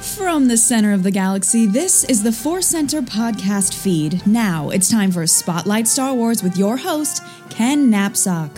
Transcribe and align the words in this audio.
From 0.00 0.48
the 0.48 0.56
center 0.56 0.94
of 0.94 1.02
the 1.02 1.10
galaxy, 1.10 1.66
this 1.66 2.04
is 2.04 2.22
the 2.22 2.32
Force 2.32 2.68
Center 2.68 3.02
podcast 3.02 3.74
feed. 3.74 4.26
Now 4.26 4.70
it's 4.70 4.90
time 4.90 5.10
for 5.10 5.26
Spotlight 5.26 5.86
Star 5.86 6.14
Wars 6.14 6.42
with 6.42 6.56
your 6.56 6.78
host, 6.78 7.22
Ken 7.50 7.90
Napzok. 7.90 8.50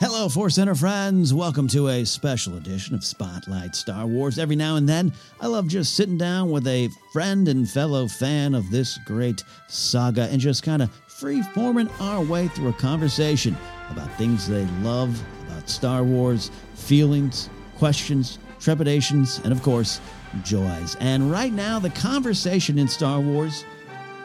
Hello, 0.00 0.28
Force 0.28 0.56
Center 0.56 0.74
friends. 0.74 1.32
Welcome 1.32 1.68
to 1.68 1.90
a 1.90 2.04
special 2.04 2.56
edition 2.56 2.96
of 2.96 3.04
Spotlight 3.04 3.76
Star 3.76 4.04
Wars. 4.04 4.36
Every 4.36 4.56
now 4.56 4.74
and 4.74 4.88
then, 4.88 5.12
I 5.40 5.46
love 5.46 5.68
just 5.68 5.94
sitting 5.94 6.18
down 6.18 6.50
with 6.50 6.66
a 6.66 6.88
friend 7.12 7.46
and 7.46 7.70
fellow 7.70 8.08
fan 8.08 8.52
of 8.52 8.68
this 8.72 8.98
great 9.06 9.44
saga 9.68 10.24
and 10.24 10.40
just 10.40 10.64
kind 10.64 10.82
of 10.82 10.90
free 11.06 11.40
forming 11.54 11.88
our 12.00 12.20
way 12.20 12.48
through 12.48 12.70
a 12.70 12.72
conversation 12.72 13.56
about 13.90 14.12
things 14.18 14.48
they 14.48 14.66
love, 14.82 15.22
about 15.46 15.70
Star 15.70 16.02
Wars, 16.02 16.50
feelings, 16.74 17.48
questions, 17.76 18.40
trepidations, 18.60 19.40
and 19.44 19.52
of 19.52 19.62
course, 19.62 20.00
joys. 20.42 20.96
And 21.00 21.30
right 21.30 21.52
now, 21.52 21.78
the 21.78 21.90
conversation 21.90 22.78
in 22.78 22.88
Star 22.88 23.20
Wars 23.20 23.64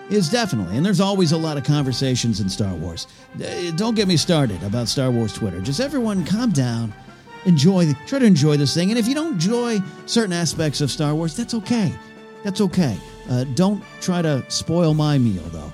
is 0.09 0.29
definitely, 0.29 0.77
and 0.77 0.85
there's 0.85 0.99
always 0.99 1.31
a 1.31 1.37
lot 1.37 1.57
of 1.57 1.63
conversations 1.63 2.39
in 2.39 2.49
Star 2.49 2.73
Wars. 2.73 3.07
Uh, 3.35 3.71
Don't 3.75 3.95
get 3.95 4.07
me 4.07 4.17
started 4.17 4.61
about 4.63 4.87
Star 4.87 5.11
Wars 5.11 5.33
Twitter. 5.33 5.61
Just 5.61 5.79
everyone 5.79 6.25
calm 6.25 6.51
down, 6.51 6.93
enjoy, 7.45 7.85
the, 7.85 7.93
try 8.07 8.19
to 8.19 8.25
enjoy 8.25 8.57
this 8.57 8.73
thing. 8.73 8.89
And 8.89 8.97
if 8.97 9.07
you 9.07 9.13
don't 9.13 9.33
enjoy 9.33 9.79
certain 10.07 10.33
aspects 10.33 10.81
of 10.81 10.89
Star 10.89 11.13
Wars, 11.13 11.35
that's 11.35 11.53
okay. 11.53 11.93
That's 12.43 12.61
okay. 12.61 12.97
Uh, 13.29 13.43
don't 13.53 13.83
try 14.01 14.21
to 14.21 14.43
spoil 14.49 14.93
my 14.93 15.17
meal, 15.19 15.43
though 15.49 15.71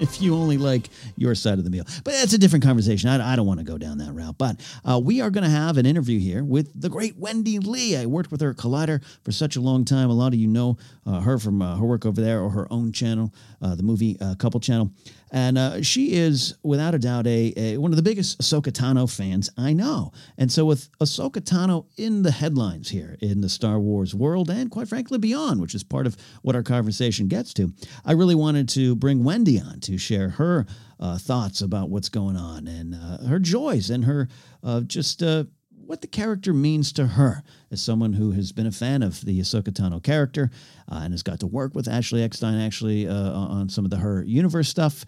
if 0.00 0.20
you 0.20 0.34
only 0.34 0.58
like 0.58 0.88
your 1.16 1.34
side 1.34 1.58
of 1.58 1.64
the 1.64 1.70
meal. 1.70 1.84
But 2.04 2.14
that's 2.14 2.32
a 2.32 2.38
different 2.38 2.64
conversation. 2.64 3.08
I, 3.08 3.32
I 3.32 3.36
don't 3.36 3.46
want 3.46 3.60
to 3.60 3.64
go 3.64 3.78
down 3.78 3.98
that 3.98 4.12
route. 4.12 4.36
But 4.38 4.60
uh, 4.84 5.00
we 5.02 5.20
are 5.20 5.30
going 5.30 5.44
to 5.44 5.50
have 5.50 5.76
an 5.76 5.86
interview 5.86 6.18
here 6.18 6.44
with 6.44 6.80
the 6.80 6.88
great 6.88 7.16
Wendy 7.16 7.58
Lee. 7.58 7.96
I 7.96 8.06
worked 8.06 8.30
with 8.30 8.40
her 8.40 8.50
at 8.50 8.56
Collider 8.56 9.02
for 9.24 9.32
such 9.32 9.56
a 9.56 9.60
long 9.60 9.84
time. 9.84 10.10
A 10.10 10.14
lot 10.14 10.32
of 10.32 10.38
you 10.38 10.48
know 10.48 10.76
uh, 11.06 11.20
her 11.20 11.38
from 11.38 11.62
uh, 11.62 11.76
her 11.76 11.84
work 11.84 12.06
over 12.06 12.20
there 12.20 12.40
or 12.40 12.50
her 12.50 12.66
own 12.70 12.92
channel, 12.92 13.32
uh, 13.62 13.74
the 13.74 13.82
movie 13.82 14.16
uh, 14.20 14.34
Couple 14.34 14.60
Channel. 14.60 14.90
And 15.30 15.58
uh, 15.58 15.82
she 15.82 16.12
is, 16.12 16.54
without 16.62 16.94
a 16.94 16.98
doubt, 16.98 17.26
a, 17.26 17.52
a 17.56 17.76
one 17.78 17.90
of 17.92 17.96
the 17.96 18.02
biggest 18.02 18.38
Ahsoka 18.38 18.70
Tano 18.70 19.10
fans 19.12 19.50
I 19.56 19.72
know. 19.72 20.12
And 20.38 20.50
so, 20.52 20.64
with 20.64 20.88
Ahsoka 20.98 21.40
Tano 21.40 21.86
in 21.96 22.22
the 22.22 22.30
headlines 22.30 22.90
here 22.90 23.16
in 23.20 23.40
the 23.40 23.48
Star 23.48 23.80
Wars 23.80 24.14
world, 24.14 24.50
and 24.50 24.70
quite 24.70 24.88
frankly 24.88 25.18
beyond, 25.18 25.60
which 25.60 25.74
is 25.74 25.82
part 25.82 26.06
of 26.06 26.16
what 26.42 26.54
our 26.54 26.62
conversation 26.62 27.26
gets 27.26 27.52
to, 27.54 27.72
I 28.04 28.12
really 28.12 28.34
wanted 28.36 28.68
to 28.70 28.94
bring 28.94 29.24
Wendy 29.24 29.60
on 29.60 29.80
to 29.80 29.98
share 29.98 30.30
her 30.30 30.66
uh, 31.00 31.18
thoughts 31.18 31.60
about 31.60 31.90
what's 31.90 32.08
going 32.08 32.36
on 32.36 32.66
and 32.66 32.94
uh, 32.94 33.26
her 33.26 33.38
joys 33.38 33.90
and 33.90 34.04
her 34.04 34.28
uh, 34.62 34.80
just 34.82 35.22
uh, 35.22 35.44
what 35.70 36.00
the 36.00 36.06
character 36.06 36.52
means 36.52 36.92
to 36.92 37.06
her 37.06 37.42
as 37.70 37.82
someone 37.82 38.12
who 38.12 38.32
has 38.32 38.52
been 38.52 38.66
a 38.66 38.72
fan 38.72 39.02
of 39.02 39.20
the 39.24 39.40
Ahsoka 39.40 39.70
Tano 39.70 40.02
character 40.02 40.50
uh, 40.90 41.00
and 41.02 41.12
has 41.12 41.22
got 41.22 41.40
to 41.40 41.46
work 41.46 41.74
with 41.74 41.88
Ashley 41.88 42.22
Eckstein 42.22 42.60
actually 42.60 43.08
uh, 43.08 43.32
on 43.32 43.68
some 43.68 43.84
of 43.84 43.90
the 43.90 43.96
her 43.98 44.22
universe 44.22 44.68
stuff 44.68 45.04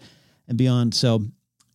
and 0.47 0.57
beyond. 0.57 0.93
So 0.93 1.23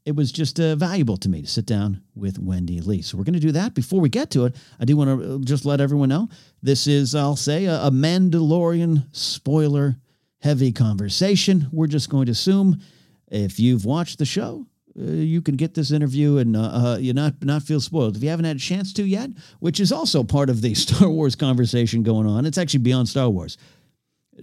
it 0.04 0.14
was 0.14 0.31
just 0.31 0.60
uh, 0.60 0.76
valuable 0.76 1.16
to 1.16 1.28
me 1.28 1.42
to 1.42 1.48
sit 1.48 1.64
down 1.64 2.02
with 2.14 2.38
Wendy 2.38 2.81
Lee. 2.81 3.00
So 3.00 3.16
we're 3.16 3.25
going 3.25 3.34
to 3.34 3.40
do 3.40 3.52
that. 3.52 3.75
Before 3.75 4.00
we 4.00 4.10
get 4.10 4.31
to 4.32 4.44
it, 4.44 4.56
I 4.78 4.84
do 4.84 4.96
want 4.96 5.20
to 5.20 5.34
uh, 5.34 5.38
just 5.38 5.64
let 5.64 5.81
everyone 5.81 6.10
know 6.10 6.28
this 6.62 6.87
is, 6.87 7.14
I'll 7.14 7.37
say, 7.37 7.64
a, 7.64 7.84
a 7.84 7.90
Mandalorian 7.90 9.06
spoiler 9.12 9.96
heavy 10.40 10.72
conversation. 10.72 11.69
We're 11.72 11.87
just 11.87 12.10
going 12.10 12.26
to 12.26 12.32
assume 12.32 12.80
if 13.28 13.58
you've 13.58 13.87
watched 13.87 14.19
the 14.19 14.26
show, 14.26 14.66
uh, 14.99 15.05
you 15.05 15.43
can 15.43 15.56
get 15.56 15.75
this 15.75 15.91
interview 15.91 16.38
and 16.38 16.56
uh, 16.56 16.61
uh, 16.61 16.99
you 17.00 17.12
not 17.12 17.35
not 17.43 17.62
feel 17.62 17.81
spoiled. 17.81 18.17
If 18.17 18.23
you 18.23 18.29
haven't 18.31 18.44
had 18.44 18.56
a 18.56 18.61
chance 18.61 18.93
to 18.94 19.05
yet, 19.05 19.31
which 19.61 19.81
is 19.81 19.91
also 19.93 20.23
part 20.23 20.50
of 20.50 20.62
the 20.62 20.75
Star 20.75 21.08
Wars 21.08 21.35
conversation 21.35 22.02
going 22.02 22.26
on, 22.26 22.46
it's 22.46 22.58
actually 22.58 22.81
beyond 22.81 23.08
Star 23.08 23.29
Wars 23.29 23.58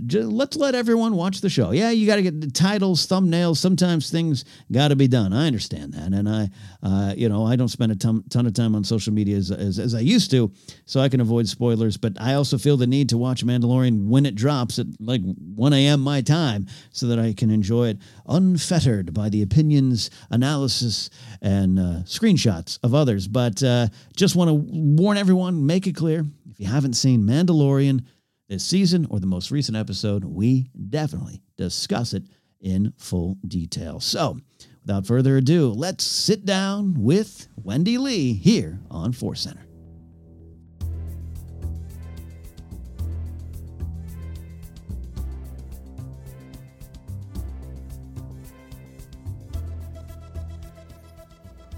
just 0.06 0.30
let's 0.30 0.56
let 0.56 0.76
everyone 0.76 1.16
watch 1.16 1.42
the 1.42 1.50
show. 1.50 1.72
Yeah, 1.72 1.92
you 1.92 2.08
got 2.08 2.16
to 2.16 2.22
get 2.22 2.40
the 2.40 2.50
titles, 2.50 3.06
thumbnails. 3.08 3.58
Sometimes 3.58 4.10
things 4.10 4.46
got 4.72 4.90
to 4.90 4.96
be 4.96 5.08
done. 5.08 5.34
I 5.34 5.48
understand 5.48 5.94
that, 5.94 6.14
and 6.14 6.28
I, 6.28 6.50
uh, 6.84 7.14
you 7.16 7.30
know, 7.30 7.46
I 7.46 7.56
don't 7.56 7.68
spend 7.68 7.92
a 7.92 7.96
ton, 7.96 8.24
ton 8.30 8.46
of 8.48 8.54
time 8.54 8.76
on 8.76 8.84
social 8.84 9.14
media 9.14 9.38
as, 9.38 9.52
as, 9.52 9.80
as 9.80 9.94
I 9.94 10.00
used 10.00 10.32
to, 10.32 10.52
so 10.86 11.00
I 11.00 11.10
can 11.10 11.22
avoid 11.22 11.48
spoilers. 11.48 11.98
But 11.98 12.14
I 12.20 12.36
also 12.36 12.58
feel 12.58 12.78
the 12.78 12.88
need 12.88 13.10
to 13.10 13.18
watch 13.18 13.46
Mandalorian 13.46 14.08
when 14.08 14.26
it 14.26 14.36
drops 14.36 14.80
at 14.80 14.88
like 15.00 15.22
1 15.22 15.74
a.m. 15.74 16.02
my 16.02 16.22
time, 16.22 16.68
so 16.92 17.08
that 17.08 17.20
I 17.20 17.34
can 17.34 17.50
enjoy 17.50 17.90
it 17.90 17.98
unfettered 18.28 19.14
by 19.14 19.30
the 19.30 19.42
opinions, 19.42 20.10
analysis, 20.30 21.10
and 21.42 21.80
uh, 21.80 22.04
screenshots 22.04 22.80
of 22.84 22.96
others. 22.96 23.28
But 23.28 23.62
uh, 23.64 23.88
just 24.16 24.36
want 24.36 24.50
to 24.50 24.54
warn 24.54 25.18
everyone, 25.18 25.66
make 25.66 25.88
it 25.88 25.96
clear 25.96 26.26
if 26.50 26.60
you 26.60 26.68
haven't 26.68 26.94
seen 26.94 27.24
Mandalorian 27.24 28.06
this 28.52 28.66
season 28.66 29.08
or 29.10 29.22
the 29.22 29.26
most 29.26 29.50
recent 29.50 29.78
episode, 29.78 30.26
we 30.26 30.70
definitely 30.90 31.42
discuss 31.58 32.14
it 32.14 32.24
in 32.60 32.94
full 32.98 33.38
detail. 33.48 34.02
So, 34.02 34.38
without 34.82 35.08
further 35.08 35.38
ado, 35.38 35.70
let's 35.70 36.04
sit 36.04 36.46
down 36.46 36.96
with 36.98 37.48
Wendy 37.56 37.98
Lee 37.98 38.34
here 38.34 38.82
on 38.92 39.14
Force 39.14 39.40
Center. 39.42 39.71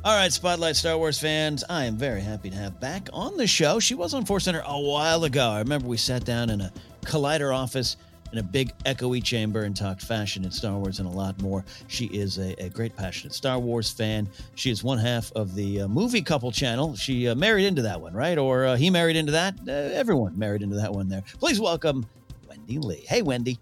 All 0.05 0.17
right, 0.17 0.33
Spotlight 0.33 0.75
Star 0.75 0.97
Wars 0.97 1.17
fans, 1.17 1.63
I 1.69 1.85
am 1.85 1.95
very 1.95 2.19
happy 2.19 2.49
to 2.49 2.55
have 2.57 2.77
back 2.81 3.07
on 3.13 3.37
the 3.37 3.47
show. 3.47 3.79
She 3.79 3.95
was 3.95 4.13
on 4.13 4.25
Force 4.25 4.43
Center 4.43 4.61
a 4.65 4.77
while 4.77 5.23
ago. 5.23 5.49
I 5.49 5.59
remember 5.59 5.87
we 5.87 5.95
sat 5.95 6.25
down 6.25 6.49
in 6.49 6.59
a 6.59 6.73
Collider 7.03 7.55
office 7.55 7.95
in 8.33 8.37
a 8.37 8.43
big 8.43 8.77
echoey 8.79 9.23
chamber 9.23 9.63
and 9.63 9.73
talked 9.73 10.01
fashion 10.01 10.43
and 10.43 10.53
Star 10.53 10.77
Wars 10.77 10.99
and 10.99 11.07
a 11.07 11.11
lot 11.11 11.41
more. 11.41 11.63
She 11.87 12.07
is 12.07 12.37
a, 12.37 12.53
a 12.61 12.67
great, 12.67 12.93
passionate 12.97 13.33
Star 13.33 13.57
Wars 13.59 13.91
fan. 13.91 14.27
She 14.55 14.69
is 14.69 14.83
one 14.83 14.97
half 14.97 15.31
of 15.37 15.55
the 15.55 15.83
uh, 15.83 15.87
movie 15.87 16.21
couple 16.21 16.51
channel. 16.51 16.97
She 16.97 17.29
uh, 17.29 17.35
married 17.35 17.65
into 17.65 17.83
that 17.83 18.01
one, 18.01 18.13
right? 18.13 18.37
Or 18.37 18.65
uh, 18.65 18.75
he 18.75 18.89
married 18.89 19.15
into 19.15 19.31
that? 19.31 19.55
Uh, 19.65 19.71
everyone 19.71 20.37
married 20.37 20.63
into 20.63 20.75
that 20.75 20.93
one 20.93 21.07
there. 21.07 21.23
Please 21.39 21.61
welcome 21.61 22.05
Wendy 22.49 22.77
Lee. 22.77 23.05
Hey, 23.07 23.21
Wendy. 23.21 23.57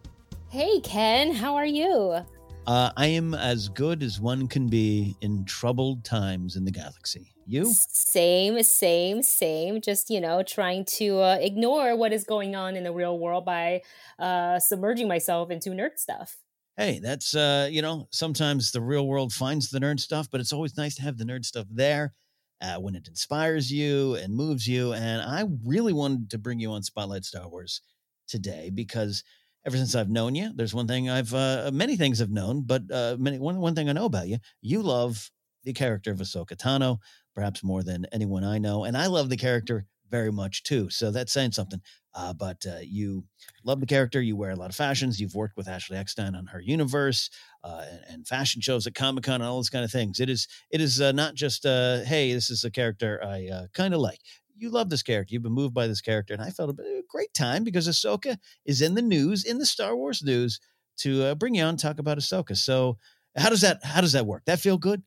Hey, 0.50 0.80
Ken. 0.80 1.36
How 1.36 1.56
are 1.56 1.68
you? 1.68 2.26
Uh, 2.68 2.92
I 2.96 3.08
am 3.08 3.34
as 3.34 3.70
good 3.70 4.04
as 4.04 4.22
one 4.22 4.48
can 4.48 4.68
be 4.68 5.16
in 5.22 5.46
troubled 5.46 6.06
times 6.06 6.56
in 6.56 6.64
the 6.64 6.72
galaxy. 6.72 7.34
You? 7.48 7.74
Same, 7.74 8.62
same, 8.62 9.24
same. 9.24 9.82
Just, 9.82 10.10
you 10.10 10.22
know, 10.22 10.44
trying 10.44 10.86
to 10.86 11.20
uh, 11.20 11.38
ignore 11.42 11.96
what 11.96 12.14
is 12.14 12.24
going 12.24 12.56
on 12.56 12.76
in 12.76 12.84
the 12.84 12.94
real 12.94 13.18
world 13.18 13.46
by 13.46 13.82
uh, 14.20 14.60
submerging 14.60 15.08
myself 15.08 15.50
into 15.50 15.72
nerd 15.72 15.98
stuff. 15.98 16.38
Hey, 16.78 17.00
that's, 17.00 17.36
uh, 17.36 17.68
you 17.70 17.82
know, 17.82 18.08
sometimes 18.12 18.72
the 18.72 18.80
real 18.80 19.08
world 19.08 19.34
finds 19.34 19.70
the 19.70 19.80
nerd 19.80 20.00
stuff, 20.00 20.30
but 20.32 20.40
it's 20.40 20.54
always 20.54 20.78
nice 20.78 20.96
to 20.96 21.02
have 21.02 21.18
the 21.18 21.26
nerd 21.26 21.44
stuff 21.46 21.66
there 21.70 22.14
uh, 22.62 22.76
when 22.76 22.96
it 22.96 23.08
inspires 23.08 23.72
you 23.72 24.16
and 24.16 24.36
moves 24.36 24.68
you. 24.68 24.94
And 24.94 25.22
I 25.22 25.46
really 25.66 25.94
wanted 25.94 26.30
to 26.30 26.38
bring 26.38 26.60
you 26.60 26.72
on 26.72 26.84
Spotlight 26.84 27.26
Star 27.26 27.50
Wars 27.50 27.82
today 28.28 28.70
because 28.74 29.24
ever 29.66 29.78
since 29.78 29.96
I've 29.96 30.10
known 30.10 30.36
you. 30.36 30.52
There's 30.56 30.74
one 30.74 30.88
thing 30.88 31.10
I've 31.10 31.34
uh, 31.34 31.70
many 31.74 31.96
things 31.96 32.22
I've 32.22 32.32
known, 32.32 32.64
but 32.64 32.84
uh, 32.92 33.18
many 33.20 33.40
one 33.40 33.60
one 33.60 33.76
thing 33.76 33.90
I 33.90 33.94
know 33.94 34.06
about 34.06 34.28
you. 34.28 34.38
You 34.62 34.82
love 34.82 35.30
the 35.64 35.74
character 35.74 36.12
of 36.12 36.20
Ahsoka 36.20 36.56
Tano, 36.56 36.98
perhaps 37.36 37.64
more 37.64 37.84
than 37.84 38.06
anyone 38.12 38.44
I 38.44 38.58
know, 38.58 38.84
and 38.84 38.98
I 38.98 39.08
love 39.08 39.30
the 39.30 39.38
character 39.38 39.86
very 40.10 40.32
much 40.32 40.64
too. 40.64 40.90
So 40.90 41.10
that's 41.10 41.32
saying 41.32 41.54
something. 41.54 41.80
Uh, 42.14 42.34
but 42.34 42.66
uh, 42.68 42.80
you 42.82 43.24
love 43.64 43.80
the 43.80 43.86
character. 43.86 44.22
You 44.22 44.36
wear 44.36 44.50
a 44.50 44.56
lot 44.58 44.70
of 44.70 44.76
fashions. 44.76 45.22
You've 45.22 45.36
worked 45.36 45.56
with 45.56 45.70
Ashley 45.70 45.96
Eckstein 45.96 46.36
on 46.36 46.48
her 46.48 46.60
universe 46.60 47.30
uh, 47.64 47.86
and, 47.90 48.02
and, 48.10 48.28
fashion 48.28 48.62
shows 48.62 48.86
at 48.86 48.96
Comic 48.96 49.24
Con 49.24 49.36
and 49.36 49.44
all 49.46 49.56
those 49.56 49.70
kind 49.70 49.86
of 49.86 49.92
things. 49.92 50.20
It 50.20 50.30
is 50.30 50.46
it 50.70 50.82
is 50.82 51.00
uh, 51.00 51.14
not 51.14 51.36
just 51.36 51.64
hey, 51.64 52.34
this 52.34 52.50
is 52.50 52.66
a 52.66 52.72
character 52.72 53.24
I 53.24 53.68
kind 53.74 53.94
of 53.94 54.02
like 54.02 54.20
you 54.62 54.70
love 54.70 54.90
this 54.90 55.04
character. 55.04 55.34
You've 55.34 55.44
been 55.44 55.52
moved 55.52 55.74
by 55.74 55.88
this 55.88 56.02
character. 56.02 56.34
And 56.34 56.44
I 56.44 56.50
felt 56.50 56.70
a 56.80 57.04
great 57.10 57.34
time 57.34 57.64
because 57.64 57.88
Ahsoka 57.88 58.38
is 58.66 58.82
in 58.82 58.96
the 58.96 59.02
news, 59.02 59.44
in 59.44 59.58
the 59.58 59.66
Star 59.66 59.96
Wars 59.96 60.24
news, 60.24 60.60
to 60.98 61.24
uh, 61.24 61.36
bring 61.36 61.56
you 61.56 61.64
on 61.64 61.78
talk 61.78 62.00
about 62.00 62.18
Ahsoka. 62.18 62.56
So 62.56 62.98
how 63.36 63.50
does 63.50 63.62
that 63.62 63.84
how 63.84 64.02
does 64.02 64.14
that 64.14 64.26
work? 64.26 64.44
That 64.46 64.60
feel 64.60 64.78
good? 64.78 65.04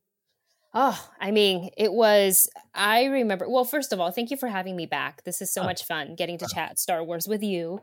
Oh, 0.77 1.09
I 1.21 1.31
mean, 1.31 1.71
it 1.77 1.93
was. 1.93 2.51
I 2.75 3.05
remember. 3.05 3.49
Well, 3.49 3.65
first 3.65 3.93
of 3.93 4.01
all, 4.01 4.11
thank 4.11 4.33
you 4.33 4.37
for 4.37 4.49
having 4.49 4.75
me 4.75 4.87
back. 4.87 5.23
This 5.23 5.41
is 5.41 5.53
so 5.53 5.63
uh, 5.63 5.67
much 5.67 5.85
fun 5.85 6.17
getting 6.17 6.37
to 6.39 6.47
uh, 6.47 6.49
chat 6.49 6.79
Star 6.81 7.05
Wars 7.05 7.29
with 7.29 7.43
you. 7.45 7.81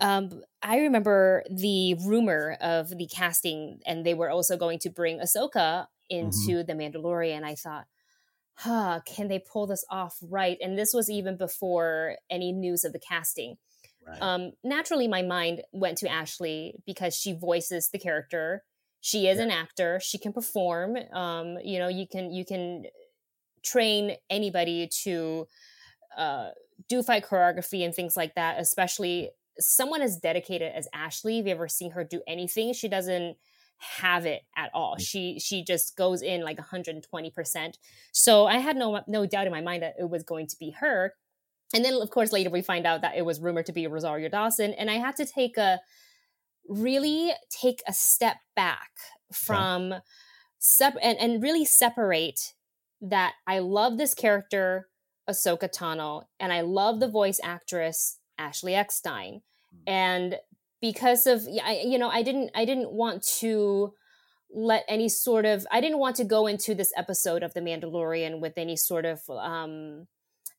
Um, 0.00 0.42
I 0.62 0.80
remember 0.80 1.44
the 1.50 1.94
rumor 2.04 2.56
of 2.60 2.90
the 2.90 3.06
casting, 3.06 3.80
and 3.86 4.04
they 4.04 4.14
were 4.14 4.30
also 4.30 4.56
going 4.56 4.80
to 4.80 4.90
bring 4.90 5.18
Ahsoka 5.20 5.50
mm-hmm. 5.54 6.16
into 6.16 6.36
mm-hmm. 6.36 6.66
the 6.66 6.74
Mandalorian. 6.74 7.44
I 7.44 7.54
thought, 7.54 7.86
huh, 8.58 9.00
can 9.06 9.28
they 9.28 9.38
pull 9.38 9.66
this 9.66 9.84
off 9.88 10.16
right? 10.20 10.58
And 10.60 10.76
this 10.76 10.92
was 10.92 11.08
even 11.08 11.36
before 11.36 12.16
any 12.28 12.52
news 12.52 12.84
of 12.84 12.92
the 12.92 12.98
casting. 12.98 13.56
Right. 14.06 14.20
Um, 14.20 14.52
naturally, 14.64 15.06
my 15.06 15.22
mind 15.22 15.62
went 15.72 15.98
to 15.98 16.08
Ashley 16.08 16.74
because 16.84 17.14
she 17.14 17.34
voices 17.34 17.90
the 17.90 17.98
character. 17.98 18.64
She 19.00 19.28
is 19.28 19.38
yeah. 19.38 19.44
an 19.44 19.50
actor. 19.52 20.00
She 20.02 20.18
can 20.18 20.32
perform. 20.32 20.96
Um, 21.12 21.58
you 21.62 21.78
know, 21.78 21.88
you 21.88 22.06
can 22.08 22.32
you 22.32 22.44
can 22.44 22.84
train 23.62 24.16
anybody 24.28 24.88
to 25.04 25.46
uh, 26.16 26.48
do 26.88 27.02
fight 27.02 27.24
choreography 27.24 27.84
and 27.84 27.94
things 27.94 28.16
like 28.16 28.34
that. 28.34 28.58
Especially 28.58 29.30
someone 29.60 30.02
as 30.02 30.16
dedicated 30.16 30.72
as 30.74 30.88
Ashley. 30.92 31.38
If 31.38 31.46
you 31.46 31.52
ever 31.52 31.68
seen 31.68 31.92
her 31.92 32.02
do 32.02 32.22
anything, 32.26 32.72
she 32.72 32.88
doesn't 32.88 33.36
have 33.78 34.26
it 34.26 34.42
at 34.56 34.70
all. 34.74 34.96
Mm. 34.96 35.00
She 35.00 35.38
she 35.40 35.64
just 35.64 35.96
goes 35.96 36.22
in 36.22 36.42
like 36.42 36.58
120%. 36.58 37.74
So 38.12 38.46
I 38.46 38.58
had 38.58 38.76
no 38.76 39.00
no 39.06 39.26
doubt 39.26 39.46
in 39.46 39.52
my 39.52 39.60
mind 39.60 39.82
that 39.82 39.94
it 39.98 40.08
was 40.08 40.22
going 40.22 40.46
to 40.48 40.56
be 40.58 40.70
her. 40.80 41.14
And 41.74 41.84
then 41.84 41.94
of 41.94 42.10
course 42.10 42.32
later 42.32 42.50
we 42.50 42.62
find 42.62 42.86
out 42.86 43.02
that 43.02 43.16
it 43.16 43.24
was 43.24 43.40
rumored 43.40 43.66
to 43.66 43.72
be 43.72 43.86
Rosario 43.86 44.28
Dawson 44.28 44.72
and 44.74 44.90
I 44.90 44.94
had 44.94 45.16
to 45.16 45.26
take 45.26 45.56
a 45.56 45.80
really 46.68 47.32
take 47.50 47.82
a 47.86 47.92
step 47.92 48.36
back 48.54 48.90
from 49.32 49.90
yeah. 49.90 49.98
sep- 50.58 50.98
and 51.02 51.18
and 51.18 51.42
really 51.42 51.64
separate 51.64 52.54
that 53.00 53.34
I 53.46 53.60
love 53.60 53.96
this 53.96 54.14
character 54.14 54.88
Ahsoka 55.28 55.72
Tano 55.72 56.24
and 56.40 56.52
I 56.52 56.62
love 56.62 57.00
the 57.00 57.08
voice 57.08 57.38
actress 57.42 58.18
Ashley 58.38 58.74
Eckstein. 58.74 59.42
Mm. 59.74 59.82
And 59.86 60.36
because 60.80 61.26
of 61.26 61.42
you 61.48 61.98
know 61.98 62.08
i 62.08 62.22
didn't 62.22 62.50
i 62.54 62.64
didn't 62.64 62.92
want 62.92 63.22
to 63.22 63.92
let 64.50 64.84
any 64.88 65.08
sort 65.08 65.44
of 65.44 65.66
i 65.70 65.80
didn't 65.80 65.98
want 65.98 66.16
to 66.16 66.24
go 66.24 66.46
into 66.46 66.74
this 66.74 66.92
episode 66.96 67.42
of 67.42 67.52
the 67.54 67.60
mandalorian 67.60 68.40
with 68.40 68.54
any 68.56 68.76
sort 68.76 69.04
of 69.04 69.20
um 69.30 70.06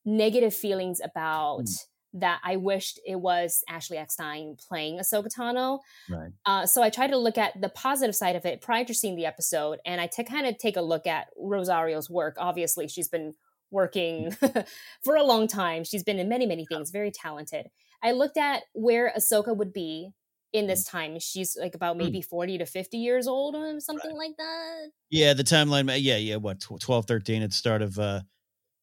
negative 0.06 0.54
feelings 0.54 1.00
about 1.04 1.64
mm. 1.64 1.86
that 2.14 2.40
i 2.44 2.56
wished 2.56 3.00
it 3.06 3.20
was 3.20 3.64
ashley 3.70 3.98
eckstein 3.98 4.56
playing 4.68 5.00
ahsoka 5.00 5.28
tano. 5.36 5.80
Right. 6.10 6.32
Uh, 6.46 6.66
so 6.66 6.84
i 6.84 6.90
tried 6.90 7.12
to 7.12 7.18
look 7.18 7.38
at 7.38 7.60
the 7.60 7.70
positive 7.70 8.16
side 8.16 8.36
of 8.36 8.46
it 8.46 8.62
prior 8.62 8.86
to 8.86 8.94
seeing 8.94 9.16
the 9.16 9.26
episode 9.26 9.80
and 9.86 10.00
i 10.00 10.08
to 10.08 10.24
kind 10.24 10.46
of 10.46 10.58
take 10.58 10.78
a 10.78 10.82
look 10.82 11.08
at 11.08 11.28
rosario's 11.38 12.10
work. 12.10 12.36
Obviously 12.40 12.88
she's 12.88 13.08
been 13.08 13.34
working 13.72 14.32
for 15.04 15.16
a 15.16 15.24
long 15.24 15.48
time. 15.48 15.84
She's 15.84 16.04
been 16.04 16.20
in 16.20 16.28
many 16.30 16.46
many 16.46 16.66
things 16.66 16.92
very 16.92 17.12
talented 17.12 17.70
I 18.03 18.12
looked 18.12 18.38
at 18.38 18.63
where 18.74 19.12
Ahsoka 19.18 19.56
would 19.56 19.74
be 19.74 20.12
in 20.53 20.68
this 20.68 20.88
mm. 20.88 20.91
time. 20.91 21.20
She's 21.20 21.58
like 21.60 21.75
about 21.75 21.96
hmm. 21.96 22.03
maybe 22.03 22.22
40 22.22 22.60
to 22.60 22.65
50 22.65 22.98
years 22.98 23.27
old 23.27 23.56
or 23.56 23.79
something 23.79 24.12
right. 24.12 24.29
like 24.29 24.38
that. 24.38 24.91
Yeah, 25.10 25.34
the 25.34 25.44
timeline. 25.44 25.88
Yeah, 26.00 26.18
yeah, 26.18 26.38
what, 26.38 26.62
12, 26.62 27.06
13 27.06 27.44
at 27.44 27.50
the 27.50 27.56
start 27.56 27.82
of 27.82 28.00
uh, 28.00 28.22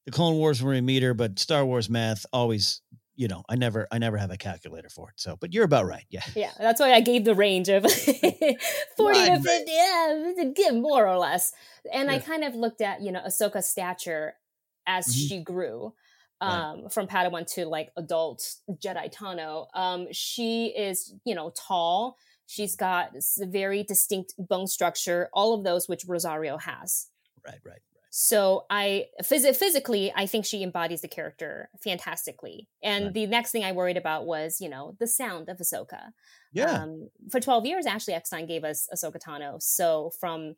the 0.05 0.13
Clone 0.13 0.37
Wars 0.37 0.63
when 0.63 0.75
we 0.75 0.81
meet 0.81 1.03
her, 1.03 1.15
but 1.15 1.39
Star 1.39 1.65
Wars 1.65 1.91
math 1.91 2.25
always 2.33 2.83
you 3.17 3.29
know, 3.29 3.43
I 3.49 3.57
never, 3.57 3.89
I 3.91 3.99
never 3.99 4.19
have 4.19 4.31
a 4.31 4.37
calculator 4.37 4.91
for 4.91 5.09
it. 5.09 5.15
So, 5.17 5.37
but 5.41 5.55
you're 5.55 5.65
about 5.65 5.87
right. 5.87 6.05
Yeah. 6.11 6.21
Yeah. 6.35 6.51
That's 6.59 6.81
why 6.81 6.93
I 6.93 7.01
gave 7.01 7.25
the 7.25 7.35
range 7.35 7.69
of 7.71 7.83
40 7.91 7.99
to 7.99 9.41
50. 9.41 9.65
Yeah. 9.67 10.73
More 10.73 11.09
or 11.09 11.17
less. 11.17 11.53
And 11.91 12.11
yeah. 12.11 12.17
I 12.17 12.19
kind 12.19 12.45
of 12.45 12.55
looked 12.55 12.83
at, 12.83 13.01
you 13.01 13.11
know, 13.11 13.23
Ahsoka's 13.27 13.67
stature 13.67 14.35
as 14.87 15.07
mm-hmm. 15.07 15.29
she 15.29 15.43
grew. 15.43 15.95
Um 16.41 16.83
right. 16.83 16.93
from 16.93 17.07
padawan 17.07 17.47
to 17.47 17.65
like 17.67 17.91
adult 17.97 18.57
jedi 18.73 19.13
tano 19.15 19.67
um 19.75 20.07
she 20.13 20.67
is 20.67 21.15
you 21.25 21.35
know 21.35 21.53
tall 21.57 22.17
she's 22.47 22.77
got 22.77 23.11
very 23.39 23.83
distinct 23.83 24.35
bone 24.39 24.67
structure 24.67 25.29
all 25.33 25.55
of 25.55 25.65
those 25.65 25.89
which 25.89 26.05
rosario 26.07 26.57
has 26.57 27.09
Right, 27.45 27.55
right 27.65 27.73
right 27.73 27.81
so 28.19 28.65
I 28.71 29.09
phys- 29.23 29.55
physically, 29.57 30.11
I 30.17 30.25
think 30.25 30.47
she 30.47 30.63
embodies 30.63 31.03
the 31.03 31.09
character 31.09 31.69
fantastically. 31.85 32.67
And 32.83 33.05
right. 33.05 33.13
the 33.13 33.27
next 33.27 33.51
thing 33.51 33.63
I 33.63 33.73
worried 33.73 33.99
about 33.99 34.25
was, 34.25 34.59
you 34.59 34.71
know, 34.71 34.97
the 34.99 35.07
sound 35.07 35.51
of 35.51 35.59
Ahsoka. 35.59 36.13
Yeah. 36.51 36.71
Um, 36.71 37.11
for 37.31 37.41
12 37.41 37.67
years, 37.67 37.85
Ashley 37.85 38.15
Eckstein 38.15 38.47
gave 38.47 38.65
us 38.65 38.89
Ahsoka 38.91 39.19
Tano. 39.23 39.61
So 39.61 40.13
from, 40.19 40.55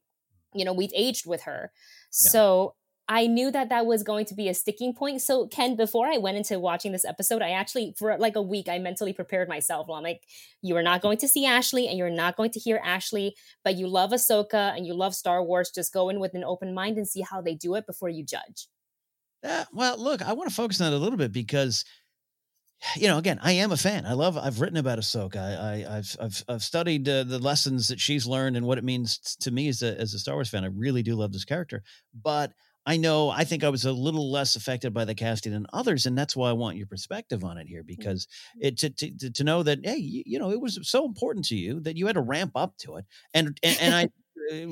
you 0.55 0.65
know, 0.65 0.73
we've 0.73 0.93
aged 0.95 1.27
with 1.27 1.43
her. 1.43 1.73
Yeah. 1.73 2.31
So 2.31 2.75
I 3.11 3.27
knew 3.27 3.51
that 3.51 3.71
that 3.71 3.87
was 3.87 4.03
going 4.03 4.27
to 4.27 4.35
be 4.35 4.49
a 4.49 4.55
sticking 4.55 4.93
point. 4.93 5.23
So, 5.23 5.47
Ken, 5.47 5.77
before 5.77 6.07
I 6.07 6.19
went 6.19 6.37
into 6.37 6.59
watching 6.59 6.93
this 6.93 7.07
episode, 7.07 7.41
I 7.41 7.51
actually, 7.51 7.95
for 7.99 8.19
like 8.19 8.37
a 8.37 8.43
week, 8.43 8.69
I 8.69 8.79
mentally 8.79 9.15
prepared 9.15 9.49
myself. 9.49 9.89
Well, 9.89 9.97
I'm 9.97 10.05
like, 10.05 10.25
you 10.61 10.77
are 10.77 10.83
not 10.83 11.01
going 11.01 11.17
to 11.19 11.29
see 11.29 11.47
Ashley 11.47 11.89
and 11.89 11.97
you're 11.97 12.11
not 12.11 12.37
going 12.37 12.51
to 12.51 12.61
hear 12.61 12.79
Ashley, 12.85 13.35
but 13.65 13.77
you 13.77 13.89
love 13.89 14.11
Ahsoka 14.11 14.77
and 14.77 14.87
you 14.87 14.93
love 14.93 15.15
Star 15.15 15.43
Wars. 15.43 15.71
Just 15.75 15.93
go 15.93 16.11
in 16.11 16.21
with 16.21 16.35
an 16.35 16.45
open 16.45 16.75
mind 16.75 16.99
and 16.99 17.09
see 17.09 17.23
how 17.23 17.41
they 17.41 17.55
do 17.55 17.77
it 17.77 17.87
before 17.87 18.11
you 18.11 18.25
judge. 18.25 18.69
Well, 19.73 19.97
look, 19.97 20.21
I 20.21 20.35
want 20.35 20.51
to 20.51 20.55
focus 20.55 20.81
on 20.83 20.93
it 20.93 20.97
a 20.97 20.99
little 20.99 21.17
bit 21.17 21.33
because, 21.33 21.87
you 22.95 23.09
know, 23.09 23.17
again, 23.17 23.39
I 23.43 23.53
am 23.53 23.73
a 23.73 23.77
fan. 23.79 24.05
I 24.05 24.13
love. 24.13 24.37
I've 24.37 24.61
written 24.61 24.77
about 24.77 24.99
Ahsoka. 24.99 25.37
I, 25.37 25.79
have 25.79 26.17
I've 26.21 26.45
I've 26.47 26.63
studied 26.63 27.09
uh, 27.09 27.25
the 27.25 27.39
lessons 27.39 27.89
that 27.89 28.01
she's 28.01 28.27
learned 28.27 28.57
and 28.57 28.67
what 28.67 28.79
it 28.79 28.85
means 28.85 29.37
to 29.41 29.51
me 29.51 29.69
as 29.69 29.83
a 29.83 29.99
as 29.99 30.13
a 30.13 30.19
Star 30.19 30.35
Wars 30.35 30.51
fan. 30.51 30.65
I 30.65 30.69
really 30.69 31.03
do 31.03 31.15
love 31.15 31.33
this 31.33 31.45
character, 31.45 31.83
but 32.23 32.53
I 32.89 32.97
know 32.97 33.29
I 33.29 33.45
think 33.45 33.65
I 33.65 33.69
was 33.69 33.85
a 33.85 33.93
little 33.93 34.33
less 34.33 34.57
affected 34.57 34.95
by 34.95 35.05
the 35.05 35.15
casting 35.15 35.53
than 35.53 35.67
others, 35.75 36.07
and 36.07 36.17
that's 36.17 36.35
why 36.35 36.49
I 36.49 36.55
want 36.55 36.79
your 36.79 36.87
perspective 36.87 37.45
on 37.45 37.59
it 37.59 37.69
here 37.69 37.83
mm-hmm. 37.83 37.87
because 37.87 38.27
it 38.59 38.79
to 38.79 38.89
to, 38.89 39.31
to 39.31 39.45
know 39.45 39.63
that 39.63 39.81
hey, 39.85 39.99
you, 39.99 40.23
you 40.25 40.39
know, 40.39 40.51
it 40.51 40.61
was 40.61 40.79
so 40.89 41.05
important 41.05 41.45
to 41.49 41.55
you 41.55 41.81
that 41.81 41.99
you 41.99 42.07
had 42.07 42.15
to 42.15 42.23
ramp 42.23 42.53
up 42.55 42.79
to 42.79 42.97
it, 42.97 43.05
and 43.35 43.59
and, 43.63 43.79
and 43.79 43.95
I 43.95 44.09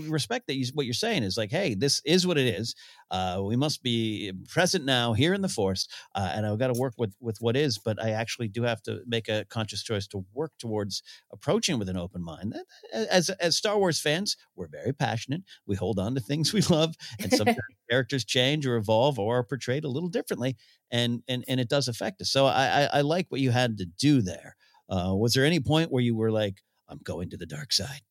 respect 0.09 0.47
that 0.47 0.57
you, 0.57 0.67
what 0.75 0.87
you're 0.87 0.95
saying 0.95 1.23
is 1.23 1.37
like, 1.37 1.51
hey, 1.51 1.75
this 1.75 2.01
is 2.05 2.27
what 2.27 2.39
it 2.39 2.47
is. 2.47 2.75
Uh, 3.11 3.41
we 3.45 3.57
must 3.57 3.83
be 3.83 4.33
present 4.49 4.85
now 4.85 5.13
here 5.13 5.35
in 5.35 5.43
the 5.43 5.49
force, 5.49 5.87
uh, 6.15 6.33
and 6.35 6.47
I've 6.47 6.59
got 6.59 6.69
to 6.69 6.81
work 6.81 6.95
with 6.99 7.15
with 7.21 7.39
what 7.41 7.57
is. 7.57 7.79
But 7.79 8.03
I 8.03 8.11
actually 8.11 8.49
do 8.49 8.63
have 8.63 8.83
to 8.83 9.01
make 9.07 9.29
a 9.29 9.45
conscious 9.49 9.83
choice 9.83 10.07
to 10.09 10.25
work 10.35 10.53
towards 10.59 11.03
approaching 11.33 11.79
with 11.79 11.89
an 11.89 11.97
open 11.97 12.23
mind. 12.23 12.55
As 12.93 13.31
as 13.31 13.57
Star 13.57 13.79
Wars 13.79 14.01
fans, 14.01 14.37
we're 14.57 14.69
very 14.69 14.93
passionate. 14.93 15.43
We 15.67 15.77
hold 15.77 15.99
on 15.99 16.15
to 16.15 16.21
things 16.21 16.53
we 16.53 16.63
love, 16.63 16.95
and 17.21 17.33
sometimes 17.33 17.59
characters 17.91 18.25
change 18.25 18.67
or 18.67 18.77
evolve 18.77 19.19
or 19.19 19.39
are 19.39 19.45
portrayed 19.45 19.85
a 19.85 19.89
little 19.89 20.09
differently, 20.09 20.57
and 20.91 21.23
and 21.29 21.45
and 21.49 21.61
it 21.61 21.69
does 21.69 21.89
affect 21.89 22.21
us. 22.21 22.31
So 22.31 22.47
I 22.47 22.67
I, 22.67 22.89
I 22.95 23.01
like 23.03 23.27
what 23.29 23.41
you 23.41 23.51
had 23.51 23.79
to 23.79 23.87
do 23.87 24.23
there. 24.23 24.57
Uh, 24.89 25.15
was 25.15 25.35
there 25.35 25.45
any 25.45 25.61
point 25.61 25.91
where 25.91 26.03
you 26.03 26.15
were 26.15 26.31
like, 26.31 26.63
I'm 26.89 27.01
going 27.03 27.31
to 27.31 27.37
the 27.37 27.47
dark 27.47 27.73
side? 27.73 28.03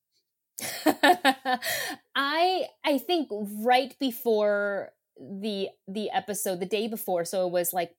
I 2.16 2.66
I 2.84 2.98
think 2.98 3.30
right 3.32 3.96
before 4.00 4.92
the 5.20 5.70
the 5.88 6.10
episode, 6.12 6.60
the 6.60 6.66
day 6.66 6.88
before, 6.88 7.26
so 7.26 7.46
it 7.48 7.52
was 7.52 7.74
like 7.74 7.92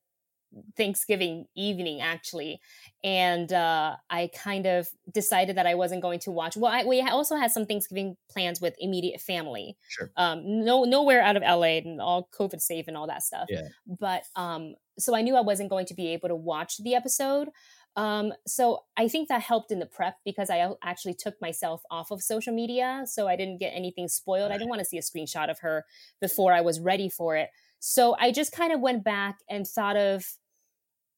Thanksgiving 0.76 1.46
evening 1.54 2.00
actually, 2.00 2.60
and 3.04 3.52
uh, 3.52 3.96
I 4.08 4.30
kind 4.34 4.66
of 4.66 4.88
decided 5.12 5.56
that 5.56 5.66
I 5.66 5.74
wasn't 5.74 6.02
going 6.02 6.20
to 6.20 6.30
watch. 6.30 6.56
Well, 6.56 6.72
I, 6.72 6.84
we 6.84 7.00
also 7.02 7.36
had 7.36 7.50
some 7.50 7.66
Thanksgiving 7.66 8.16
plans 8.30 8.60
with 8.60 8.74
immediate 8.78 9.20
family. 9.20 9.76
Sure. 9.88 10.10
Um, 10.16 10.64
no, 10.64 10.84
nowhere 10.84 11.22
out 11.22 11.36
of 11.36 11.42
LA 11.42 11.78
and 11.78 12.00
all 12.00 12.28
COVID 12.38 12.60
safe 12.60 12.86
and 12.88 12.96
all 12.96 13.06
that 13.06 13.22
stuff. 13.22 13.46
Yeah. 13.48 13.68
But 13.86 14.22
um, 14.34 14.74
so 14.98 15.14
I 15.14 15.22
knew 15.22 15.36
I 15.36 15.42
wasn't 15.42 15.70
going 15.70 15.86
to 15.86 15.94
be 15.94 16.08
able 16.08 16.28
to 16.28 16.36
watch 16.36 16.78
the 16.78 16.94
episode. 16.94 17.48
Um, 17.96 18.34
so 18.46 18.80
I 18.98 19.08
think 19.08 19.28
that 19.28 19.40
helped 19.40 19.72
in 19.72 19.78
the 19.78 19.86
prep 19.86 20.16
because 20.24 20.50
I 20.50 20.70
actually 20.82 21.14
took 21.14 21.40
myself 21.40 21.82
off 21.90 22.10
of 22.10 22.22
social 22.22 22.52
media. 22.54 23.04
So 23.06 23.26
I 23.26 23.36
didn't 23.36 23.58
get 23.58 23.70
anything 23.70 24.06
spoiled. 24.08 24.52
I 24.52 24.58
didn't 24.58 24.68
want 24.68 24.80
to 24.80 24.84
see 24.84 24.98
a 24.98 25.00
screenshot 25.00 25.50
of 25.50 25.60
her 25.60 25.84
before 26.20 26.52
I 26.52 26.60
was 26.60 26.78
ready 26.78 27.08
for 27.08 27.36
it. 27.36 27.48
So 27.80 28.14
I 28.18 28.32
just 28.32 28.52
kind 28.52 28.72
of 28.72 28.80
went 28.80 29.02
back 29.02 29.38
and 29.48 29.66
thought 29.66 29.96
of 29.96 30.26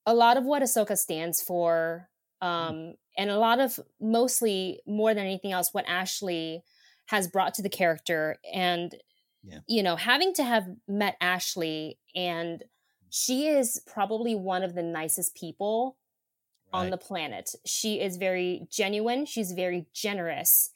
a 0.07 0.15
lot 0.15 0.37
of 0.37 0.45
what 0.45 0.63
Ahsoka 0.63 0.97
stands 0.97 1.43
for. 1.43 2.09
Mm. 2.43 2.47
Um, 2.47 2.95
and 3.17 3.31
a 3.31 3.39
lot 3.39 3.59
of 3.59 3.81
mostly 4.01 4.81
more 4.87 5.13
than 5.13 5.25
anything 5.25 5.51
else, 5.51 5.71
what 5.75 5.85
Ashley 5.89 6.63
has 7.07 7.27
brought 7.27 7.55
to 7.55 7.63
the 7.63 7.69
character. 7.69 8.37
And, 8.55 8.95
yeah. 9.43 9.59
you 9.67 9.83
know, 9.83 9.97
having 9.97 10.33
to 10.35 10.45
have 10.45 10.69
met 10.87 11.17
Ashley 11.21 11.99
and 12.15 12.63
she 13.11 13.49
is 13.49 13.83
probably 13.87 14.37
one 14.37 14.63
of 14.63 14.75
the 14.75 14.83
nicest 14.83 15.35
people 15.35 15.97
right. 16.73 16.81
on 16.81 16.91
the 16.91 16.97
planet. 16.97 17.55
She 17.65 18.01
is 18.01 18.17
very 18.17 18.67
genuine, 18.71 19.27
she's 19.27 19.53
very 19.53 19.87
generous. 19.93 20.71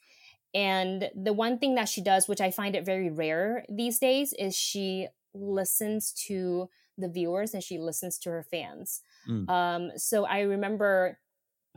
And 0.53 1.09
the 1.15 1.33
one 1.33 1.57
thing 1.57 1.75
that 1.75 1.89
she 1.89 2.01
does, 2.01 2.27
which 2.27 2.41
I 2.41 2.51
find 2.51 2.75
it 2.75 2.85
very 2.85 3.09
rare 3.09 3.65
these 3.67 3.97
days, 3.97 4.33
is 4.37 4.55
she 4.55 5.07
listens 5.33 6.11
to 6.27 6.69
the 6.97 7.09
viewers 7.09 7.55
and 7.55 7.63
she 7.63 7.79
listens 7.79 8.19
to 8.19 8.29
her 8.29 8.43
fans. 8.43 9.01
Mm. 9.27 9.49
Um, 9.49 9.91
so 9.97 10.25
I 10.25 10.41
remember 10.41 11.17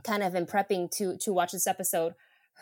kind 0.05 0.23
of 0.23 0.35
in 0.35 0.47
prepping 0.47 0.91
to 0.99 1.17
to 1.19 1.33
watch 1.33 1.53
this 1.53 1.67
episode, 1.67 2.15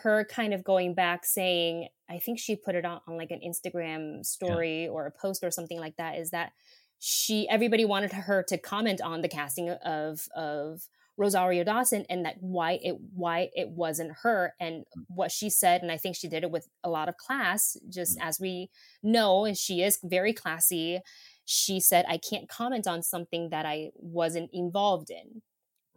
her 0.03 0.23
kind 0.23 0.53
of 0.53 0.63
going 0.63 0.93
back 0.93 1.25
saying, 1.25 1.89
I 2.09 2.19
think 2.19 2.39
she 2.39 2.55
put 2.55 2.75
it 2.75 2.85
on, 2.85 3.01
on 3.07 3.17
like 3.17 3.31
an 3.31 3.41
Instagram 3.45 4.25
story 4.25 4.83
yeah. 4.83 4.89
or 4.89 5.05
a 5.05 5.11
post 5.11 5.43
or 5.43 5.51
something 5.51 5.79
like 5.79 5.97
that, 5.97 6.17
is 6.17 6.31
that 6.31 6.53
she 6.99 7.47
everybody 7.49 7.83
wanted 7.83 8.13
her 8.13 8.41
to 8.43 8.57
comment 8.57 9.01
on 9.01 9.21
the 9.21 9.27
casting 9.27 9.69
of 9.69 10.27
of 10.33 10.87
Rosario 11.17 11.63
Dawson 11.63 12.05
and 12.09 12.25
that 12.25 12.35
why 12.39 12.79
it 12.83 12.97
why 13.13 13.49
it 13.53 13.69
wasn't 13.69 14.11
her 14.23 14.53
and 14.59 14.85
mm. 14.97 15.03
what 15.07 15.31
she 15.31 15.49
said 15.49 15.81
and 15.81 15.91
I 15.91 15.97
think 15.97 16.15
she 16.15 16.27
did 16.27 16.43
it 16.43 16.51
with 16.51 16.67
a 16.83 16.89
lot 16.89 17.09
of 17.09 17.17
class 17.17 17.77
just 17.89 18.17
mm-hmm. 18.17 18.27
as 18.27 18.39
we 18.39 18.69
know 19.01 19.45
and 19.45 19.57
she 19.57 19.81
is 19.81 19.99
very 20.03 20.33
classy. 20.33 20.99
She 21.45 21.79
said 21.79 22.05
I 22.09 22.17
can't 22.17 22.49
comment 22.49 22.87
on 22.87 23.01
something 23.01 23.49
that 23.49 23.65
I 23.65 23.91
wasn't 23.95 24.49
involved 24.51 25.09
in. 25.09 25.41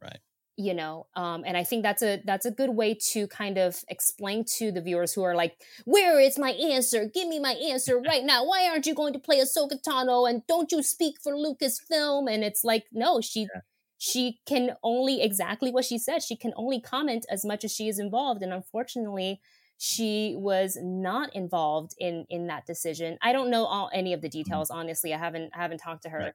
Right. 0.01 0.19
You 0.61 0.75
know 0.75 1.07
um, 1.15 1.45
and 1.47 1.57
i 1.57 1.63
think 1.63 1.85
that's 1.85 2.03
a 2.03 2.21
that's 2.25 2.45
a 2.45 2.51
good 2.51 2.71
way 2.71 2.95
to 3.13 3.29
kind 3.29 3.59
of 3.59 3.85
explain 3.89 4.45
to 4.57 4.73
the 4.73 4.81
viewers 4.81 5.13
who 5.13 5.23
are 5.23 5.37
like 5.37 5.57
where 5.85 6.19
is 6.19 6.37
my 6.37 6.51
answer? 6.51 7.09
Give 7.13 7.29
me 7.29 7.39
my 7.39 7.53
answer 7.53 7.99
right 8.11 8.25
now. 8.25 8.45
Why 8.45 8.69
aren't 8.69 8.87
you 8.87 8.95
going 8.95 9.13
to 9.13 9.21
play 9.21 9.39
Ahsoka 9.39 9.81
Tano 9.81 10.29
and 10.29 10.45
don't 10.49 10.73
you 10.73 10.83
speak 10.83 11.17
for 11.23 11.35
Lucasfilm? 11.35 12.33
And 12.33 12.43
it's 12.43 12.65
like 12.65 12.87
no 12.93 13.21
she 13.21 13.43
yeah 13.43 13.61
she 13.99 14.39
can 14.47 14.71
only 14.83 15.21
exactly 15.21 15.71
what 15.71 15.85
she 15.85 15.99
said 15.99 16.23
she 16.23 16.37
can 16.37 16.53
only 16.57 16.81
comment 16.81 17.27
as 17.31 17.45
much 17.45 17.65
as 17.65 17.73
she 17.73 17.89
is 17.89 17.99
involved 17.99 18.43
and 18.43 18.53
unfortunately 18.53 19.41
she 19.77 20.35
was 20.37 20.79
not 20.81 21.35
involved 21.35 21.95
in 21.99 22.25
in 22.31 22.47
that 22.47 22.65
decision 22.65 23.19
i 23.21 23.33
don't 23.33 23.51
know 23.51 23.65
all 23.65 23.91
any 23.93 24.13
of 24.13 24.23
the 24.23 24.29
mm-hmm. 24.29 24.39
details 24.39 24.71
honestly 24.71 25.13
i 25.13 25.19
haven't 25.19 25.51
I 25.55 25.63
haven't 25.63 25.79
talked 25.79 26.05
to 26.05 26.11
her 26.11 26.19
right. 26.19 26.33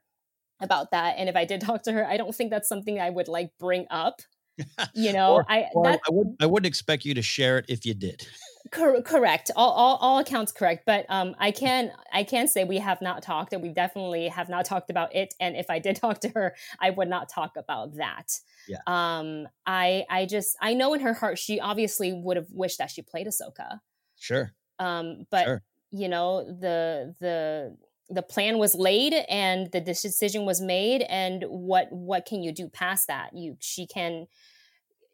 about 0.59 0.91
that 0.91 1.15
and 1.17 1.29
if 1.29 1.35
i 1.35 1.45
did 1.45 1.61
talk 1.61 1.83
to 1.83 1.93
her 1.93 2.05
i 2.05 2.17
don't 2.17 2.35
think 2.35 2.51
that's 2.51 2.69
something 2.69 2.99
i 2.99 3.09
would 3.09 3.29
like 3.29 3.51
bring 3.59 3.85
up 3.89 4.21
you 4.93 5.13
know 5.13 5.33
or, 5.35 5.45
i 5.47 5.65
or 5.73 5.87
I, 5.87 5.97
would, 6.09 6.35
I 6.41 6.45
wouldn't 6.45 6.67
expect 6.67 7.05
you 7.05 7.13
to 7.15 7.21
share 7.21 7.57
it 7.57 7.65
if 7.69 7.85
you 7.85 7.93
did 7.93 8.27
Cor- 8.73 9.01
correct. 9.01 9.51
All, 9.55 9.71
all, 9.71 9.97
all 9.97 10.19
accounts 10.19 10.51
correct. 10.51 10.83
But 10.85 11.05
um, 11.09 11.35
I 11.37 11.51
can 11.51 11.91
I 12.11 12.23
can 12.23 12.47
say 12.47 12.63
we 12.63 12.79
have 12.79 13.01
not 13.01 13.21
talked, 13.21 13.53
and 13.53 13.61
we 13.61 13.69
definitely 13.69 14.27
have 14.29 14.49
not 14.49 14.65
talked 14.65 14.89
about 14.89 15.15
it. 15.15 15.33
And 15.39 15.55
if 15.55 15.69
I 15.69 15.79
did 15.79 15.95
talk 16.01 16.19
to 16.21 16.29
her, 16.29 16.55
I 16.79 16.89
would 16.89 17.07
not 17.07 17.29
talk 17.29 17.55
about 17.55 17.95
that. 17.97 18.31
Yeah. 18.67 18.79
Um. 18.87 19.47
I 19.65 20.05
I 20.09 20.25
just 20.25 20.57
I 20.61 20.73
know 20.73 20.93
in 20.93 21.01
her 21.01 21.13
heart 21.13 21.37
she 21.37 21.59
obviously 21.59 22.13
would 22.13 22.37
have 22.37 22.47
wished 22.51 22.79
that 22.79 22.89
she 22.89 23.01
played 23.01 23.27
Ahsoka. 23.27 23.79
Sure. 24.19 24.53
Um. 24.79 25.25
But 25.29 25.45
sure. 25.45 25.63
you 25.91 26.09
know 26.09 26.43
the 26.43 27.15
the 27.19 27.77
the 28.09 28.21
plan 28.21 28.57
was 28.57 28.75
laid 28.75 29.13
and 29.29 29.71
the 29.71 29.81
decision 29.81 30.45
was 30.45 30.61
made 30.61 31.03
and 31.03 31.43
what 31.47 31.87
what 31.91 32.25
can 32.25 32.43
you 32.43 32.51
do 32.51 32.67
past 32.67 33.07
that 33.07 33.29
you 33.33 33.55
she 33.59 33.87
can 33.87 34.27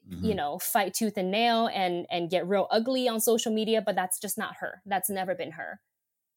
mm-hmm. 0.10 0.25
you 0.25 0.36
know 0.36 0.60
fight 0.60 0.94
tooth 0.94 1.18
and 1.18 1.32
nail 1.32 1.70
and 1.74 2.06
and 2.10 2.30
get 2.30 2.48
real 2.48 2.68
ugly 2.72 3.08
on 3.08 3.20
social 3.20 3.54
media 3.54 3.82
but 3.86 3.96
that's 3.96 4.20
just 4.20 4.38
not 4.38 4.56
her 4.60 4.82
that's 4.86 5.10
never 5.10 5.36
been 5.36 5.51
her 5.51 5.80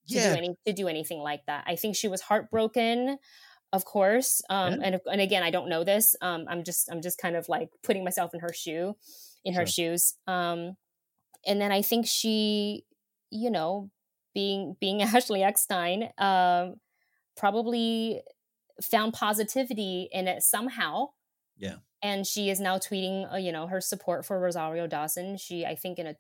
to 0.09 0.14
yeah. 0.14 0.33
do 0.33 0.38
any 0.38 0.57
to 0.67 0.73
do 0.73 0.88
anything 0.88 1.21
like 1.21 1.45
that 1.47 1.64
i 1.67 1.76
think 1.76 1.97
she 1.97 2.09
was 2.09 2.21
heartbroken 2.21 3.19
of 3.73 3.85
course 3.85 4.43
um 4.50 4.75
yeah. 4.75 4.87
and 4.87 5.00
and 5.11 5.21
again 5.21 5.43
i 5.43 5.50
don't 5.50 5.69
know 5.69 5.85
this 5.85 6.14
um 6.21 6.45
i'm 6.49 6.64
just 6.64 6.91
i'm 6.91 7.00
just 7.00 7.19
kind 7.19 7.37
of 7.37 7.49
like 7.49 7.69
putting 7.83 8.05
myself 8.05 8.35
in 8.35 8.41
her 8.41 8.52
shoe 8.52 8.95
in 9.45 9.55
her 9.55 9.67
shoes 9.67 10.14
um 10.26 10.76
and 11.47 11.61
then 11.61 11.73
i 11.73 11.83
think 11.83 12.07
she 12.07 12.85
you 13.31 13.50
know 13.50 13.91
being 14.35 14.76
being 14.81 15.02
ashley 15.02 15.43
eckstein 15.43 16.11
um 16.19 16.75
probably 17.37 18.21
found 18.83 19.12
positivity 19.12 20.09
in 20.12 20.29
it 20.29 20.43
somehow 20.43 21.07
yeah 21.57 21.76
and 22.02 22.26
she 22.26 22.50
is 22.50 22.61
now 22.61 22.78
tweeting, 22.78 23.32
uh, 23.32 23.37
you 23.37 23.52
know, 23.52 23.66
her 23.66 23.80
support 23.80 24.25
for 24.26 24.38
Rosario 24.40 24.87
Dawson. 24.87 25.37
She, 25.37 25.64
I 25.64 25.75
think, 25.75 25.99
in 25.99 26.06
a 26.06 26.16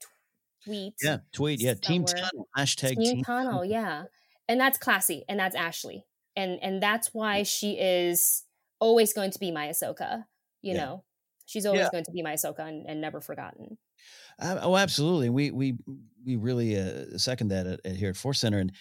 tweet. 0.64 0.94
Yeah, 1.02 1.18
tweet. 1.32 1.60
Yeah, 1.60 1.74
Team 1.74 2.04
Tano. 2.04 2.44
Hashtag 2.56 2.96
Team, 2.96 3.16
Team 3.16 3.24
Tano. 3.24 3.68
Yeah, 3.68 4.04
and 4.48 4.60
that's 4.60 4.78
classy, 4.78 5.24
and 5.28 5.38
that's 5.38 5.56
Ashley, 5.56 6.04
and 6.36 6.58
and 6.62 6.82
that's 6.82 7.12
why 7.12 7.42
she 7.42 7.78
is 7.78 8.44
always 8.80 9.12
going 9.12 9.30
to 9.32 9.38
be 9.38 9.50
my 9.50 9.68
Ahsoka. 9.68 10.24
You 10.60 10.74
Yeah. 10.74 10.84
know, 10.84 11.04
she's 11.46 11.66
always 11.66 11.82
Yeah. 11.82 11.90
going 11.90 12.04
to 12.04 12.12
be 12.12 12.22
my 12.22 12.34
Ahsoka 12.34 12.60
and, 12.60 12.86
and 12.86 13.00
never 13.00 13.20
forgotten. 13.20 13.78
Uh, 14.38 14.58
oh, 14.62 14.76
absolutely. 14.76 15.30
We 15.30 15.50
we 15.50 15.76
we 16.24 16.36
really 16.36 16.78
uh, 16.78 17.18
second 17.18 17.48
that 17.48 17.66
at, 17.66 17.80
at 17.84 17.96
here 17.96 18.10
at 18.10 18.16
Force 18.16 18.40
Center. 18.40 18.58
And 18.58 18.72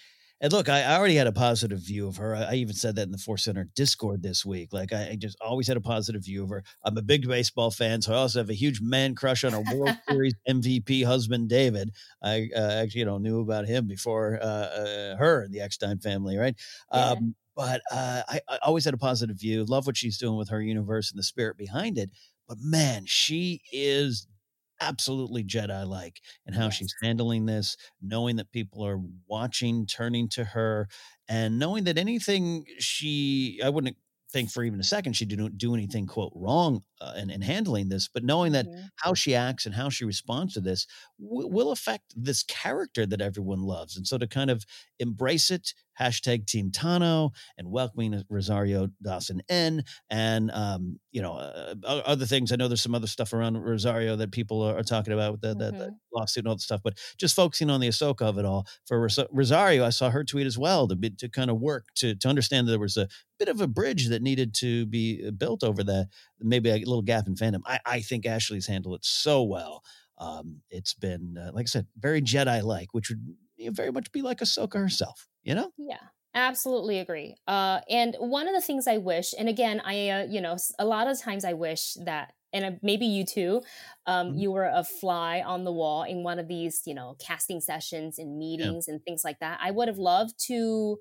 and 0.41 0.51
look, 0.51 0.69
I, 0.69 0.81
I 0.81 0.97
already 0.97 1.15
had 1.15 1.27
a 1.27 1.31
positive 1.31 1.79
view 1.79 2.07
of 2.07 2.17
her. 2.17 2.35
I, 2.35 2.41
I 2.41 2.53
even 2.55 2.73
said 2.73 2.95
that 2.95 3.03
in 3.03 3.11
the 3.11 3.19
Force 3.19 3.43
Center 3.43 3.69
Discord 3.75 4.23
this 4.23 4.43
week. 4.43 4.73
Like 4.73 4.91
I, 4.91 5.09
I 5.11 5.15
just 5.15 5.37
always 5.39 5.67
had 5.67 5.77
a 5.77 5.81
positive 5.81 6.25
view 6.25 6.43
of 6.43 6.49
her. 6.49 6.63
I'm 6.83 6.97
a 6.97 7.01
big 7.03 7.27
baseball 7.27 7.69
fan, 7.69 8.01
so 8.01 8.11
I 8.13 8.17
also 8.17 8.39
have 8.39 8.49
a 8.49 8.55
huge 8.55 8.81
man 8.81 9.13
crush 9.13 9.43
on 9.43 9.53
our 9.53 9.63
World 9.73 9.95
Series 10.09 10.33
MVP 10.49 11.05
husband, 11.05 11.47
David. 11.47 11.91
I 12.23 12.49
uh, 12.55 12.71
actually 12.81 12.99
you 12.99 13.05
know 13.05 13.19
knew 13.19 13.41
about 13.41 13.67
him 13.67 13.87
before 13.87 14.39
uh, 14.41 14.45
uh, 14.45 15.15
her 15.17 15.43
and 15.43 15.53
the 15.53 15.61
Eckstein 15.61 15.99
family, 15.99 16.37
right? 16.37 16.55
Yeah. 16.91 17.11
Um, 17.11 17.35
but 17.55 17.81
uh, 17.91 18.23
I, 18.27 18.39
I 18.49 18.57
always 18.63 18.85
had 18.85 18.95
a 18.95 18.97
positive 18.97 19.39
view. 19.39 19.63
Love 19.65 19.85
what 19.85 19.97
she's 19.97 20.17
doing 20.17 20.37
with 20.37 20.49
her 20.49 20.61
universe 20.61 21.11
and 21.11 21.19
the 21.19 21.23
spirit 21.23 21.57
behind 21.57 21.99
it. 21.99 22.09
But 22.47 22.57
man, 22.61 23.03
she 23.05 23.61
is 23.71 24.27
absolutely 24.81 25.43
Jedi 25.43 25.85
like 25.87 26.21
and 26.45 26.55
how 26.55 26.65
Yes. 26.65 26.75
she's 26.75 26.93
handling 27.01 27.45
this, 27.45 27.77
knowing 28.01 28.37
that 28.37 28.51
people 28.51 28.85
are 28.85 28.99
watching, 29.27 29.85
turning 29.85 30.29
to 30.29 30.43
her, 30.43 30.87
and 31.29 31.59
knowing 31.59 31.83
that 31.85 31.97
anything 31.97 32.65
she, 32.79 33.59
I 33.63 33.69
wouldn't 33.69 33.97
think 34.31 34.51
for 34.51 34.63
even 34.63 34.79
a 34.79 34.83
second 34.83 35.13
she 35.13 35.25
didn't 35.25 35.57
do 35.57 35.73
anything 35.75 36.07
quote 36.07 36.31
wrong 36.35 36.83
uh, 37.01 37.13
in, 37.17 37.29
in 37.29 37.41
handling 37.41 37.89
this, 37.89 38.07
but 38.07 38.23
knowing 38.23 38.53
that 38.53 38.67
Mhm. 38.67 38.89
how 38.97 39.13
she 39.13 39.35
acts 39.35 39.65
and 39.65 39.75
how 39.75 39.89
she 39.89 40.05
responds 40.05 40.53
to 40.53 40.61
this 40.61 40.85
w- 41.19 41.47
will 41.47 41.71
affect 41.71 42.13
this 42.15 42.43
character 42.43 43.05
that 43.05 43.21
everyone 43.21 43.61
loves. 43.61 43.97
And 43.97 44.07
so 44.07 44.17
to 44.17 44.27
kind 44.27 44.49
of 44.51 44.65
embrace 44.99 45.51
it, 45.51 45.73
hashtag 45.99 46.45
Team 46.47 46.71
Tano, 46.71 47.31
and 47.57 47.69
welcoming 47.71 48.23
Rosario 48.29 48.87
Dawson 49.03 49.41
in, 49.49 49.83
and 50.09 50.51
um, 50.51 50.99
you 51.11 51.21
know 51.21 51.33
uh, 51.33 51.75
other 51.83 52.25
things. 52.25 52.51
I 52.51 52.55
know 52.55 52.67
there's 52.67 52.81
some 52.81 52.95
other 52.95 53.07
stuff 53.07 53.33
around 53.33 53.57
Rosario 53.57 54.15
that 54.15 54.31
people 54.31 54.61
are, 54.61 54.77
are 54.77 54.83
talking 54.83 55.13
about 55.13 55.33
with 55.33 55.41
the, 55.41 55.55
the, 55.55 55.73
the 55.73 55.91
lawsuit 56.13 56.41
and 56.43 56.49
all 56.49 56.55
the 56.55 56.61
stuff, 56.61 56.81
but 56.83 56.97
just 57.17 57.35
focusing 57.35 57.69
on 57.69 57.79
the 57.81 57.87
Ahsoka 57.87 58.21
of 58.21 58.37
it 58.37 58.45
all. 58.45 58.67
For 58.85 58.99
Ros- 59.01 59.19
Rosario, 59.31 59.85
I 59.85 59.89
saw 59.89 60.09
her 60.09 60.23
tweet 60.23 60.47
as 60.47 60.57
well 60.57 60.87
to 60.87 60.95
be, 60.95 61.09
to 61.11 61.29
kind 61.29 61.49
of 61.51 61.59
work 61.59 61.87
to 61.95 62.15
to 62.15 62.27
understand 62.27 62.67
that 62.67 62.71
there 62.71 62.79
was 62.79 62.97
a 62.97 63.07
bit 63.39 63.47
of 63.49 63.59
a 63.61 63.67
bridge 63.67 64.07
that 64.09 64.21
needed 64.21 64.53
to 64.55 64.85
be 64.85 65.23
uh, 65.27 65.31
built 65.31 65.63
over 65.63 65.83
that 65.83 66.07
maybe 66.43 66.69
a 66.69 66.75
little 66.77 67.01
gap 67.01 67.27
in 67.27 67.35
fandom. 67.35 67.61
I, 67.65 67.79
I 67.85 68.01
think 68.01 68.25
Ashley's 68.25 68.67
handled 68.67 68.95
it 68.95 69.05
so 69.05 69.43
well. 69.43 69.83
Um, 70.17 70.61
it's 70.69 70.93
been 70.93 71.37
uh, 71.37 71.51
like 71.53 71.63
I 71.63 71.67
said, 71.67 71.87
very 71.97 72.21
Jedi 72.21 72.63
like, 72.63 72.93
which 72.93 73.09
would 73.09 73.35
you 73.57 73.65
know, 73.67 73.71
very 73.71 73.91
much 73.91 74.11
be 74.11 74.21
like 74.21 74.39
Ahsoka 74.39 74.75
herself. 74.75 75.27
You 75.43 75.55
know. 75.55 75.71
Yeah, 75.77 76.07
absolutely 76.33 76.99
agree. 76.99 77.35
Uh, 77.47 77.81
and 77.89 78.15
one 78.19 78.47
of 78.47 78.53
the 78.53 78.61
things 78.61 78.87
I 78.87 78.97
wish, 78.97 79.33
and 79.37 79.49
again, 79.49 79.81
I, 79.83 80.09
uh, 80.09 80.23
you 80.25 80.41
know, 80.41 80.57
a 80.79 80.85
lot 80.85 81.07
of 81.07 81.19
times 81.19 81.45
I 81.45 81.53
wish 81.53 81.95
that, 82.05 82.33
and 82.53 82.65
uh, 82.65 82.71
maybe 82.81 83.05
you 83.05 83.25
too, 83.25 83.61
um, 84.05 84.33
Mhm. 84.33 84.35
you 84.35 84.51
were 84.51 84.65
a 84.65 84.83
fly 84.83 85.41
on 85.41 85.63
the 85.63 85.71
wall 85.71 86.03
in 86.03 86.23
one 86.23 86.37
of 86.39 86.47
these, 86.47 86.81
you 86.85 86.93
know, 86.93 87.15
casting 87.19 87.61
sessions 87.61 88.19
and 88.19 88.37
meetings 88.37 88.87
and 88.87 89.01
things 89.03 89.23
like 89.23 89.39
that. 89.39 89.59
I 89.61 89.71
would 89.71 89.87
have 89.87 89.97
loved 89.97 90.37
to 90.47 90.97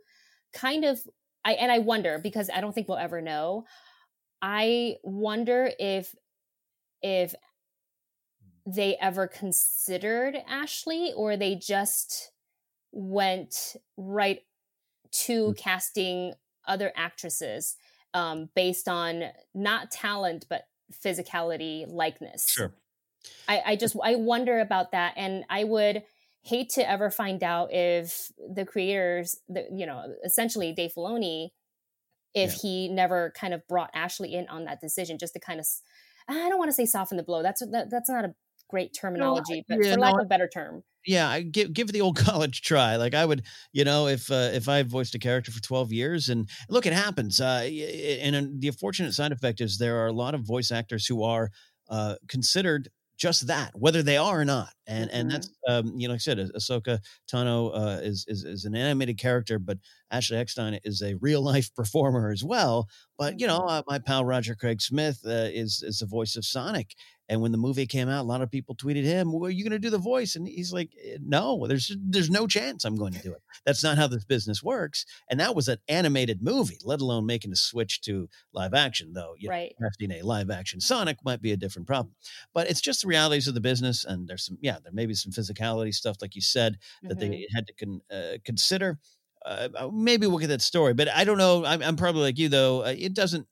kind 0.52 0.84
of, 0.84 1.00
I 1.44 1.52
and 1.54 1.72
I 1.72 1.78
wonder 1.78 2.18
because 2.22 2.50
I 2.50 2.60
don't 2.60 2.72
think 2.74 2.88
we'll 2.88 2.98
ever 2.98 3.20
know. 3.20 3.64
I 4.42 4.96
wonder 5.02 5.70
if 5.78 6.14
if 7.02 7.34
they 8.66 8.96
ever 9.00 9.26
considered 9.26 10.36
Ashley 10.48 11.12
or 11.16 11.36
they 11.36 11.54
just 11.56 12.32
went 12.92 13.76
right 13.96 14.40
to 15.12 15.54
casting 15.54 16.34
other 16.66 16.92
actresses 16.94 17.76
um, 18.14 18.48
based 18.54 18.88
on 18.88 19.24
not 19.54 19.90
talent 19.90 20.46
but 20.48 20.68
physicality 20.92 21.84
likeness. 21.88 22.48
Sure. 22.48 22.72
I, 23.48 23.62
I 23.66 23.76
just 23.76 23.96
i 24.02 24.14
wonder 24.14 24.60
about 24.60 24.92
that 24.92 25.14
and 25.16 25.44
i 25.50 25.64
would 25.64 26.04
hate 26.42 26.70
to 26.70 26.88
ever 26.88 27.10
find 27.10 27.42
out 27.42 27.72
if 27.72 28.32
the 28.54 28.64
creators 28.64 29.36
the, 29.48 29.66
you 29.70 29.86
know 29.86 30.14
essentially 30.24 30.72
dave 30.72 30.92
filoni 30.96 31.50
if 32.34 32.52
Yeah. 32.52 32.58
he 32.62 32.88
never 32.88 33.32
kind 33.36 33.54
of 33.54 33.66
brought 33.68 33.90
ashley 33.94 34.34
in 34.34 34.48
on 34.48 34.64
that 34.64 34.80
decision 34.80 35.18
just 35.18 35.34
to 35.34 35.40
kind 35.40 35.60
of, 35.60 35.66
I 36.28 36.48
don't 36.48 36.58
want 36.58 36.68
to 36.70 36.74
say 36.74 36.86
soften 36.86 37.16
the 37.16 37.22
blow 37.22 37.42
that's 37.42 37.60
that, 37.70 37.90
that's 37.90 38.08
not 38.08 38.24
a 38.24 38.34
great 38.68 38.94
terminology 38.94 39.64
but 39.68 39.84
yeah, 39.84 39.90
for 39.90 39.98
lack 39.98 40.14
no, 40.14 40.20
of 40.20 40.26
a 40.26 40.28
better 40.28 40.48
term 40.48 40.84
yeah 41.06 41.28
i 41.28 41.42
give 41.42 41.72
give 41.72 41.92
the 41.92 42.00
old 42.00 42.16
college 42.18 42.62
try 42.62 42.96
like 42.96 43.14
i 43.14 43.24
would 43.24 43.44
you 43.72 43.84
know 43.84 44.06
if 44.06 44.30
uh, 44.30 44.50
if 44.52 44.68
i 44.68 44.82
voiced 44.82 45.14
a 45.14 45.18
character 45.18 45.50
for 45.52 45.62
12 45.62 45.92
years 45.92 46.28
and 46.28 46.48
look 46.68 46.86
it 46.86 46.92
happens 46.92 47.40
uh 47.40 47.60
y- 47.64 48.18
and 48.22 48.60
the 48.60 48.68
unfortunate 48.68 49.12
side 49.12 49.32
effect 49.32 49.60
is 49.60 49.78
there 49.78 49.98
are 49.98 50.08
a 50.08 50.12
lot 50.12 50.34
of 50.34 50.42
voice 50.46 50.70
actors 50.70 51.06
who 51.06 51.22
are 51.22 51.50
uh 51.88 52.16
considered 52.28 52.88
just 53.16 53.46
that 53.48 53.72
whether 53.78 54.02
they 54.02 54.16
are 54.18 54.40
or 54.40 54.44
not 54.44 54.74
and 54.86 55.10
and 55.10 55.30
Mhm. 55.30 55.30
that's 55.30 55.50
um 55.68 55.94
you 55.98 56.08
know 56.08 56.12
like 56.14 56.18
i 56.18 56.20
said 56.20 56.38
Ah- 56.38 56.50
ahsoka 56.56 57.00
tano 57.32 57.70
uh 57.74 58.00
is, 58.02 58.24
is 58.28 58.44
is 58.44 58.64
an 58.66 58.74
animated 58.76 59.18
character 59.18 59.58
but 59.58 59.78
ashley 60.10 60.36
eckstein 60.36 60.78
is 60.84 61.02
a 61.02 61.14
real 61.16 61.42
life 61.42 61.74
performer 61.80 62.30
as 62.30 62.44
well 62.44 62.88
but 63.18 63.38
you 63.40 63.46
know 63.46 63.58
uh, 63.58 63.82
my 63.86 63.98
pal 63.98 64.24
roger 64.24 64.54
craig 64.54 64.80
smith 64.80 65.20
uh, 65.26 65.48
is 65.52 65.82
is 65.86 65.98
the 65.98 66.06
voice 66.06 66.36
of 66.36 66.44
sonic 66.44 66.94
and 67.30 67.40
when 67.40 67.52
the 67.52 67.58
movie 67.58 67.86
came 67.86 68.08
out, 68.08 68.22
a 68.22 68.26
lot 68.28 68.42
of 68.42 68.50
people 68.50 68.74
tweeted 68.74 69.04
him, 69.04 69.32
"Well, 69.32 69.46
are 69.46 69.50
you 69.50 69.62
going 69.62 69.70
to 69.70 69.78
do 69.78 69.88
the 69.88 69.98
voice?" 69.98 70.34
And 70.34 70.48
he's 70.48 70.72
like, 70.72 70.90
"Eh, 71.00 71.16
"No, 71.22 71.64
there's 71.68 71.96
there's 72.02 72.28
no 72.28 72.48
chance 72.48 72.84
I'm 72.84 72.96
going 72.96 73.12
to 73.12 73.22
do 73.22 73.32
it. 73.32 73.40
That's 73.64 73.84
not 73.84 73.96
how 73.98 74.08
this 74.08 74.24
business 74.24 74.64
works." 74.64 75.06
And 75.30 75.38
that 75.38 75.54
was 75.54 75.68
an 75.68 75.78
animated 75.86 76.42
movie, 76.42 76.78
let 76.82 77.00
alone 77.00 77.26
making 77.26 77.52
a 77.52 77.56
switch 77.56 78.00
to 78.00 78.28
live 78.52 78.74
action. 78.74 79.12
Though, 79.12 79.34
you 79.38 79.46
know, 79.48 79.54
right 79.54 79.72
casting 79.80 80.10
a 80.10 80.22
live 80.22 80.50
action 80.50 80.80
Sonic 80.80 81.18
might 81.24 81.40
be 81.40 81.52
a 81.52 81.56
different 81.56 81.86
problem. 81.86 82.16
But 82.52 82.68
it's 82.68 82.80
just 82.80 83.02
the 83.02 83.06
realities 83.08 83.46
of 83.46 83.54
the 83.54 83.60
business, 83.60 84.04
and 84.04 84.26
there's 84.26 84.46
some, 84.46 84.58
yeah, 84.60 84.78
there 84.82 84.92
may 84.92 85.06
be 85.06 85.14
some 85.14 85.30
physicality 85.30 85.94
stuff, 85.94 86.16
like 86.20 86.34
you 86.34 86.42
said, 86.42 86.78
that 87.04 87.16
Mhm. 87.18 87.20
they 87.20 87.46
had 87.54 87.68
to 87.68 87.72
con- 87.74 88.00
uh, 88.10 88.38
consider. 88.44 88.98
Uh, 89.44 89.68
uh, 89.74 89.90
maybe 89.92 90.26
we'll 90.26 90.38
get 90.38 90.48
that 90.48 90.62
story, 90.62 90.94
but 90.94 91.08
I 91.08 91.24
don't 91.24 91.38
know. 91.38 91.64
I'm, 91.64 91.82
I'm 91.82 91.96
probably 91.96 92.22
like 92.22 92.38
you 92.38 92.48
though. 92.48 92.84
Uh, 92.84 92.94
it 92.96 93.14
doesn't 93.14 93.46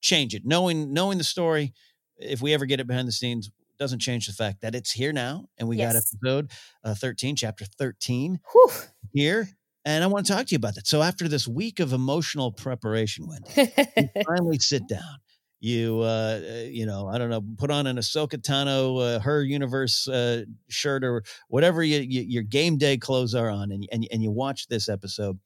change 0.00 0.34
it. 0.34 0.42
Knowing 0.44 0.92
knowing 0.92 1.18
the 1.18 1.24
story, 1.24 1.72
if 2.16 2.42
we 2.42 2.54
ever 2.54 2.66
get 2.66 2.80
it 2.80 2.86
behind 2.86 3.06
the 3.06 3.12
scenes, 3.12 3.50
doesn't 3.78 4.00
change 4.00 4.26
the 4.26 4.32
fact 4.32 4.60
that 4.62 4.74
it's 4.74 4.90
here 4.90 5.12
now, 5.12 5.46
and 5.56 5.68
we 5.68 5.76
got 5.76 5.94
episode 5.94 6.50
uh, 6.84 6.94
13, 6.94 7.36
chapter 7.36 7.64
13 7.64 8.40
Whew. 8.52 8.70
here. 9.12 9.48
And 9.84 10.04
I 10.04 10.08
want 10.08 10.26
to 10.26 10.32
talk 10.32 10.46
to 10.46 10.52
you 10.52 10.56
about 10.56 10.74
that. 10.74 10.86
So 10.86 11.00
after 11.00 11.28
this 11.28 11.48
week 11.48 11.80
of 11.80 11.92
emotional 11.92 12.52
preparation, 12.52 13.26
Wendy, 13.26 13.72
you 13.96 14.08
finally 14.26 14.58
sit 14.58 14.86
down. 14.86 15.18
You, 15.60 16.00
uh, 16.02 16.40
uh, 16.42 16.54
you 16.68 16.86
know, 16.86 17.08
I 17.08 17.18
don't 17.18 17.30
know, 17.30 17.42
put 17.56 17.70
on 17.70 17.86
an 17.88 17.96
Ahsoka 17.96 18.36
Tano, 18.40 19.16
uh, 19.16 19.20
her 19.20 19.42
universe 19.42 20.06
uh, 20.06 20.44
shirt 20.68 21.02
or 21.02 21.24
whatever 21.48 21.82
you, 21.82 21.98
you, 21.98 22.22
your 22.22 22.44
game 22.44 22.78
day 22.78 22.96
clothes 22.96 23.34
are 23.34 23.50
on, 23.50 23.72
and 23.72 23.86
and 23.90 24.06
and 24.12 24.22
you 24.22 24.30
watch 24.30 24.68
this 24.68 24.88
episode. 24.88 25.38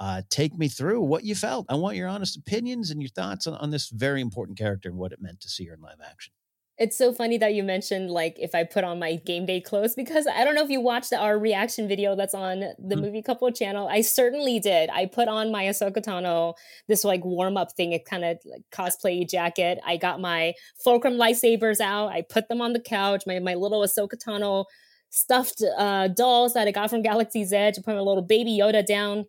Uh, 0.00 0.22
take 0.30 0.56
me 0.56 0.66
through 0.66 1.02
what 1.02 1.24
you 1.24 1.34
felt. 1.34 1.66
I 1.68 1.74
want 1.74 1.96
your 1.96 2.08
honest 2.08 2.36
opinions 2.36 2.90
and 2.90 3.02
your 3.02 3.10
thoughts 3.10 3.46
on, 3.46 3.54
on 3.54 3.70
this 3.70 3.90
very 3.90 4.22
important 4.22 4.56
character 4.56 4.88
and 4.88 4.96
what 4.96 5.12
it 5.12 5.20
meant 5.20 5.40
to 5.42 5.48
see 5.48 5.66
her 5.66 5.74
in 5.74 5.80
live 5.82 5.98
action. 6.02 6.32
It's 6.80 6.96
so 6.96 7.12
funny 7.12 7.36
that 7.38 7.52
you 7.54 7.62
mentioned 7.62 8.10
like 8.10 8.36
if 8.40 8.54
I 8.54 8.64
put 8.64 8.84
on 8.84 8.98
my 8.98 9.16
game 9.16 9.44
day 9.44 9.60
clothes 9.60 9.94
because 9.94 10.26
I 10.26 10.44
don't 10.44 10.54
know 10.54 10.64
if 10.64 10.70
you 10.70 10.80
watched 10.80 11.12
our 11.12 11.38
reaction 11.38 11.86
video 11.86 12.16
that's 12.16 12.34
on 12.34 12.60
the 12.78 12.96
Mhm. 12.96 13.02
movie 13.02 13.22
couple 13.22 13.50
channel. 13.52 13.86
I 13.86 14.00
certainly 14.00 14.58
did. 14.58 14.88
I 14.90 15.04
put 15.04 15.28
on 15.28 15.52
my 15.52 15.64
Ahsoka 15.66 15.98
Tano, 15.98 16.54
this 16.88 17.04
like 17.04 17.22
warm 17.22 17.58
up 17.58 17.72
thing, 17.72 17.92
it 17.92 18.06
kind 18.06 18.24
of 18.24 18.38
like 18.46 18.62
cosplay 18.72 19.28
jacket. 19.28 19.78
I 19.84 19.98
got 19.98 20.20
my 20.20 20.54
Fulcrum 20.82 21.16
lightsabers 21.18 21.80
out. 21.80 22.08
I 22.12 22.22
put 22.22 22.48
them 22.48 22.62
on 22.62 22.72
the 22.72 22.80
couch. 22.80 23.24
My 23.26 23.38
my 23.40 23.54
little 23.54 23.82
Ahsoka 23.82 24.14
Tano 24.16 24.64
stuffed 25.10 25.62
uh, 25.76 26.08
dolls 26.08 26.54
that 26.54 26.66
I 26.66 26.70
got 26.70 26.88
from 26.88 27.02
Galaxy's 27.02 27.52
Edge. 27.52 27.78
I 27.78 27.82
put 27.82 27.94
my 27.94 28.00
little 28.00 28.22
baby 28.22 28.56
Yoda 28.58 28.84
down. 28.86 29.26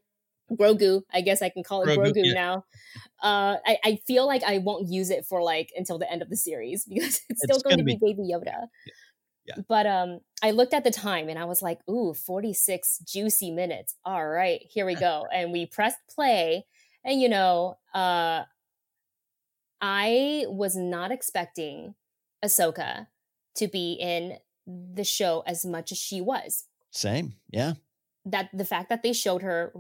Grogu, 0.52 1.02
I 1.14 1.22
guess 1.22 1.42
I 1.42 1.50
can 1.50 1.64
call 1.64 1.84
it 1.84 1.98
Grogu, 1.98 2.14
Grogu, 2.14 2.26
yeah. 2.26 2.34
now. 2.34 2.66
Uh, 3.22 3.58
I, 3.66 3.78
I 3.84 4.00
feel 4.08 4.26
like 4.26 4.44
I 4.44 4.58
won't 4.58 4.88
use 4.88 5.10
it 5.10 5.26
for 5.26 5.42
like 5.42 5.72
until 5.76 5.98
the 5.98 6.12
end 6.12 6.22
of 6.22 6.30
the 6.30 6.38
series 6.38 6.86
because 6.90 7.22
it's 7.30 7.44
still 7.44 7.58
It's 7.58 7.64
going 7.64 7.78
to 7.78 7.84
gonna 7.84 7.98
be, 8.00 8.14
Baby 8.14 8.30
Yoda. 8.32 8.68
Yeah. 9.46 9.56
But 9.68 9.88
um, 9.88 10.20
I 10.44 10.52
looked 10.52 10.74
at 10.74 10.84
the 10.84 10.92
time 10.92 11.28
and 11.28 11.40
I 11.40 11.46
was 11.46 11.62
like, 11.64 11.80
"Ooh, 11.90 12.14
forty 12.14 12.54
six 12.54 13.00
juicy 13.00 13.50
minutes. 13.50 13.96
All 14.06 14.28
right, 14.28 14.62
here 14.70 14.86
we 14.86 14.96
go." 15.10 15.26
and 15.34 15.52
we 15.52 15.66
pressed 15.66 15.98
play, 16.14 16.66
and 17.04 17.20
you 17.20 17.28
know, 17.28 17.78
uh, 17.94 18.44
I 19.82 20.46
was 20.48 20.76
not 20.76 21.12
expecting 21.12 21.96
Ahsoka 22.46 23.08
to 23.56 23.68
be 23.68 23.94
in 23.94 24.38
the 24.68 25.04
show 25.04 25.44
as 25.46 25.66
much 25.66 25.92
as 25.92 25.98
she 25.98 26.22
was 26.22 26.66
Same, 26.92 27.34
yeah. 27.50 27.74
That 28.26 28.50
the 28.54 28.66
fact 28.66 28.90
that 28.90 29.02
they 29.02 29.14
showed 29.14 29.42
her 29.42 29.74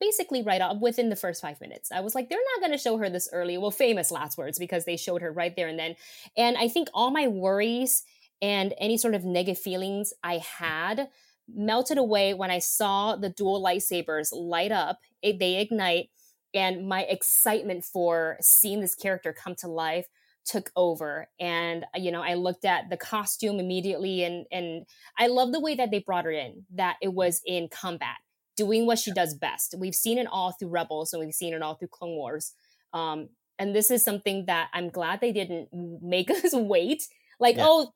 basically 0.00 0.42
right 0.42 0.60
off 0.60 0.76
within 0.80 1.08
the 1.08 1.16
first 1.16 1.40
five 1.40 1.60
minutes. 1.60 1.90
I 1.90 2.00
was 2.00 2.14
like, 2.14 2.28
they're 2.28 2.38
not 2.54 2.60
going 2.60 2.76
to 2.76 2.82
show 2.82 2.98
her 2.98 3.08
this 3.08 3.28
early. 3.32 3.56
Well, 3.56 3.70
famous 3.70 4.10
last 4.10 4.36
words 4.36 4.58
because 4.58 4.84
they 4.84 4.98
showed 4.98 5.22
her 5.22 5.32
right 5.32 5.56
there 5.56 5.68
and 5.68 5.78
then. 5.78 5.94
And 6.36 6.58
I 6.58 6.68
think 6.68 6.88
all 6.92 7.10
my 7.10 7.26
worries 7.26 8.02
and 8.42 8.74
any 8.78 8.98
sort 8.98 9.14
of 9.14 9.24
negative 9.24 9.62
feelings 9.62 10.12
I 10.22 10.38
had 10.38 11.08
melted 11.48 11.96
away 11.98 12.34
when 12.34 12.50
I 12.50 12.58
saw 12.58 13.16
the 13.16 13.30
dual 13.30 13.62
lightsabers 13.62 14.28
light 14.32 14.72
up. 14.72 14.98
It, 15.22 15.38
they 15.38 15.56
ignite. 15.56 16.10
and 16.52 16.88
my 16.88 17.02
excitement 17.02 17.84
for 17.84 18.36
seeing 18.40 18.80
this 18.80 18.94
character 18.94 19.32
come 19.32 19.54
to 19.56 19.68
life 19.68 20.06
took 20.44 20.70
over 20.74 21.28
and 21.38 21.84
uh, 21.94 21.98
you 21.98 22.10
know 22.10 22.22
i 22.22 22.34
looked 22.34 22.64
at 22.64 22.88
the 22.88 22.96
costume 22.96 23.60
immediately 23.60 24.24
and 24.24 24.46
and 24.50 24.86
i 25.18 25.26
love 25.26 25.52
the 25.52 25.60
way 25.60 25.74
that 25.74 25.90
they 25.90 25.98
brought 25.98 26.24
her 26.24 26.30
in 26.30 26.64
that 26.74 26.96
it 27.02 27.12
was 27.12 27.42
in 27.46 27.68
combat 27.68 28.16
doing 28.60 28.84
what 28.84 28.98
she 28.98 29.10
does 29.10 29.32
best. 29.32 29.74
We've 29.78 29.94
seen 29.94 30.18
it 30.18 30.26
all 30.30 30.52
through 30.52 30.68
rebels 30.68 31.14
and 31.14 31.24
we've 31.24 31.32
seen 31.34 31.54
it 31.54 31.62
all 31.62 31.76
through 31.76 31.88
clone 31.88 32.10
wars 32.10 32.52
um 32.92 33.28
and 33.58 33.74
this 33.74 33.90
is 33.90 34.02
something 34.02 34.46
that 34.46 34.68
i'm 34.74 34.90
glad 34.90 35.20
they 35.20 35.32
didn't 35.32 35.68
make 35.72 36.30
us 36.44 36.52
wait. 36.52 37.04
Like 37.38 37.56
yeah. 37.56 37.66
oh 37.66 37.94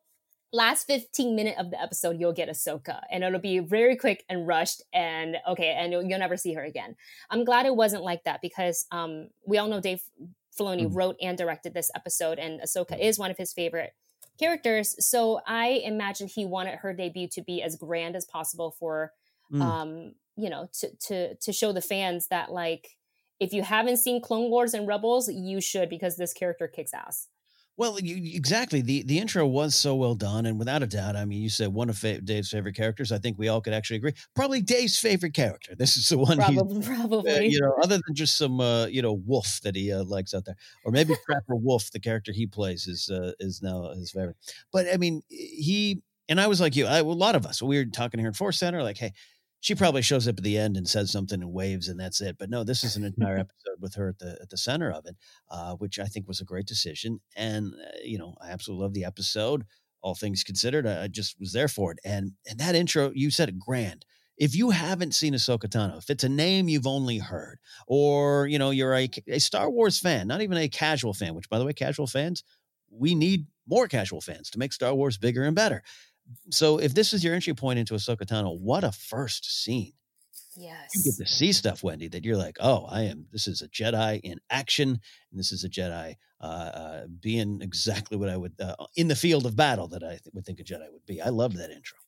last 0.53 0.87
15 0.87 1.35
minute 1.35 1.57
of 1.59 1.71
the 1.71 1.83
episode 1.83 2.21
you'll 2.21 2.33
get 2.33 2.49
ahsoka 2.49 3.01
and 3.11 3.25
it'll 3.25 3.41
be 3.41 3.59
very 3.59 3.97
quick 3.97 4.25
and 4.29 4.47
rushed 4.47 4.83
and 4.93 5.37
okay 5.49 5.77
and 5.77 5.93
you'll, 5.93 6.05
you'll 6.05 6.19
never 6.19 6.37
see 6.37 6.55
her 6.55 6.65
again. 6.65 6.97
I'm 7.29 7.45
glad 7.45 7.67
it 7.67 7.77
wasn't 7.77 8.05
like 8.05 8.25
that 8.25 8.41
because 8.41 8.87
um 8.91 9.29
we 9.47 9.59
all 9.59 9.69
know 9.69 9.81
dave 9.81 10.03
Filoni 10.59 10.85
mm-hmm. 10.85 10.95
wrote 10.95 11.17
and 11.21 11.37
directed 11.37 11.75
this 11.75 11.91
episode, 11.95 12.39
and 12.39 12.61
Ahsoka 12.61 12.99
is 12.99 13.19
one 13.19 13.31
of 13.31 13.39
his 13.39 13.53
favorite 13.53 13.95
characters. 14.39 14.95
So 15.05 15.41
I 15.47 15.83
imagined 15.85 16.31
he 16.31 16.45
wanted 16.45 16.79
her 16.81 16.93
debut 16.93 17.29
to 17.29 17.43
be 17.43 17.63
as 17.63 17.77
grand 17.77 18.17
as 18.17 18.25
possible 18.25 18.75
for, 18.79 19.13
mm. 19.53 19.61
um, 19.63 20.15
you 20.37 20.51
know, 20.51 20.69
to 20.81 20.97
to 21.07 21.35
to 21.37 21.53
show 21.53 21.73
the 21.73 21.81
fans 21.81 22.29
that 22.29 22.51
like 22.51 22.97
if 23.41 23.53
you 23.53 23.63
haven't 23.63 23.99
seen 23.99 24.23
Clone 24.23 24.51
Wars 24.51 24.75
and 24.75 24.87
Rebels, 24.87 25.29
you 25.29 25.61
should 25.61 25.89
because 25.89 26.17
this 26.17 26.33
character 26.33 26.69
kicks 26.69 26.95
ass. 26.95 27.29
Well, 27.77 27.99
you, 27.99 28.37
exactly. 28.37 28.83
the 28.83 29.03
The 29.03 29.19
intro 29.19 29.47
was 29.47 29.75
so 29.75 29.97
well 29.97 30.15
done, 30.15 30.47
and 30.47 30.59
without 30.59 30.83
a 30.83 30.87
doubt, 30.87 31.17
I 31.17 31.25
mean, 31.25 31.43
you 31.43 31.49
said 31.49 31.69
one 31.69 31.91
of 31.91 31.99
fa- 31.99 32.21
Dave's 32.21 32.51
favorite 32.51 32.77
characters. 32.77 33.11
I 33.11 33.19
think 33.19 33.37
we 33.37 33.49
all 33.49 33.61
could 33.61 33.73
actually 33.73 33.97
agree. 33.97 34.13
Probably 34.37 34.61
Dave's 34.63 34.99
favorite 34.99 35.35
character. 35.35 35.75
This 35.85 35.97
is 35.97 36.09
the 36.09 36.19
one. 36.19 36.39
Probably, 36.39 36.83
probably. 36.83 37.33
Uh, 37.33 37.41
you 37.41 37.61
know, 37.61 37.75
other 37.83 37.99
than 38.07 38.15
just 38.15 38.39
some, 38.39 38.61
uh, 38.61 38.87
you 38.87 39.03
know, 39.03 39.13
wolf 39.13 39.61
that 39.65 39.75
he 39.77 39.93
uh, 39.93 40.05
likes 40.05 40.33
out 40.35 40.45
there, 40.45 40.57
or 40.85 40.93
maybe 40.93 41.15
Trapper 41.27 41.57
Wolf, 41.57 41.91
the 41.91 42.01
character 42.01 42.33
he 42.33 42.47
plays, 42.47 42.87
is 42.87 43.11
uh, 43.11 43.33
is 43.41 43.61
now 43.61 43.93
his 43.93 44.13
favorite. 44.13 44.37
But 44.73 44.87
I 44.93 44.97
mean, 44.97 45.23
he 45.29 46.01
and 46.29 46.41
I 46.41 46.47
was 46.47 46.61
like 46.61 46.77
you. 46.77 46.87
I, 46.87 46.99
a 46.99 47.05
lot 47.05 47.35
of 47.35 47.45
us, 47.45 47.61
we 47.61 47.77
were 47.77 47.85
talking 47.85 48.21
here 48.21 48.29
in 48.29 48.35
Force 48.35 48.59
Center, 48.59 48.83
like, 48.83 48.97
hey, 48.99 49.13
she 49.65 49.75
probably 49.75 50.03
shows 50.03 50.29
up 50.29 50.37
at 50.37 50.45
the 50.45 50.59
end 50.59 50.77
and 50.77 50.87
says 50.87 51.11
something 51.11 51.41
and 51.41 51.51
waves 51.51 51.89
and 51.89 51.99
that's 51.99 52.21
it. 52.21 52.37
But 52.39 52.51
no, 52.51 52.65
this 52.65 52.85
is 52.85 52.97
an 52.97 53.05
entire 53.05 53.39
episode 53.39 53.81
with 53.81 53.95
her 53.95 54.11
at 54.11 54.19
the 54.19 54.37
at 54.43 54.51
the 54.51 54.59
center 54.59 54.93
of 54.93 55.07
it, 55.07 55.17
uh, 55.51 55.73
which 55.77 55.99
I 55.99 56.05
think 56.05 56.29
was 56.29 56.43
a 56.43 56.45
great 56.45 56.67
decision. 56.67 57.21
And 57.35 57.73
uh, 57.73 57.97
you 58.05 58.19
know, 58.19 58.35
I 58.43 58.51
absolutely 58.51 58.83
love 58.83 58.93
the 58.93 59.07
episode. 59.07 59.65
All 60.03 60.15
things 60.15 60.45
considered, 60.45 60.87
I, 60.87 61.09
just 61.09 61.41
was 61.41 61.55
there 61.55 61.69
for 61.69 61.93
it. 61.93 61.99
And 62.05 62.33
and 62.47 62.61
that 62.61 62.75
intro, 62.75 63.11
you 63.15 63.31
said 63.31 63.49
it 63.49 63.59
grand. 63.59 64.05
If 64.37 64.55
you 64.55 64.69
haven't 64.69 65.15
seen 65.15 65.33
Ahsoka 65.33 65.67
Tano, 65.67 65.97
if 65.97 66.11
it's 66.11 66.25
a 66.25 66.29
name 66.29 66.69
you've 66.69 66.87
only 66.87 67.17
heard, 67.17 67.59
or 67.89 68.47
you 68.47 68.59
know 68.59 68.69
you're 68.69 68.95
a, 68.95 69.09
a 69.29 69.39
Star 69.39 69.71
Wars 69.71 69.99
fan, 69.99 70.29
not 70.29 70.43
even 70.43 70.59
a 70.59 70.69
casual 70.69 71.15
fan, 71.15 71.35
which 71.35 71.49
by 71.49 71.59
the 71.59 71.65
way, 71.65 71.73
casual 71.73 72.07
fans, 72.07 72.45
we 72.91 73.15
need 73.15 73.47
more 73.67 73.89
casual 73.89 74.21
fans 74.21 74.51
to 74.51 74.59
make 74.59 74.75
Star 74.75 74.93
Wars 74.95 75.17
bigger 75.17 75.43
and 75.43 75.57
better 75.57 75.83
so 76.51 76.79
if 76.79 76.95
this 76.95 77.13
is 77.13 77.23
your 77.23 77.35
entry 77.35 77.55
point 77.55 77.79
into 77.79 77.95
Ahsoka 77.95 78.25
Tano, 78.25 78.59
what 78.59 78.85
a 78.85 78.93
first 78.93 79.63
scene. 79.63 79.93
Yes. 80.57 80.91
You 80.95 81.11
get 81.11 81.27
to 81.27 81.33
see 81.33 81.53
stuff, 81.53 81.83
Wendy, 81.83 82.09
that 82.09 82.25
you're 82.25 82.37
like, 82.37 82.57
oh, 82.61 82.87
I 82.89 83.03
am, 83.03 83.27
this 83.33 83.49
is 83.49 83.61
a 83.61 83.69
Jedi 83.69 84.21
in 84.23 84.39
action. 84.51 84.89
And 84.91 85.39
this 85.39 85.51
is 85.51 85.65
a 85.65 85.69
Jedi 85.69 86.15
uh, 86.41 86.45
uh, 86.45 87.07
being 87.21 87.61
exactly 87.61 88.17
what 88.17 88.29
I 88.29 88.37
would, 88.37 88.53
uh, 88.61 88.77
in 88.95 89.09
the 89.09 89.17
field 89.17 89.47
of 89.47 89.57
battle 89.57 89.89
that 89.89 90.05
I 90.05 90.11
th- 90.11 90.31
would 90.33 90.47
think 90.47 90.61
a 90.61 90.65
Jedi 90.65 90.91
would 90.93 91.07
be. 91.07 91.21
I 91.21 91.31
loved 91.31 91.57
that 91.57 91.71
intro. 91.71 91.99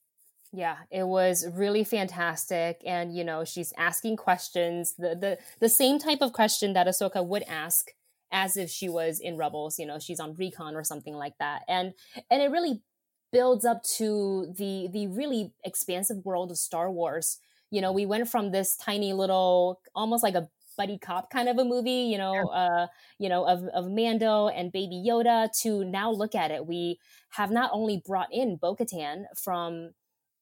Yeah, 0.53 0.77
it 0.91 1.07
was 1.07 1.45
really 1.53 1.83
fantastic. 1.83 2.81
And, 2.87 3.15
you 3.15 3.25
know, 3.25 3.45
she's 3.45 3.73
asking 3.77 4.17
questions, 4.17 4.95
the, 4.97 5.17
the, 5.17 5.39
the 5.61 5.69
same 5.69 5.99
type 5.99 6.21
of 6.21 6.33
question 6.33 6.73
that 6.75 6.87
Ahsoka 6.87 7.27
would 7.27 7.43
ask 7.49 7.89
as 8.31 8.57
if 8.57 8.71
she 8.71 8.89
was 8.89 9.19
in 9.21 9.37
Rebels, 9.37 9.79
you 9.79 9.87
know, 9.87 9.99
she's 9.99 10.21
on 10.21 10.35
recon 10.35 10.77
or 10.77 10.85
something 10.85 11.15
like 11.15 11.35
that. 11.41 11.63
And, 11.69 11.95
and 12.31 12.43
it 12.43 12.51
really 12.51 12.83
builds 13.33 13.65
up 13.65 13.83
to 13.97 14.53
the 14.57 14.89
the 14.93 15.07
really 15.09 15.53
expansive 15.65 16.25
world 16.25 16.51
of 16.51 16.59
Star 16.59 16.91
Wars. 16.91 17.39
You 17.71 17.81
know, 17.81 17.93
we 17.93 18.07
went 18.07 18.29
from 18.29 18.53
this 18.53 18.77
tiny 18.77 19.13
little, 19.13 19.81
almost 19.95 20.23
like 20.23 20.35
a 20.35 20.49
buddy 20.77 20.99
cop 20.99 21.31
kind 21.31 21.49
of 21.49 21.59
a 21.59 21.65
movie, 21.65 21.91
you 22.11 22.19
know, 22.19 22.49
uh, 22.49 22.87
you 23.19 23.29
know, 23.29 23.47
of, 23.47 23.65
of 23.75 23.91
Mando 23.91 24.49
and 24.49 24.71
Baby 24.71 25.03
Yoda 25.07 25.49
to 25.63 25.85
now 25.85 26.11
look 26.11 26.35
at 26.35 26.51
it. 26.51 26.67
We 26.67 26.99
have 27.31 27.51
not 27.51 27.71
only 27.73 28.03
brought 28.07 28.29
in 28.31 28.57
Bo 28.57 28.77
Katan 28.77 29.25
from 29.43 29.93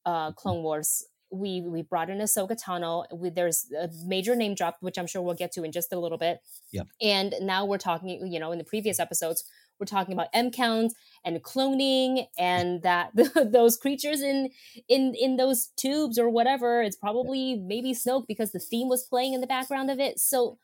uh, 0.05 0.33
Clone 0.33 0.61
Wars, 0.61 1.05
we 1.31 1.61
we 1.61 1.81
brought 1.81 2.09
in 2.09 2.19
Ahsoka 2.19 2.55
Tano. 2.61 3.05
We, 3.13 3.29
there's 3.29 3.65
a 3.77 3.89
major 4.05 4.35
name 4.35 4.55
drop, 4.55 4.77
which 4.81 4.97
I'm 4.97 5.07
sure 5.07 5.21
we'll 5.21 5.35
get 5.35 5.51
to 5.53 5.63
in 5.63 5.71
just 5.71 5.91
a 5.91 5.99
little 5.99 6.17
bit. 6.17 6.39
Yeah. 6.71 6.83
And 7.01 7.33
now 7.41 7.65
we're 7.65 7.77
talking, 7.77 8.27
you 8.27 8.39
know, 8.39 8.51
in 8.51 8.57
the 8.57 8.63
previous 8.63 8.99
episodes, 8.99 9.43
we're 9.79 9.85
talking 9.85 10.13
about 10.13 10.27
M 10.33 10.51
counts 10.51 10.95
and 11.23 11.41
cloning, 11.43 12.27
and 12.37 12.81
that 12.83 13.11
those 13.35 13.77
creatures 13.77 14.21
in 14.21 14.49
in 14.87 15.13
in 15.15 15.37
those 15.37 15.69
tubes 15.77 16.17
or 16.17 16.29
whatever. 16.29 16.81
It's 16.81 16.95
probably 16.95 17.55
maybe 17.55 17.93
Snoke 17.93 18.27
because 18.27 18.51
the 18.51 18.59
theme 18.59 18.89
was 18.89 19.03
playing 19.03 19.33
in 19.33 19.41
the 19.41 19.47
background 19.47 19.89
of 19.89 19.99
it. 19.99 20.19
So 20.19 20.57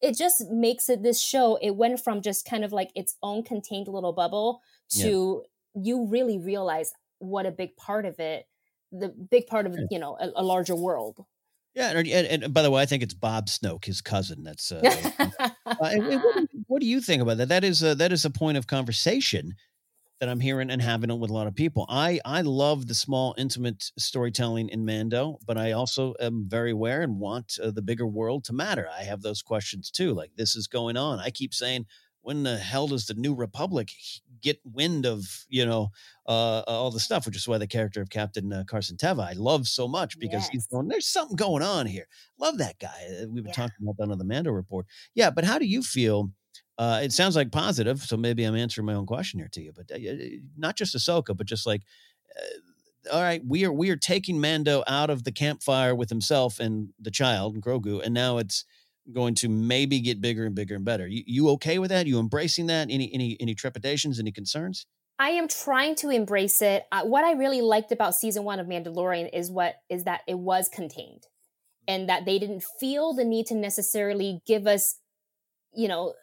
it 0.00 0.16
just 0.16 0.44
makes 0.50 0.88
it 0.88 1.02
this 1.02 1.20
show. 1.20 1.58
It 1.60 1.76
went 1.76 2.00
from 2.00 2.22
just 2.22 2.44
kind 2.44 2.64
of 2.64 2.72
like 2.72 2.90
its 2.94 3.16
own 3.22 3.42
contained 3.42 3.88
little 3.88 4.12
bubble 4.12 4.60
to 4.90 5.42
yeah. 5.74 5.82
you 5.82 6.06
really 6.06 6.38
realize 6.38 6.92
what 7.18 7.46
a 7.46 7.50
big 7.50 7.76
part 7.76 8.06
of 8.06 8.20
it, 8.20 8.46
the 8.92 9.08
big 9.08 9.46
part 9.46 9.66
of 9.66 9.76
you 9.90 9.98
know 9.98 10.16
a, 10.20 10.30
a 10.36 10.42
larger 10.42 10.76
world. 10.76 11.24
Yeah, 11.74 11.90
and, 11.90 12.08
and, 12.08 12.42
and, 12.42 12.54
by 12.54 12.62
the 12.62 12.72
way, 12.72 12.82
I 12.82 12.86
think 12.86 13.04
it's 13.04 13.14
Bob 13.14 13.46
Snoke, 13.46 13.84
his 13.84 14.00
cousin. 14.00 14.42
That's 14.42 14.72
uh, 14.72 14.80
uh, 15.38 15.74
what, 15.76 16.48
what, 16.68 16.80
do 16.80 16.86
you 16.86 17.00
think 17.00 17.20
about 17.20 17.38
that? 17.38 17.48
That 17.48 17.64
is 17.64 17.82
a, 17.82 17.94
that 17.96 18.12
is 18.12 18.24
a 18.24 18.30
point 18.30 18.56
of 18.56 18.66
conversation 18.66 19.54
that 20.20 20.28
I'm 20.28 20.40
hearing 20.40 20.70
and 20.70 20.82
having 20.82 21.10
it 21.10 21.18
with 21.18 21.30
a 21.30 21.34
lot 21.34 21.46
of 21.46 21.54
people. 21.54 21.86
I 21.88 22.20
I 22.24 22.42
love 22.42 22.86
the 22.86 22.94
small, 22.94 23.34
intimate 23.38 23.90
storytelling 23.98 24.68
in 24.68 24.84
Mando, 24.84 25.38
but 25.46 25.56
I 25.56 25.72
also 25.72 26.14
am 26.20 26.46
very 26.48 26.72
aware 26.72 27.02
and 27.02 27.20
want 27.20 27.58
uh, 27.62 27.70
the 27.70 27.82
bigger 27.82 28.06
world 28.06 28.44
to 28.44 28.52
matter. 28.52 28.88
I 28.96 29.04
have 29.04 29.22
those 29.22 29.42
questions 29.42 29.90
too. 29.90 30.12
Like 30.14 30.32
this 30.36 30.56
is 30.56 30.66
going 30.66 30.96
on. 30.96 31.20
I 31.20 31.30
keep 31.30 31.54
saying, 31.54 31.86
when 32.22 32.42
the 32.42 32.58
hell 32.58 32.88
does 32.88 33.06
the 33.06 33.14
New 33.14 33.34
Republic 33.34 33.90
get 34.40 34.60
wind 34.64 35.06
of 35.06 35.46
you 35.48 35.64
know 35.64 35.88
uh, 36.26 36.62
all 36.66 36.90
the 36.90 37.00
stuff, 37.00 37.26
which 37.26 37.36
is 37.36 37.46
why 37.46 37.58
the 37.58 37.66
character 37.66 38.02
of 38.02 38.10
Captain 38.10 38.52
uh, 38.52 38.64
Carson 38.66 38.96
Teva 38.96 39.24
I 39.28 39.32
love 39.34 39.68
so 39.68 39.86
much 39.86 40.18
because 40.18 40.42
yes. 40.42 40.48
he's 40.50 40.66
going. 40.66 40.88
There's 40.88 41.06
something 41.06 41.36
going 41.36 41.62
on 41.62 41.86
here. 41.86 42.08
Love 42.38 42.58
that 42.58 42.78
guy. 42.80 43.06
Uh, 43.08 43.26
we've 43.28 43.44
been 43.44 43.46
yeah. 43.46 43.52
talking 43.52 43.76
about 43.82 43.96
that 43.98 44.10
on 44.10 44.18
the 44.18 44.24
Mando 44.24 44.50
report. 44.50 44.86
Yeah, 45.14 45.30
but 45.30 45.44
how 45.44 45.58
do 45.58 45.66
you 45.66 45.82
feel? 45.82 46.30
Uh, 46.78 47.00
it 47.02 47.12
sounds 47.12 47.34
like 47.34 47.50
positive, 47.50 48.00
so 48.00 48.16
maybe 48.16 48.44
I'm 48.44 48.54
answering 48.54 48.86
my 48.86 48.94
own 48.94 49.06
question 49.06 49.40
here 49.40 49.48
to 49.52 49.60
you. 49.60 49.72
But 49.74 49.90
uh, 49.92 49.98
not 50.56 50.76
just 50.76 50.94
Ahsoka, 50.94 51.36
but 51.36 51.46
just 51.46 51.66
like, 51.66 51.82
uh, 52.38 53.12
all 53.12 53.22
right, 53.22 53.42
we 53.44 53.64
are 53.64 53.72
we 53.72 53.90
are 53.90 53.96
taking 53.96 54.40
Mando 54.40 54.84
out 54.86 55.10
of 55.10 55.24
the 55.24 55.32
campfire 55.32 55.94
with 55.94 56.08
himself 56.08 56.60
and 56.60 56.90
the 57.00 57.10
child 57.10 57.54
and 57.54 57.62
Grogu, 57.62 58.00
and 58.04 58.14
now 58.14 58.38
it's 58.38 58.64
going 59.12 59.34
to 59.34 59.48
maybe 59.48 60.00
get 60.00 60.20
bigger 60.20 60.44
and 60.44 60.54
bigger 60.54 60.76
and 60.76 60.84
better. 60.84 61.06
You, 61.06 61.22
you 61.26 61.48
okay 61.50 61.78
with 61.78 61.90
that? 61.90 62.06
You 62.06 62.20
embracing 62.20 62.66
that? 62.66 62.88
Any 62.90 63.12
any 63.12 63.36
any 63.40 63.54
trepidations? 63.54 64.20
Any 64.20 64.30
concerns? 64.30 64.86
I 65.18 65.30
am 65.30 65.48
trying 65.48 65.96
to 65.96 66.10
embrace 66.10 66.62
it. 66.62 66.84
Uh, 66.92 67.02
what 67.02 67.24
I 67.24 67.32
really 67.32 67.60
liked 67.60 67.90
about 67.90 68.14
season 68.14 68.44
one 68.44 68.60
of 68.60 68.68
Mandalorian 68.68 69.30
is 69.32 69.50
what 69.50 69.76
is 69.88 70.04
that 70.04 70.20
it 70.28 70.38
was 70.38 70.68
contained, 70.68 71.26
and 71.88 72.08
that 72.08 72.24
they 72.24 72.38
didn't 72.38 72.62
feel 72.78 73.14
the 73.14 73.24
need 73.24 73.46
to 73.46 73.56
necessarily 73.56 74.42
give 74.46 74.68
us, 74.68 75.00
you 75.74 75.88
know, 75.88 76.14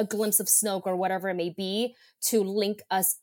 a 0.00 0.04
glimpse 0.04 0.40
of 0.40 0.46
Snoke 0.46 0.86
or 0.86 0.96
whatever 0.96 1.28
it 1.28 1.34
may 1.34 1.50
be 1.50 1.94
to 2.22 2.42
link 2.42 2.80
us 2.90 3.18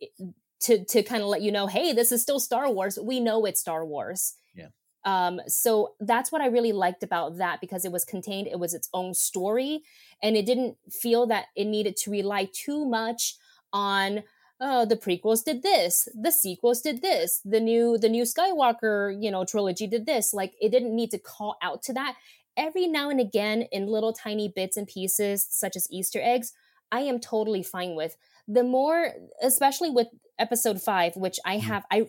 to 0.62 0.86
to 0.86 1.04
kind 1.04 1.24
of 1.24 1.28
let 1.28 1.42
you 1.42 1.52
know, 1.52 1.68
hey, 1.68 1.92
this 1.92 2.12
is 2.12 2.22
still 2.22 2.40
Star 2.40 2.72
Wars. 2.72 3.00
We 3.02 3.20
know 3.20 3.46
it's 3.46 3.60
Star 3.60 3.84
Wars. 3.84 4.36
Yeah. 4.54 4.68
Um, 5.04 5.42
so 5.48 5.96
that's 6.00 6.32
what 6.32 6.42
I 6.42 6.48
really 6.48 6.72
liked 6.72 7.02
about 7.02 7.38
that 7.40 7.62
because 7.62 7.84
it 7.84 7.92
was 7.92 8.06
contained, 8.06 8.48
it 8.48 8.60
was 8.60 8.74
its 8.76 8.90
own 8.94 9.16
story, 9.16 9.82
and 10.22 10.38
it 10.38 10.46
didn't 10.46 10.78
feel 10.90 11.26
that 11.28 11.46
it 11.56 11.66
needed 11.66 11.98
to 11.98 12.12
rely 12.12 12.48
too 12.54 12.86
much 12.86 13.36
on 13.74 14.24
oh 14.60 14.86
the 14.86 14.96
prequels 14.96 15.44
did 15.44 15.62
this 15.62 16.08
the 16.20 16.32
sequels 16.32 16.82
did 16.82 17.02
this 17.02 17.42
the 17.44 17.60
new 17.60 17.98
the 17.98 18.10
new 18.10 18.24
skywalker 18.24 19.16
you 19.22 19.30
know 19.30 19.44
trilogy 19.44 19.86
did 19.86 20.06
this 20.06 20.34
like 20.34 20.54
it 20.60 20.72
didn't 20.72 20.96
need 20.96 21.12
to 21.12 21.20
call 21.20 21.58
out 21.62 21.84
to 21.84 21.94
that 21.94 22.16
every 22.56 22.88
now 22.88 23.10
and 23.10 23.20
again 23.20 23.64
in 23.72 23.86
little 23.86 24.14
tiny 24.14 24.48
bits 24.48 24.78
and 24.78 24.88
pieces 24.88 25.46
such 25.50 25.76
as 25.76 25.86
easter 25.92 26.20
eggs 26.24 26.54
i 26.92 27.02
am 27.02 27.20
totally 27.20 27.64
fine 27.64 27.96
with 27.96 28.16
the 28.48 28.64
more 28.64 29.12
especially 29.42 29.90
with 29.90 30.08
episode 30.40 30.82
5 30.82 31.16
which 31.16 31.38
i 31.46 31.58
mm-hmm. 31.58 31.68
have 31.68 31.86
i 31.92 32.08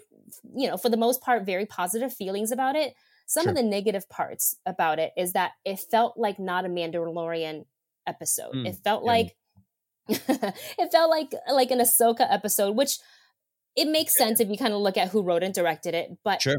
you 0.55 0.69
know, 0.69 0.77
for 0.77 0.89
the 0.89 0.97
most 0.97 1.21
part, 1.21 1.47
very 1.47 1.67
positive 1.67 2.13
feelings 2.13 2.53
about 2.53 2.77
it. 2.77 2.95
Some 3.27 3.45
sure. 3.45 3.51
of 3.51 3.57
the 3.57 3.63
negative 3.63 4.09
parts 4.09 4.57
about 4.65 4.99
it 4.99 5.13
is 5.17 5.33
that 5.33 5.53
it 5.65 5.79
felt 5.79 6.17
like 6.17 6.39
not 6.39 6.65
a 6.65 6.69
Mandalorian 6.69 7.67
episode. 8.07 8.55
Mm, 8.55 8.67
it 8.67 8.77
felt 8.77 9.05
yeah. 9.05 9.07
like 9.07 9.37
it 10.09 10.93
felt 10.93 11.11
like 11.11 11.33
like 11.53 11.71
an 11.71 11.81
Ahsoka 11.81 12.27
episode, 12.31 12.75
which 12.75 12.99
it 13.77 13.87
makes 13.87 14.17
sense 14.17 14.41
if 14.41 14.49
you 14.49 14.57
kind 14.57 14.73
of 14.73 14.81
look 14.81 14.97
at 14.97 15.09
who 15.09 15.23
wrote 15.23 15.43
and 15.43 15.55
directed 15.55 15.95
it. 15.95 16.11
But 16.25 16.41
sure. 16.41 16.57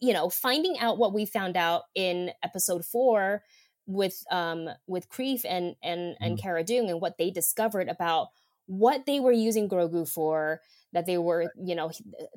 you 0.00 0.12
know, 0.12 0.28
finding 0.28 0.78
out 0.80 0.98
what 0.98 1.14
we 1.14 1.24
found 1.24 1.56
out 1.56 1.82
in 1.94 2.32
episode 2.42 2.84
four 2.84 3.42
with 3.88 4.22
um 4.30 4.68
with 4.86 5.08
Greef 5.08 5.44
and 5.48 5.74
and 5.82 6.14
and 6.20 6.38
mm. 6.38 6.40
Cara 6.40 6.62
Dune 6.62 6.88
and 6.88 7.00
what 7.00 7.18
they 7.18 7.30
discovered 7.30 7.88
about 7.88 8.28
what 8.66 9.06
they 9.06 9.18
were 9.18 9.32
using 9.32 9.68
Grogu 9.68 10.06
for 10.06 10.60
that 10.92 11.06
they 11.06 11.18
were, 11.18 11.52
you 11.62 11.74
know, 11.74 11.90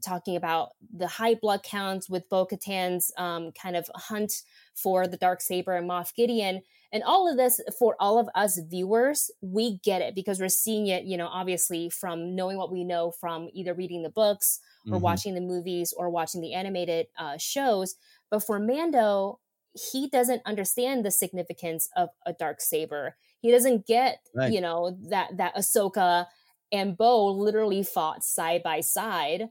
talking 0.03 0.35
about 0.35 0.71
the 0.93 1.07
high 1.07 1.35
blood 1.35 1.63
counts 1.63 2.09
with 2.09 2.29
Bo 2.29 2.45
Katan's 2.45 3.11
um, 3.17 3.51
kind 3.51 3.75
of 3.75 3.89
hunt 3.95 4.43
for 4.73 5.07
the 5.07 5.17
dark 5.17 5.41
saber 5.41 5.75
and 5.75 5.89
Moff 5.89 6.13
Gideon, 6.15 6.61
and 6.91 7.03
all 7.03 7.29
of 7.29 7.37
this 7.37 7.61
for 7.77 7.95
all 7.99 8.17
of 8.17 8.29
us 8.35 8.59
viewers, 8.69 9.31
we 9.41 9.79
get 9.83 10.01
it 10.01 10.15
because 10.15 10.39
we're 10.39 10.49
seeing 10.49 10.87
it, 10.87 11.03
you 11.05 11.15
know, 11.17 11.27
obviously 11.27 11.89
from 11.89 12.35
knowing 12.35 12.57
what 12.57 12.71
we 12.71 12.83
know 12.83 13.11
from 13.11 13.49
either 13.53 13.73
reading 13.73 14.03
the 14.03 14.09
books 14.09 14.59
or 14.87 14.95
mm-hmm. 14.95 15.03
watching 15.03 15.35
the 15.35 15.41
movies 15.41 15.93
or 15.95 16.09
watching 16.09 16.41
the 16.41 16.53
animated 16.53 17.07
uh, 17.17 17.37
shows. 17.37 17.95
But 18.29 18.43
for 18.43 18.59
Mando, 18.59 19.39
he 19.73 20.09
doesn't 20.09 20.41
understand 20.45 21.05
the 21.05 21.11
significance 21.11 21.89
of 21.95 22.09
a 22.25 22.33
dark 22.33 22.61
saber. 22.61 23.15
He 23.39 23.51
doesn't 23.51 23.87
get, 23.87 24.19
right. 24.35 24.51
you 24.51 24.61
know, 24.61 24.97
that 25.09 25.37
that 25.37 25.55
Ahsoka 25.55 26.25
and 26.71 26.97
Bo 26.97 27.27
literally 27.27 27.83
fought 27.83 28.23
side 28.23 28.63
by 28.63 28.81
side, 28.81 29.49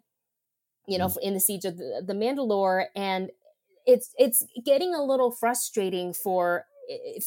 you 0.86 0.98
know, 0.98 1.06
mm. 1.06 1.16
in 1.22 1.34
the 1.34 1.40
siege 1.40 1.64
of 1.64 1.76
the, 1.76 2.02
the 2.06 2.14
Mandalore, 2.14 2.86
and 2.94 3.30
it's 3.86 4.12
it's 4.18 4.44
getting 4.64 4.94
a 4.94 5.02
little 5.02 5.30
frustrating 5.30 6.12
for 6.12 6.64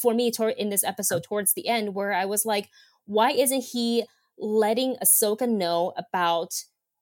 for 0.00 0.14
me 0.14 0.30
toward, 0.30 0.54
in 0.54 0.70
this 0.70 0.84
episode 0.84 1.22
towards 1.28 1.54
the 1.54 1.68
end, 1.68 1.94
where 1.94 2.12
I 2.12 2.24
was 2.24 2.44
like, 2.44 2.68
why 3.06 3.30
isn't 3.30 3.64
he 3.72 4.04
letting 4.38 4.96
Ahsoka 5.02 5.48
know 5.48 5.92
about 5.96 6.54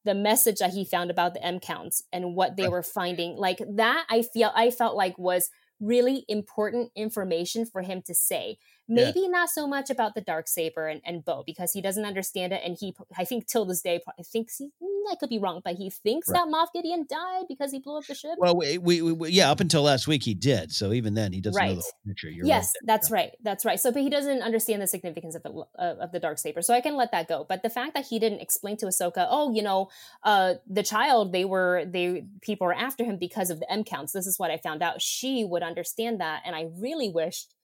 the 0.05 0.15
message 0.15 0.59
that 0.59 0.73
he 0.73 0.85
found 0.85 1.11
about 1.11 1.33
the 1.33 1.45
M 1.45 1.61
counts 1.61 2.03
and 2.13 2.35
what 2.35 2.57
they 2.57 2.69
were 2.69 2.83
finding? 2.83 3.37
Like 3.37 3.63
that, 3.77 4.07
I 4.11 4.23
feel 4.23 4.51
I 4.55 4.71
felt 4.71 4.97
like 4.97 5.19
was 5.19 5.51
really 5.83 6.25
important 6.29 6.91
information 6.97 7.67
for 7.67 7.83
him 7.83 8.03
to 8.07 8.15
say. 8.15 8.59
Maybe 8.95 9.21
yeah. 9.21 9.29
not 9.29 9.49
so 9.51 9.67
much 9.67 9.91
about 9.91 10.15
the 10.15 10.21
dark 10.21 10.49
saber 10.49 10.89
and, 10.89 11.01
and 11.05 11.25
Bo 11.25 11.43
because 11.45 11.73
he 11.73 11.81
doesn't 11.81 12.05
understand 12.05 12.53
it, 12.53 12.63
and 12.65 12.77
he 12.79 12.95
I 13.17 13.25
think 13.25 13.47
till 13.47 13.65
this 13.65 13.83
day 13.83 14.01
I 14.19 14.23
think 14.23 14.51
he 14.57 14.71
I 15.11 15.17
could 15.17 15.31
be 15.31 15.39
wrong, 15.39 15.61
but 15.65 15.75
he 15.75 15.91
thinks 15.91 16.29
right. 16.29 16.45
that 16.45 16.49
Moff 16.49 16.69
Gideon 16.73 17.07
died 17.09 17.45
because 17.49 17.73
he 17.73 17.81
blew 17.81 17.99
up 17.99 18.07
the 18.07 18.15
ship. 18.15 18.33
Well, 18.39 18.57
we, 18.57 18.79
we, 18.79 19.03
we, 19.03 19.31
yeah, 19.31 19.51
up 19.51 19.61
until 19.61 19.83
last 19.83 20.07
week 20.07 20.23
he 20.23 20.35
did. 20.35 20.71
So 20.71 20.93
even 20.93 21.15
then 21.15 21.33
he 21.33 21.41
doesn't 21.41 21.61
right. 21.61 21.75
know 21.75 21.83
the 22.05 22.11
picture. 22.11 22.31
You're 22.31 22.47
yes, 22.47 22.73
right 22.83 22.87
that's 22.87 23.11
right. 23.11 23.33
That's 23.43 23.65
right. 23.65 23.81
So, 23.81 23.91
but 23.93 24.03
he 24.03 24.11
doesn't 24.11 24.43
understand 24.43 24.83
the 24.83 24.87
significance 24.87 25.35
of 25.35 25.43
the 25.43 25.51
uh, 25.79 25.97
of 26.01 26.13
the 26.13 26.21
dark 26.21 26.39
saber. 26.39 26.63
So 26.63 26.75
I 26.75 26.81
can 26.81 26.97
let 26.97 27.11
that 27.13 27.29
go. 27.29 27.45
But 27.49 27.63
the 27.63 27.71
fact 27.71 27.95
that 27.95 28.07
he 28.07 28.19
didn't 28.19 28.41
explain 28.41 28.77
to 28.79 28.87
Ahsoka, 28.87 29.27
oh, 29.31 29.53
you 29.53 29.63
know, 29.63 29.91
uh, 30.23 30.55
the 30.69 30.83
child 30.83 31.33
they 31.33 31.45
were 31.45 31.85
they 31.85 32.25
people 32.41 32.67
were 32.67 32.75
after 32.75 33.05
him 33.05 33.17
because 33.17 33.51
of 33.51 33.61
the 33.61 33.71
M 33.71 33.85
counts. 33.85 34.13
This 34.13 34.27
is 34.27 34.39
what 34.39 34.51
I 34.51 34.59
found 34.59 34.83
out. 34.83 35.01
She 35.01 35.45
would 35.45 35.63
understand 35.63 36.21
that, 36.21 36.43
and 36.45 36.55
I 36.55 36.69
really 36.79 37.09
wished 37.09 37.55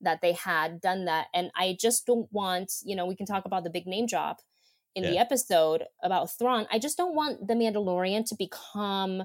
that 0.00 0.20
they 0.20 0.32
had 0.32 0.80
done 0.80 1.06
that. 1.06 1.26
And 1.34 1.50
I 1.56 1.76
just 1.78 2.06
don't 2.06 2.30
want, 2.32 2.72
you 2.84 2.94
know, 2.94 3.06
we 3.06 3.16
can 3.16 3.26
talk 3.26 3.44
about 3.44 3.64
the 3.64 3.70
big 3.70 3.86
name 3.86 4.06
drop 4.06 4.40
in 4.94 5.04
yeah. 5.04 5.10
the 5.10 5.18
episode 5.18 5.84
about 6.02 6.30
Thrawn. 6.30 6.66
I 6.70 6.78
just 6.78 6.96
don't 6.96 7.14
want 7.14 7.46
the 7.46 7.54
Mandalorian 7.54 8.26
to 8.26 8.36
become 8.36 9.24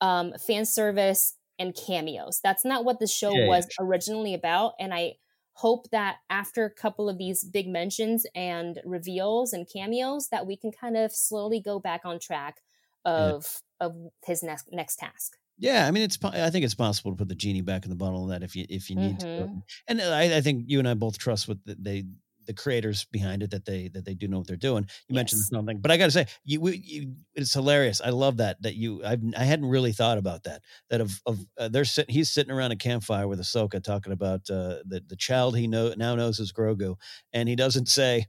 um, 0.00 0.32
fan 0.38 0.64
service 0.64 1.36
and 1.58 1.74
cameos. 1.74 2.40
That's 2.42 2.64
not 2.64 2.84
what 2.84 2.98
the 2.98 3.06
show 3.06 3.34
yeah, 3.34 3.46
was 3.46 3.66
yeah. 3.66 3.86
originally 3.86 4.34
about. 4.34 4.74
And 4.78 4.92
I 4.92 5.14
hope 5.54 5.90
that 5.90 6.16
after 6.28 6.64
a 6.64 6.70
couple 6.70 7.08
of 7.08 7.18
these 7.18 7.44
big 7.44 7.68
mentions 7.68 8.26
and 8.34 8.80
reveals 8.84 9.52
and 9.52 9.68
cameos, 9.72 10.28
that 10.28 10.46
we 10.46 10.56
can 10.56 10.72
kind 10.72 10.96
of 10.96 11.12
slowly 11.12 11.60
go 11.60 11.78
back 11.78 12.02
on 12.04 12.18
track 12.18 12.60
of 13.04 13.60
of 13.80 13.94
his 14.24 14.42
next 14.42 14.68
next 14.72 14.96
task. 14.96 15.36
Yeah, 15.58 15.86
I 15.86 15.90
mean, 15.92 16.02
it's. 16.02 16.18
I 16.22 16.50
think 16.50 16.64
it's 16.64 16.74
possible 16.74 17.12
to 17.12 17.16
put 17.16 17.28
the 17.28 17.34
genie 17.34 17.60
back 17.60 17.84
in 17.84 17.90
the 17.90 17.96
bottle. 17.96 18.26
That 18.26 18.42
if 18.42 18.56
you 18.56 18.66
if 18.68 18.90
you 18.90 18.96
need 18.96 19.20
mm-hmm. 19.20 19.54
to, 19.54 19.62
and 19.86 20.00
I, 20.00 20.38
I, 20.38 20.40
think 20.40 20.64
you 20.66 20.80
and 20.80 20.88
I 20.88 20.94
both 20.94 21.16
trust 21.16 21.46
what 21.46 21.58
they 21.64 22.04
the 22.46 22.54
creators 22.54 23.06
behind 23.10 23.42
it 23.42 23.50
that 23.50 23.64
they 23.64 23.88
that 23.88 24.04
they 24.04 24.14
do 24.14 24.28
know 24.28 24.38
what 24.38 24.46
they're 24.46 24.56
doing. 24.56 24.84
You 25.08 25.14
yes. 25.14 25.16
mentioned 25.16 25.42
something, 25.52 25.80
but 25.80 25.90
I 25.90 25.96
got 25.96 26.06
to 26.06 26.10
say, 26.10 26.26
you, 26.44 26.66
you, 26.68 27.14
it's 27.34 27.52
hilarious. 27.52 28.00
I 28.00 28.10
love 28.10 28.38
that 28.38 28.60
that 28.62 28.74
you 28.74 29.04
I've, 29.04 29.22
I 29.36 29.44
hadn't 29.44 29.68
really 29.68 29.92
thought 29.92 30.18
about 30.18 30.44
that. 30.44 30.62
That 30.90 31.00
of 31.00 31.20
of 31.26 31.38
uh, 31.58 31.68
they're 31.68 31.84
sitting 31.84 32.12
he's 32.12 32.30
sitting 32.30 32.52
around 32.52 32.72
a 32.72 32.76
campfire 32.76 33.28
with 33.28 33.40
Ahsoka 33.40 33.82
talking 33.82 34.12
about 34.12 34.40
uh, 34.50 34.82
the 34.84 35.02
the 35.06 35.16
child 35.16 35.56
he 35.56 35.66
know 35.66 35.94
now 35.96 36.14
knows 36.14 36.38
is 36.40 36.52
Grogu, 36.52 36.96
and 37.32 37.48
he 37.48 37.56
doesn't 37.56 37.88
say. 37.88 38.26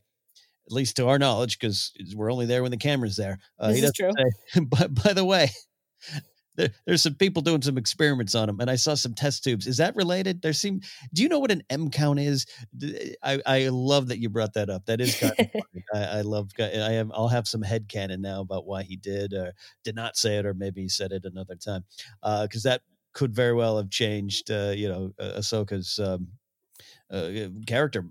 At 0.67 0.71
least 0.71 0.95
to 0.95 1.07
our 1.07 1.19
knowledge, 1.19 1.59
because 1.59 1.93
we're 2.15 2.31
only 2.31 2.47
there 2.47 2.63
when 2.63 2.71
the 2.71 2.77
camera's 2.77 3.17
there. 3.17 3.37
Uh, 3.59 3.67
this 3.67 3.81
he 3.81 3.85
is 3.85 3.91
true. 3.93 4.09
Say, 4.17 4.61
but 4.67 4.95
by 4.95 5.13
the 5.13 5.23
way, 5.23 5.51
there, 6.55 6.69
there's 6.85 7.01
some 7.01 7.15
people 7.15 7.41
doing 7.41 7.61
some 7.61 7.77
experiments 7.77 8.35
on 8.35 8.47
them, 8.47 8.59
and 8.59 8.69
I 8.69 8.75
saw 8.75 8.95
some 8.95 9.13
test 9.13 9.43
tubes. 9.43 9.67
Is 9.67 9.77
that 9.77 9.95
related? 9.95 10.41
There 10.41 10.53
seem. 10.53 10.81
Do 11.13 11.23
you 11.23 11.29
know 11.29 11.39
what 11.39 11.51
an 11.51 11.63
M 11.69 11.89
count 11.89 12.19
is? 12.19 12.45
I, 13.23 13.41
I 13.45 13.67
love 13.69 14.07
that 14.09 14.19
you 14.19 14.29
brought 14.29 14.53
that 14.53 14.69
up. 14.69 14.85
That 14.85 15.01
is 15.01 15.19
kind 15.19 15.33
of 15.37 15.47
I, 15.93 16.19
I, 16.19 16.21
love. 16.21 16.51
I 16.59 16.63
am. 16.63 17.11
I'll 17.13 17.27
have 17.27 17.47
some 17.47 17.61
head 17.61 17.87
canon 17.87 18.21
now 18.21 18.41
about 18.41 18.65
why 18.65 18.83
he 18.83 18.95
did 18.95 19.33
or 19.33 19.53
did 19.83 19.95
not 19.95 20.17
say 20.17 20.37
it, 20.37 20.45
or 20.45 20.53
maybe 20.53 20.81
he 20.81 20.89
said 20.89 21.11
it 21.11 21.25
another 21.25 21.55
time, 21.55 21.83
because 22.21 22.65
uh, 22.65 22.69
that 22.69 22.81
could 23.13 23.33
very 23.33 23.53
well 23.53 23.77
have 23.77 23.89
changed. 23.89 24.51
Uh, 24.51 24.73
you 24.75 24.89
know, 24.89 25.11
Ahsoka's 25.19 25.99
um, 25.99 26.27
uh, 27.11 27.29
character 27.67 28.05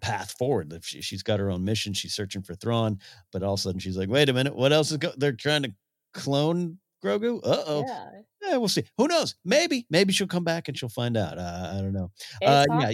path 0.00 0.32
forward. 0.38 0.72
If 0.72 0.84
she, 0.84 1.14
has 1.14 1.22
got 1.22 1.40
her 1.40 1.50
own 1.50 1.64
mission, 1.64 1.92
she's 1.92 2.14
searching 2.14 2.42
for 2.42 2.54
Thrawn, 2.54 2.98
but 3.32 3.42
all 3.42 3.54
of 3.54 3.60
a 3.60 3.62
sudden 3.62 3.80
she's 3.80 3.96
like, 3.96 4.08
"Wait 4.08 4.28
a 4.28 4.32
minute, 4.32 4.54
what 4.54 4.72
else 4.72 4.90
is 4.90 4.98
go-? 4.98 5.12
they're 5.16 5.32
trying 5.32 5.62
to 5.64 5.72
clone 6.14 6.78
Grogu? 7.04 7.38
Uh 7.38 7.62
oh. 7.66 7.84
Yeah. 7.86 8.08
yeah. 8.42 8.56
we'll 8.56 8.68
see. 8.68 8.84
Who 8.96 9.08
knows? 9.08 9.34
Maybe, 9.44 9.86
maybe 9.90 10.12
she'll 10.12 10.26
come 10.26 10.44
back 10.44 10.68
and 10.68 10.78
she'll 10.78 10.88
find 10.88 11.16
out. 11.16 11.38
Uh, 11.38 11.74
I 11.76 11.80
don't 11.80 11.92
know. 11.92 12.10
Uh, 12.44 12.64
yeah, 12.80 12.92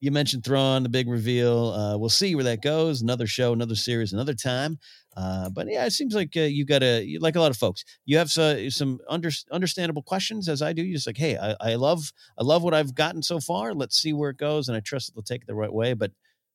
you 0.00 0.10
mentioned 0.10 0.44
Thrawn, 0.44 0.82
the 0.82 0.88
big 0.88 1.08
reveal. 1.08 1.68
Uh, 1.68 1.98
we'll 1.98 2.08
see 2.08 2.34
where 2.34 2.44
that 2.44 2.62
goes. 2.62 3.02
Another 3.02 3.26
show, 3.26 3.52
another 3.52 3.74
series, 3.74 4.14
another 4.14 4.32
time. 4.32 4.78
Uh, 5.14 5.50
but 5.50 5.66
yeah, 5.68 5.84
it 5.84 5.90
seems 5.90 6.14
like 6.14 6.34
uh, 6.36 6.40
you 6.40 6.64
got 6.64 6.82
a 6.82 7.18
like 7.20 7.36
a 7.36 7.40
lot 7.40 7.50
of 7.50 7.56
folks. 7.58 7.84
You 8.06 8.16
have 8.16 8.30
some 8.30 8.98
under, 9.08 9.30
understandable 9.52 10.02
questions, 10.02 10.48
as 10.48 10.62
I 10.62 10.72
do. 10.72 10.82
You 10.82 10.94
just 10.94 11.06
like, 11.06 11.18
hey, 11.18 11.36
I, 11.36 11.54
I 11.60 11.74
love 11.74 12.12
I 12.38 12.44
love 12.44 12.62
what 12.62 12.72
I've 12.72 12.94
gotten 12.94 13.22
so 13.22 13.40
far. 13.40 13.74
Let's 13.74 14.00
see 14.00 14.14
where 14.14 14.30
it 14.30 14.38
goes, 14.38 14.68
and 14.68 14.76
I 14.76 14.80
trust 14.80 15.14
they'll 15.14 15.22
take 15.22 15.42
it 15.42 15.46
the 15.46 15.54
right 15.54 15.72
way. 15.72 15.92
But 15.92 16.12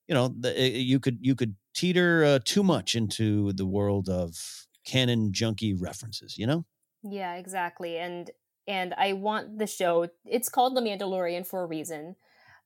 you 0.08 0.14
know, 0.14 0.34
the, 0.40 0.58
you 0.58 0.98
could 0.98 1.18
you 1.20 1.36
could 1.36 1.54
teeter 1.72 2.24
uh, 2.24 2.38
too 2.44 2.64
much 2.64 2.96
into 2.96 3.52
the 3.52 3.66
world 3.66 4.08
of 4.08 4.34
canon 4.84 5.32
junkie 5.32 5.74
references. 5.74 6.36
You 6.36 6.48
know. 6.48 6.64
Yeah, 7.08 7.34
exactly. 7.34 7.98
And 7.98 8.30
and 8.68 8.94
I 8.94 9.12
want 9.12 9.58
the 9.58 9.66
show 9.66 10.08
it's 10.24 10.48
called 10.48 10.76
The 10.76 10.80
Mandalorian 10.80 11.46
for 11.46 11.62
a 11.62 11.66
reason. 11.66 12.16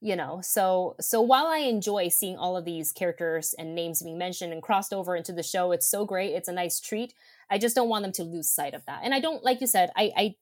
You 0.02 0.16
know, 0.16 0.40
so 0.42 0.96
so 0.98 1.20
while 1.20 1.46
I 1.46 1.58
enjoy 1.58 2.08
seeing 2.08 2.36
all 2.38 2.56
of 2.56 2.64
these 2.64 2.90
characters 2.90 3.54
and 3.58 3.74
names 3.74 4.02
being 4.02 4.16
mentioned 4.16 4.50
and 4.52 4.62
crossed 4.62 4.94
over 4.94 5.14
into 5.14 5.32
the 5.32 5.42
show, 5.42 5.72
it's 5.72 5.90
so 5.90 6.06
great. 6.06 6.32
It's 6.32 6.48
a 6.48 6.52
nice 6.52 6.80
treat. 6.80 7.12
I 7.50 7.58
just 7.58 7.74
don't 7.76 7.90
want 7.90 8.04
them 8.04 8.12
to 8.12 8.24
lose 8.24 8.48
sight 8.48 8.72
of 8.72 8.86
that. 8.86 9.00
And 9.04 9.12
I 9.14 9.20
don't, 9.20 9.44
like 9.44 9.60
you 9.60 9.66
said, 9.66 9.90
I 9.96 10.10
I, 10.16 10.34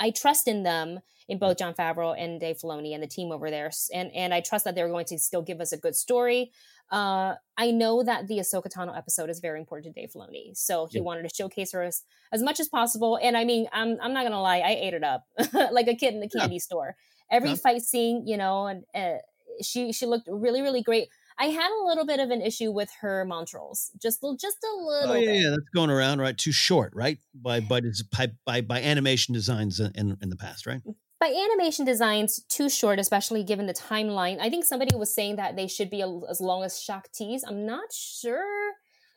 I 0.00 0.10
trust 0.10 0.48
in 0.48 0.64
them 0.64 1.00
in 1.28 1.38
both 1.38 1.58
Jon 1.58 1.74
Favreau 1.74 2.14
and 2.18 2.40
Dave 2.40 2.58
Filoni 2.58 2.92
and 2.92 3.02
the 3.02 3.06
team 3.06 3.30
over 3.30 3.50
there, 3.50 3.70
and 3.94 4.10
and 4.12 4.34
I 4.34 4.40
trust 4.40 4.64
that 4.64 4.74
they're 4.74 4.88
going 4.88 5.06
to 5.06 5.18
still 5.18 5.42
give 5.42 5.60
us 5.60 5.72
a 5.72 5.76
good 5.76 5.94
story. 5.94 6.50
Uh, 6.90 7.36
I 7.56 7.70
know 7.70 8.02
that 8.02 8.26
the 8.26 8.38
Ahsoka 8.38 8.66
Tano 8.66 8.96
episode 8.96 9.30
is 9.30 9.38
very 9.38 9.60
important 9.60 9.94
to 9.94 10.00
Dave 10.00 10.10
Filoni, 10.10 10.56
so 10.56 10.86
he 10.90 10.98
yeah. 10.98 11.04
wanted 11.04 11.28
to 11.28 11.34
showcase 11.34 11.70
her 11.72 11.82
as, 11.82 12.02
as 12.32 12.42
much 12.42 12.58
as 12.58 12.68
possible. 12.68 13.16
And 13.22 13.36
I 13.36 13.44
mean, 13.44 13.68
I'm 13.72 13.96
I'm 14.02 14.12
not 14.12 14.24
gonna 14.24 14.42
lie, 14.42 14.58
I 14.58 14.70
ate 14.70 14.94
it 14.94 15.04
up 15.04 15.24
like 15.70 15.86
a 15.86 15.94
kid 15.94 16.14
in 16.14 16.20
the 16.20 16.28
candy 16.28 16.56
yeah. 16.56 16.60
store. 16.60 16.96
Every 17.30 17.50
yeah. 17.50 17.56
fight 17.56 17.82
scene, 17.82 18.26
you 18.26 18.36
know, 18.36 18.66
and 18.66 18.84
uh, 18.92 19.18
she 19.62 19.92
she 19.92 20.06
looked 20.06 20.28
really 20.28 20.62
really 20.62 20.82
great. 20.82 21.08
I 21.40 21.46
had 21.46 21.70
a 21.70 21.86
little 21.86 22.04
bit 22.04 22.20
of 22.20 22.30
an 22.30 22.42
issue 22.42 22.70
with 22.70 22.90
her 23.00 23.24
montrals, 23.26 23.90
just 24.00 24.22
just 24.38 24.58
a 24.62 24.66
oh, 24.66 24.86
little. 24.86 25.12
Oh 25.12 25.18
yeah, 25.18 25.32
bit. 25.32 25.40
yeah, 25.40 25.50
that's 25.50 25.70
going 25.74 25.90
around 25.90 26.20
right. 26.20 26.36
Too 26.36 26.52
short, 26.52 26.92
right? 26.94 27.18
By 27.34 27.60
by 27.60 27.80
by 28.46 28.60
by 28.60 28.82
animation 28.82 29.34
designs 29.34 29.80
in 29.80 30.18
in 30.20 30.28
the 30.28 30.36
past, 30.36 30.66
right? 30.66 30.82
by 31.20 31.26
animation 31.26 31.84
designs 31.84 32.42
too 32.48 32.70
short, 32.70 32.98
especially 32.98 33.44
given 33.44 33.66
the 33.66 33.74
timeline. 33.74 34.40
I 34.40 34.48
think 34.48 34.64
somebody 34.64 34.96
was 34.96 35.14
saying 35.14 35.36
that 35.36 35.54
they 35.54 35.66
should 35.66 35.90
be 35.90 36.00
a, 36.00 36.08
as 36.30 36.40
long 36.40 36.64
as 36.64 36.80
Shaak 36.80 37.12
Ti's. 37.12 37.44
I'm 37.46 37.66
not 37.66 37.92
sure 37.92 38.72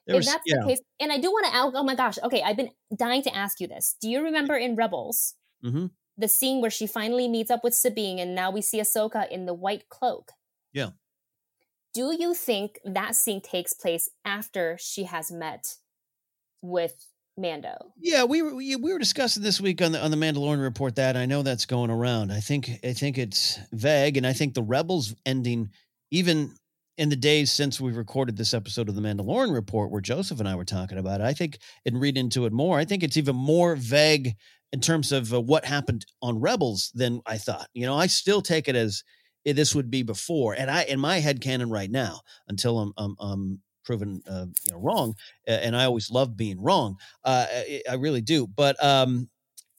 there 0.05 0.17
if 0.17 0.19
was, 0.19 0.25
that's 0.27 0.43
yeah. 0.45 0.57
the 0.61 0.67
case. 0.67 0.81
And 0.99 1.13
I 1.13 1.17
do 1.17 1.31
want 1.31 1.45
to. 1.45 1.79
Oh 1.79 1.83
my 1.83 1.95
gosh. 1.95 2.19
Okay, 2.21 2.41
I've 2.41 2.57
been 2.57 2.71
dying 2.95 3.21
to 3.23 3.35
ask 3.35 3.61
you 3.61 3.67
this. 3.67 3.95
Do 4.01 4.09
you 4.09 4.21
remember 4.21 4.55
in 4.55 4.75
Rebels 4.75 5.35
mm-hmm. 5.63 5.87
the 6.17 6.27
scene 6.27 6.61
where 6.61 6.69
she 6.69 6.87
finally 6.87 7.29
meets 7.29 7.49
up 7.49 7.63
with 7.63 7.73
Sabine, 7.73 8.19
and 8.19 8.35
now 8.35 8.51
we 8.51 8.61
see 8.61 8.81
Ahsoka 8.81 9.29
in 9.29 9.45
the 9.45 9.53
white 9.53 9.87
cloak? 9.87 10.33
Yeah. 10.73 10.89
Do 11.93 12.15
you 12.17 12.33
think 12.33 12.79
that 12.83 13.15
scene 13.15 13.41
takes 13.41 13.73
place 13.73 14.09
after 14.25 14.77
she 14.79 15.03
has 15.03 15.31
met 15.31 15.75
with 16.63 16.95
Mando. 17.37 17.93
Yeah, 17.99 18.23
we 18.25 18.41
were 18.41 18.55
we, 18.55 18.75
we 18.75 18.93
were 18.93 18.99
discussing 18.99 19.43
this 19.43 19.59
week 19.59 19.81
on 19.81 19.91
the 19.91 20.03
on 20.03 20.11
the 20.11 20.17
Mandalorian 20.17 20.61
report 20.61 20.95
that 20.95 21.17
I 21.17 21.25
know 21.25 21.41
that's 21.41 21.65
going 21.65 21.89
around. 21.89 22.31
I 22.31 22.39
think 22.39 22.69
I 22.83 22.93
think 22.93 23.17
it's 23.17 23.59
vague, 23.71 24.17
and 24.17 24.27
I 24.27 24.33
think 24.33 24.53
the 24.53 24.63
Rebels 24.63 25.15
ending, 25.25 25.69
even 26.11 26.55
in 26.97 27.09
the 27.09 27.15
days 27.15 27.51
since 27.51 27.81
we 27.81 27.91
recorded 27.91 28.37
this 28.37 28.53
episode 28.53 28.87
of 28.87 28.93
the 28.93 29.01
Mandalorian 29.01 29.53
report, 29.53 29.89
where 29.89 30.01
Joseph 30.01 30.39
and 30.39 30.47
I 30.47 30.55
were 30.55 30.65
talking 30.65 30.99
about 30.99 31.21
it, 31.21 31.25
I 31.25 31.33
think 31.33 31.57
and 31.85 31.99
read 31.99 32.17
into 32.17 32.45
it 32.45 32.53
more. 32.53 32.77
I 32.77 32.85
think 32.85 33.01
it's 33.01 33.17
even 33.17 33.35
more 33.35 33.75
vague 33.75 34.35
in 34.71 34.79
terms 34.79 35.11
of 35.11 35.33
uh, 35.33 35.41
what 35.41 35.65
happened 35.65 36.05
on 36.21 36.39
Rebels 36.39 36.91
than 36.93 37.21
I 37.25 37.37
thought. 37.37 37.67
You 37.73 37.87
know, 37.87 37.95
I 37.95 38.07
still 38.07 38.41
take 38.41 38.67
it 38.67 38.75
as 38.75 39.03
this 39.45 39.75
would 39.75 39.91
be 39.91 40.03
before. 40.03 40.53
And 40.53 40.71
I, 40.71 40.83
in 40.83 40.99
my 40.99 41.19
head 41.19 41.41
canon 41.41 41.69
right 41.69 41.91
now, 41.91 42.21
until 42.47 42.79
I'm, 42.79 42.93
I'm, 42.97 43.15
I'm 43.19 43.61
proven, 43.83 44.21
uh, 44.29 44.45
you 44.63 44.71
know, 44.71 44.79
wrong, 44.79 45.15
and 45.45 45.75
I 45.75 45.85
always 45.85 46.09
love 46.09 46.37
being 46.37 46.61
wrong. 46.61 46.97
Uh, 47.23 47.45
I, 47.49 47.81
I 47.91 47.93
really 47.95 48.21
do. 48.21 48.47
But 48.47 48.81
um, 48.83 49.29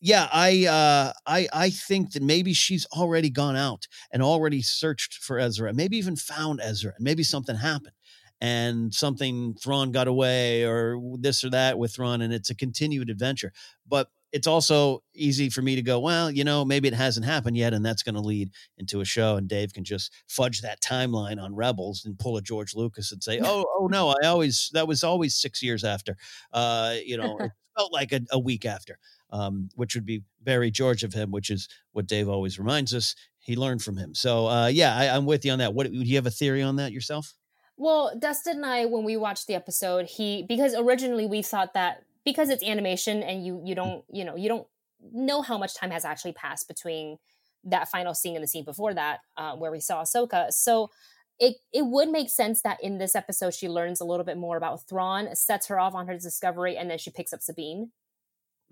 yeah, 0.00 0.28
I, 0.30 0.66
uh, 0.66 1.12
I, 1.26 1.48
I 1.52 1.70
think 1.70 2.12
that 2.12 2.22
maybe 2.22 2.52
she's 2.52 2.86
already 2.94 3.30
gone 3.30 3.56
out 3.56 3.86
and 4.12 4.22
already 4.22 4.60
searched 4.60 5.14
for 5.14 5.38
Ezra, 5.38 5.72
maybe 5.72 5.96
even 5.96 6.16
found 6.16 6.60
Ezra, 6.62 6.92
and 6.96 7.04
maybe 7.04 7.22
something 7.22 7.56
happened 7.56 7.94
and 8.40 8.92
something 8.92 9.54
Thrawn 9.54 9.92
got 9.92 10.08
away 10.08 10.64
or 10.64 11.00
this 11.18 11.44
or 11.44 11.50
that 11.50 11.78
with 11.78 11.94
Thrawn, 11.94 12.20
and 12.20 12.32
it's 12.32 12.50
a 12.50 12.54
continued 12.54 13.08
adventure. 13.08 13.52
But 13.88 14.08
it's 14.34 14.48
also 14.48 15.00
easy 15.14 15.48
for 15.48 15.62
me 15.62 15.76
to 15.76 15.82
go, 15.82 16.00
well, 16.00 16.28
you 16.28 16.42
know, 16.42 16.64
maybe 16.64 16.88
it 16.88 16.94
hasn't 16.94 17.24
happened 17.24 17.56
yet, 17.56 17.72
and 17.72 17.86
that's 17.86 18.02
going 18.02 18.16
to 18.16 18.20
lead 18.20 18.50
into 18.78 19.00
a 19.00 19.04
show, 19.04 19.36
and 19.36 19.48
Dave 19.48 19.72
can 19.72 19.84
just 19.84 20.12
fudge 20.28 20.60
that 20.62 20.82
timeline 20.82 21.40
on 21.40 21.54
Rebels 21.54 22.04
and 22.04 22.18
pull 22.18 22.36
a 22.36 22.42
George 22.42 22.74
Lucas 22.74 23.12
and 23.12 23.22
say, 23.22 23.38
oh, 23.40 23.64
oh 23.78 23.86
no, 23.86 24.08
I 24.08 24.26
always 24.26 24.70
that 24.72 24.88
was 24.88 25.04
always 25.04 25.36
six 25.36 25.62
years 25.62 25.84
after, 25.84 26.16
uh, 26.52 26.96
you 27.06 27.16
know, 27.16 27.36
it 27.38 27.52
felt 27.78 27.92
like 27.92 28.10
a, 28.10 28.22
a 28.32 28.38
week 28.38 28.66
after. 28.66 28.98
Um, 29.30 29.68
which 29.74 29.96
would 29.96 30.06
be 30.06 30.22
very 30.44 30.70
George 30.70 31.02
of 31.02 31.12
him, 31.12 31.32
which 31.32 31.50
is 31.50 31.68
what 31.90 32.06
Dave 32.06 32.28
always 32.28 32.56
reminds 32.56 32.94
us. 32.94 33.16
He 33.40 33.56
learned 33.56 33.82
from 33.82 33.96
him. 33.96 34.14
So 34.14 34.46
uh, 34.46 34.66
yeah, 34.66 34.96
I, 34.96 35.08
I'm 35.08 35.26
with 35.26 35.44
you 35.44 35.50
on 35.50 35.58
that. 35.58 35.74
What 35.74 35.90
do 35.90 35.98
you 35.98 36.14
have 36.14 36.26
a 36.26 36.30
theory 36.30 36.62
on 36.62 36.76
that 36.76 36.92
yourself? 36.92 37.34
Well, 37.76 38.12
Dustin 38.16 38.56
and 38.56 38.66
I, 38.66 38.84
when 38.84 39.02
we 39.02 39.16
watched 39.16 39.48
the 39.48 39.54
episode, 39.54 40.06
he 40.06 40.44
because 40.44 40.74
originally 40.76 41.26
we 41.26 41.42
thought 41.42 41.74
that 41.74 42.04
because 42.24 42.48
it's 42.48 42.62
animation 42.62 43.22
and 43.22 43.44
you 43.44 43.60
you 43.64 43.74
don't 43.74 44.04
you 44.10 44.24
know 44.24 44.36
you 44.36 44.48
don't 44.48 44.66
know 45.12 45.42
how 45.42 45.58
much 45.58 45.74
time 45.74 45.90
has 45.90 46.04
actually 46.04 46.32
passed 46.32 46.66
between 46.68 47.18
that 47.64 47.88
final 47.88 48.14
scene 48.14 48.36
and 48.36 48.42
the 48.42 48.48
scene 48.48 48.64
before 48.64 48.94
that 48.94 49.20
uh, 49.36 49.54
where 49.54 49.70
we 49.70 49.80
saw 49.80 50.02
Ahsoka. 50.02 50.52
So 50.52 50.90
it 51.38 51.56
it 51.72 51.86
would 51.86 52.08
make 52.08 52.30
sense 52.30 52.62
that 52.62 52.82
in 52.82 52.98
this 52.98 53.14
episode 53.14 53.54
she 53.54 53.68
learns 53.68 54.00
a 54.00 54.04
little 54.04 54.24
bit 54.24 54.36
more 54.36 54.56
about 54.56 54.86
Thrawn, 54.88 55.34
sets 55.34 55.66
her 55.68 55.78
off 55.80 55.94
on 55.94 56.06
her 56.06 56.16
discovery, 56.16 56.76
and 56.76 56.90
then 56.90 56.98
she 56.98 57.10
picks 57.10 57.32
up 57.32 57.42
Sabine. 57.42 57.90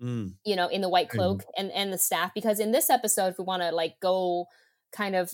Mm. 0.01 0.33
You 0.43 0.55
know, 0.55 0.67
in 0.67 0.81
the 0.81 0.89
white 0.89 1.09
cloak 1.09 1.41
mm. 1.41 1.49
and 1.57 1.71
and 1.71 1.93
the 1.93 1.97
staff. 1.97 2.33
Because 2.33 2.59
in 2.59 2.71
this 2.71 2.89
episode, 2.89 3.27
if 3.27 3.37
we 3.37 3.43
want 3.43 3.63
to 3.63 3.71
like 3.71 3.99
go 4.01 4.47
kind 4.91 5.15
of 5.15 5.33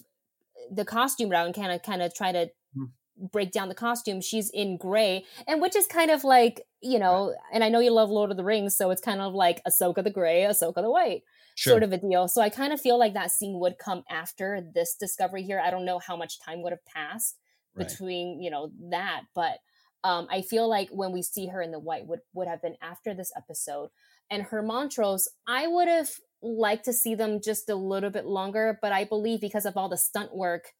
the 0.71 0.85
costume 0.85 1.29
route 1.29 1.45
and 1.45 1.55
kind 1.55 1.71
of 1.71 1.81
kind 1.83 2.01
of 2.01 2.13
try 2.13 2.31
to 2.31 2.49
mm 2.75 2.89
break 3.31 3.51
down 3.51 3.69
the 3.69 3.75
costume, 3.75 4.21
she's 4.21 4.49
in 4.49 4.77
gray, 4.77 5.25
and 5.47 5.61
which 5.61 5.75
is 5.75 5.85
kind 5.87 6.11
of 6.11 6.23
like 6.23 6.65
you 6.81 6.99
know, 6.99 7.35
and 7.51 7.63
I 7.63 7.69
know 7.69 7.79
you 7.79 7.91
love 7.91 8.09
Lord 8.09 8.31
of 8.31 8.37
the 8.37 8.43
Rings, 8.43 8.75
so 8.75 8.89
it's 8.91 9.01
kind 9.01 9.19
of 9.21 9.33
like 9.33 9.61
Ahsoka 9.67 10.03
the 10.03 10.09
gray, 10.09 10.43
Ahsoka 10.43 10.75
the 10.75 10.89
white. 10.89 11.23
Sure. 11.55 11.73
Sort 11.73 11.83
of 11.83 11.91
a 11.91 11.97
deal. 11.97 12.29
So 12.29 12.41
I 12.41 12.47
kind 12.49 12.71
of 12.71 12.79
feel 12.79 12.97
like 12.97 13.15
that 13.15 13.31
scene 13.31 13.59
would 13.59 13.77
come 13.77 14.03
after 14.09 14.61
this 14.73 14.95
discovery 14.95 15.43
here. 15.43 15.59
I 15.59 15.71
don't 15.71 15.83
know 15.83 15.99
how 15.99 16.15
much 16.15 16.39
time 16.39 16.63
would 16.63 16.71
have 16.71 16.85
passed 16.85 17.37
right. 17.75 17.85
between, 17.85 18.41
you 18.41 18.49
know, 18.49 18.71
that, 18.91 19.23
but 19.35 19.57
um, 20.05 20.27
I 20.31 20.41
feel 20.41 20.69
like 20.69 20.87
when 20.89 21.11
we 21.11 21.21
see 21.21 21.47
her 21.47 21.61
in 21.61 21.71
the 21.71 21.79
white 21.79 22.07
would 22.07 22.21
would 22.33 22.47
have 22.47 22.61
been 22.61 22.77
after 22.81 23.13
this 23.13 23.33
episode. 23.35 23.89
And 24.31 24.43
her 24.43 24.63
montrals, 24.63 25.27
I 25.47 25.67
would 25.67 25.87
have 25.87 26.11
liked 26.41 26.85
to 26.85 26.93
see 26.93 27.15
them 27.15 27.41
just 27.43 27.69
a 27.69 27.75
little 27.75 28.09
bit 28.09 28.25
longer, 28.25 28.79
but 28.81 28.93
I 28.93 29.03
believe 29.03 29.41
because 29.41 29.65
of 29.65 29.75
all 29.75 29.89
the 29.89 29.97
stunt 29.97 30.33
work 30.33 30.73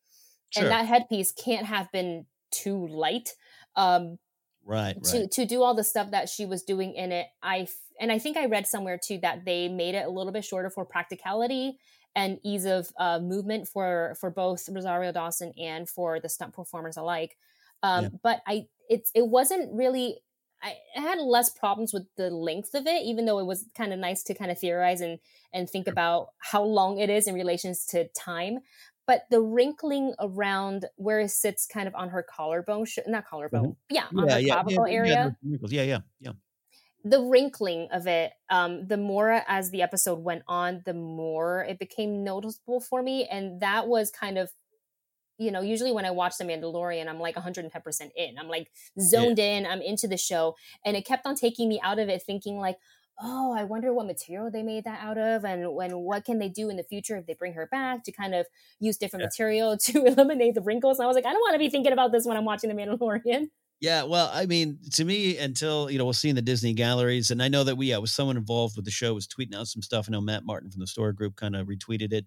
Sure. 0.52 0.64
and 0.64 0.72
that 0.72 0.86
headpiece 0.88 1.32
can't 1.32 1.68
have 1.68 1.92
been 1.92 2.26
too 2.52 2.88
light 2.88 3.34
um 3.76 4.18
right, 4.66 5.02
to 5.04 5.28
to 5.28 5.46
do 5.46 5.62
all 5.62 5.74
the 5.74 5.84
stuff 5.84 6.12
that 6.12 6.30
she 6.30 6.46
was 6.46 6.64
doing 6.64 6.94
in 6.94 7.12
it 7.12 7.28
i 7.42 7.68
and 8.00 8.12
i 8.12 8.20
think 8.20 8.38
i 8.38 8.46
read 8.46 8.68
somewhere 8.68 9.00
too 9.02 9.18
that 9.22 9.46
they 9.46 9.68
made 9.68 9.96
it 9.96 10.06
a 10.06 10.10
little 10.10 10.32
bit 10.32 10.46
shorter 10.46 10.70
for 10.70 10.86
practicality 10.86 11.78
and 12.16 12.40
ease 12.44 12.66
of 12.66 12.90
uh, 13.00 13.20
movement 13.20 13.68
for 13.68 14.16
for 14.20 14.30
both 14.30 14.68
rosario 14.70 15.12
dawson 15.12 15.54
and 15.60 15.88
for 15.88 16.20
the 16.20 16.30
stunt 16.30 16.54
performers 16.54 16.98
alike 16.98 17.38
um 17.84 18.04
yeah. 18.04 18.10
but 18.24 18.42
i 18.48 18.66
it's 18.90 19.12
it 19.14 19.28
wasn't 19.28 19.70
really 19.74 20.18
I 20.62 20.76
had 20.94 21.20
less 21.20 21.50
problems 21.50 21.94
with 21.94 22.06
the 22.18 22.30
length 22.30 22.74
of 22.74 22.86
it, 22.86 23.04
even 23.04 23.26
though 23.26 23.40
it 23.40 23.46
was 23.46 23.66
kind 23.76 23.94
of 23.94 24.00
nice 24.00 24.24
to 24.24 24.34
kind 24.34 24.52
of 24.52 24.60
theorize 24.60 25.02
and 25.02 25.20
and 25.54 25.70
think 25.70 25.88
about 25.88 26.30
how 26.40 26.64
long 26.64 27.00
it 27.00 27.10
is 27.10 27.28
in 27.28 27.34
relations 27.34 27.86
to 27.88 28.08
time 28.10 28.60
but 29.10 29.26
the 29.32 29.42
wrinkling 29.42 30.14
around 30.20 30.86
where 30.98 31.20
it 31.20 31.30
sits 31.30 31.66
kind 31.66 31.88
of 31.88 31.96
on 31.96 32.10
her 32.10 32.22
collarbone, 32.22 32.86
not 33.08 33.26
collarbone, 33.26 33.70
mm-hmm. 33.70 33.96
yeah, 33.96 34.06
on 34.16 34.28
yeah, 34.28 34.34
her 34.36 34.40
yeah, 34.40 34.54
clavicle 34.54 34.88
yeah, 34.88 34.94
area. 34.94 35.38
Yeah, 35.42 35.82
yeah, 35.82 35.98
yeah. 36.20 36.32
The 37.04 37.20
wrinkling 37.24 37.88
of 37.92 38.06
it, 38.06 38.34
um, 38.52 38.86
the 38.86 38.98
more 38.98 39.42
as 39.48 39.72
the 39.72 39.82
episode 39.82 40.20
went 40.20 40.44
on, 40.48 40.84
the 40.86 40.94
more 40.94 41.66
it 41.68 41.80
became 41.80 42.24
noticeable 42.24 42.82
for 42.82 43.02
me. 43.02 43.26
And 43.26 43.62
that 43.62 43.88
was 43.88 44.12
kind 44.12 44.38
of, 44.38 44.52
you 45.40 45.50
know, 45.50 45.62
usually 45.62 45.92
when 45.92 46.06
I 46.06 46.12
watch 46.12 46.38
The 46.38 46.44
Mandalorian, 46.44 47.08
I'm 47.08 47.20
like 47.20 47.34
110% 47.34 48.12
in. 48.16 48.38
I'm 48.38 48.48
like 48.48 48.70
zoned 49.00 49.40
in, 49.40 49.66
I'm 49.66 49.82
into 49.82 50.08
the 50.08 50.18
show. 50.18 50.56
And 50.86 50.96
it 50.96 51.04
kept 51.04 51.26
on 51.26 51.34
taking 51.34 51.68
me 51.68 51.82
out 51.84 51.98
of 51.98 52.10
it, 52.10 52.22
thinking 52.22 52.60
like, 52.60 52.78
oh, 53.22 53.54
I 53.58 53.64
wonder 53.64 53.94
what 53.94 54.06
material 54.06 54.50
they 54.52 54.64
made 54.64 54.86
that 54.86 55.00
out 55.02 55.18
of, 55.18 55.44
and 55.44 55.74
when 55.74 55.92
what 55.98 56.26
can 56.26 56.40
they 56.40 56.50
do 56.50 56.70
in 56.70 56.78
the 56.78 56.84
future 56.84 57.18
if 57.18 57.26
they 57.26 57.34
bring 57.34 57.54
her 57.54 57.68
back 57.72 58.04
to 58.06 58.12
kind 58.12 58.34
of 58.34 58.48
use 58.80 58.98
different 58.98 59.22
yeah. 59.22 59.28
material 59.28 59.78
to 59.86 60.06
eliminate 60.06 60.56
the 60.56 60.62
wrinkles. 60.62 61.00
And 61.00 61.06
I 61.06 61.08
was 61.08 61.16
like, 61.16 61.26
I 61.26 61.32
don't 61.32 61.42
want 61.42 61.54
to 61.54 61.60
be 61.60 61.70
thinking 61.70 61.94
about 61.94 62.12
this 62.12 62.26
when 62.26 62.38
I'm 62.38 62.46
watching 62.46 62.74
The 62.74 62.82
Mandalorian. 62.82 63.48
Yeah, 63.82 64.04
well, 64.04 64.30
I 64.34 64.46
mean, 64.46 64.80
to 64.96 65.06
me, 65.06 65.38
until 65.38 65.90
you 65.90 65.98
know, 65.98 66.04
we'll 66.04 66.12
see 66.12 66.28
in 66.28 66.36
the 66.36 66.42
Disney 66.42 66.74
galleries, 66.74 67.32
and 67.32 67.42
I 67.42 67.48
know 67.48 67.64
that 67.64 67.78
we, 67.78 67.86
yeah, 67.86 67.98
was 68.00 68.12
someone 68.12 68.36
involved 68.36 68.76
with 68.76 68.84
the 68.84 68.92
show 68.92 69.14
was 69.14 69.26
tweeting 69.26 69.56
out 69.56 69.68
some 69.68 69.82
stuff. 69.82 70.08
I 70.10 70.12
know 70.12 70.20
Matt 70.20 70.44
Martin 70.46 70.70
from 70.70 70.82
the 70.82 70.88
story 70.88 71.14
group 71.14 71.38
kind 71.38 71.56
of 71.56 71.66
retweeted 71.68 72.12
it 72.12 72.26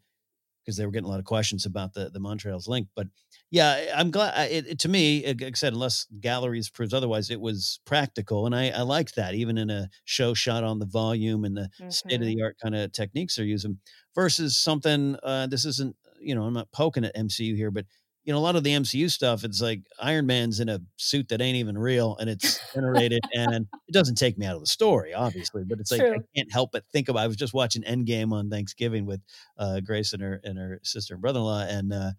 because 0.65 0.77
they 0.77 0.87
were 0.87 0.93
getting 0.93 1.07
a 1.07 1.11
lot 1.11 1.19
of 1.19 1.25
questions 1.25 1.67
about 1.67 1.95
the 1.95 2.11
the 2.11 2.21
montrals 2.21 2.69
link. 2.69 2.89
But 2.95 3.09
yeah, 3.51 3.93
I'm 3.95 4.11
glad. 4.11 4.51
It, 4.51 4.67
it, 4.67 4.79
to 4.81 4.89
me, 4.89 5.27
like 5.27 5.43
I 5.43 5.51
said, 5.55 5.75
unless 5.75 6.07
galleries 6.21 6.71
proves 6.71 6.95
otherwise, 6.95 7.31
it 7.31 7.41
was 7.41 7.81
practical, 7.85 8.47
and 8.47 8.55
I, 8.55 8.71
I 8.71 8.83
liked 8.83 9.17
that. 9.17 9.35
Even 9.35 9.59
in 9.59 9.69
a 9.69 9.89
show 10.05 10.33
shot 10.33 10.65
on 10.65 10.79
the 10.79 10.87
volume 10.87 11.45
and 11.45 11.57
the 11.57 11.69
mm-hmm. 11.79 11.91
state 11.91 12.21
of 12.21 12.27
the 12.27 12.43
art 12.43 12.57
kind 12.63 12.75
of 12.75 12.93
techniques 12.93 13.37
they're 13.37 13.45
using, 13.45 13.79
versus 14.15 14.57
something. 14.57 15.17
Uh, 15.23 15.47
this 15.47 15.65
isn't, 15.65 15.97
you 16.19 16.35
know, 16.35 16.45
I'm 16.45 16.55
not 16.55 16.73
poking 16.73 17.05
at 17.05 17.15
MCU 17.15 17.55
here, 17.55 17.71
but 17.71 17.85
you 18.25 18.33
know, 18.33 18.39
a 18.39 18.41
lot 18.41 18.57
of 18.57 18.63
the 18.63 18.71
MCU 18.71 19.11
stuff, 19.11 19.43
it's 19.43 19.61
like 19.61 19.81
Iron 20.01 20.27
Man's 20.27 20.61
in 20.61 20.69
a 20.69 20.81
suit 20.97 21.29
that 21.29 21.41
ain't 21.41 21.57
even 21.57 21.77
real 21.77 22.17
and 22.19 22.31
it's 22.31 22.61
generated 22.75 23.21
and 23.35 23.67
it 23.89 23.93
doesn't 23.93 24.15
take 24.15 24.39
me 24.39 24.47
out 24.47 24.55
of 24.55 24.61
the 24.61 24.67
story, 24.67 25.13
obviously, 25.13 25.65
but 25.65 25.81
it's 25.81 25.91
like 25.91 26.01
True. 26.01 26.15
I 26.15 26.19
can't 26.37 26.53
help 26.53 26.71
but 26.73 26.85
think 26.93 27.09
about 27.09 27.23
I 27.23 27.27
was 27.27 27.37
just 27.37 27.55
watching 27.55 27.83
Endgame 27.83 28.33
on 28.33 28.49
Thanksgiving 28.49 29.07
with 29.07 29.21
uh, 29.59 29.81
Grace 29.81 30.13
and 30.13 30.23
her 30.23 30.41
and 30.45 30.57
her 30.57 30.81
sister 30.83 31.15
and 31.15 31.23
brother 31.23 31.41
in 31.41 31.45
law 31.45 31.63
and 31.63 31.93
uh, 31.93 32.11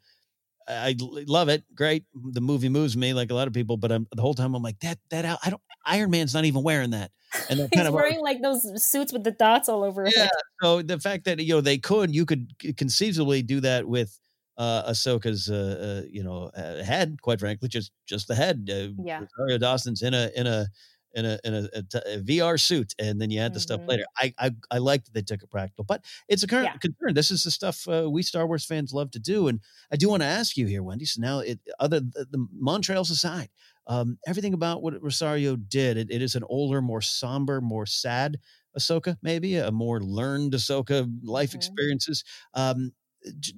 I 0.67 0.95
love 0.99 1.49
it. 1.49 1.63
Great. 1.75 2.05
The 2.13 2.41
movie 2.41 2.69
moves 2.69 2.95
me 2.95 3.13
like 3.13 3.31
a 3.31 3.33
lot 3.33 3.47
of 3.47 3.53
people, 3.53 3.77
but 3.77 3.91
I'm 3.91 4.07
the 4.13 4.21
whole 4.21 4.33
time 4.33 4.55
I'm 4.55 4.63
like 4.63 4.79
that 4.79 4.97
that 5.09 5.39
I 5.43 5.49
don't 5.49 5.61
Iron 5.85 6.11
Man's 6.11 6.33
not 6.33 6.45
even 6.45 6.63
wearing 6.63 6.91
that. 6.91 7.11
And 7.49 7.59
that 7.59 7.71
kind 7.71 7.87
of 7.87 7.93
wearing 7.93 8.21
like 8.21 8.41
those 8.41 8.83
suits 8.85 9.11
with 9.11 9.23
the 9.23 9.31
dots 9.31 9.67
all 9.67 9.83
over 9.83 10.03
yeah, 10.03 10.25
it. 10.25 10.31
So 10.61 10.81
the 10.81 10.99
fact 10.99 11.25
that 11.25 11.39
you 11.39 11.55
know 11.55 11.61
they 11.61 11.77
could 11.77 12.13
you 12.13 12.25
could 12.25 12.51
conceivably 12.77 13.41
do 13.41 13.59
that 13.61 13.87
with 13.87 14.17
uh, 14.57 14.91
Ahsoka's, 14.91 15.49
uh, 15.49 16.03
uh, 16.03 16.07
you 16.09 16.23
know, 16.23 16.51
uh, 16.55 16.83
head. 16.83 17.21
Quite 17.21 17.39
frankly, 17.39 17.69
just 17.69 17.91
just 18.05 18.27
the 18.27 18.35
head. 18.35 18.69
Uh, 18.71 18.93
yeah, 19.03 19.21
Rosario 19.37 19.57
Dawson's 19.57 20.01
in 20.01 20.13
a 20.13 20.29
in 20.35 20.47
a 20.47 20.67
in 21.13 21.25
a 21.25 21.39
in 21.43 21.53
a, 21.53 21.69
a, 21.73 21.83
t- 21.83 21.99
a 22.05 22.19
VR 22.19 22.59
suit, 22.59 22.93
and 22.99 23.19
then 23.21 23.29
you 23.29 23.39
add 23.39 23.53
the 23.53 23.59
mm-hmm. 23.59 23.63
stuff 23.63 23.81
later. 23.87 24.05
I, 24.17 24.33
I 24.37 24.51
I 24.71 24.77
like 24.79 25.05
that 25.05 25.13
they 25.13 25.21
took 25.21 25.43
it 25.43 25.49
practical, 25.49 25.83
but 25.83 26.03
it's 26.27 26.43
a 26.43 26.47
current 26.47 26.69
yeah. 26.73 26.77
concern. 26.77 27.13
This 27.13 27.31
is 27.31 27.43
the 27.43 27.51
stuff 27.51 27.87
uh, 27.87 28.09
we 28.09 28.23
Star 28.23 28.47
Wars 28.47 28.65
fans 28.65 28.93
love 28.93 29.11
to 29.11 29.19
do, 29.19 29.47
and 29.47 29.59
I 29.91 29.95
do 29.95 30.09
want 30.09 30.21
to 30.21 30.27
ask 30.27 30.57
you 30.57 30.67
here, 30.67 30.83
Wendy. 30.83 31.05
So 31.05 31.21
now, 31.21 31.39
it, 31.39 31.59
other 31.79 31.99
the, 31.99 32.25
the 32.29 32.47
montrals 32.61 33.11
aside, 33.11 33.49
um, 33.87 34.17
everything 34.27 34.53
about 34.53 34.81
what 34.81 35.01
Rosario 35.01 35.55
did, 35.55 35.97
it, 35.97 36.11
it 36.11 36.21
is 36.21 36.35
an 36.35 36.43
older, 36.47 36.81
more 36.81 37.01
somber, 37.01 37.61
more 37.61 37.85
sad 37.85 38.39
Ahsoka, 38.77 39.17
maybe 39.21 39.57
a 39.57 39.71
more 39.71 40.01
learned 40.01 40.53
Ahsoka 40.53 41.07
life 41.23 41.49
mm-hmm. 41.49 41.57
experiences. 41.57 42.23
Um, 42.53 42.91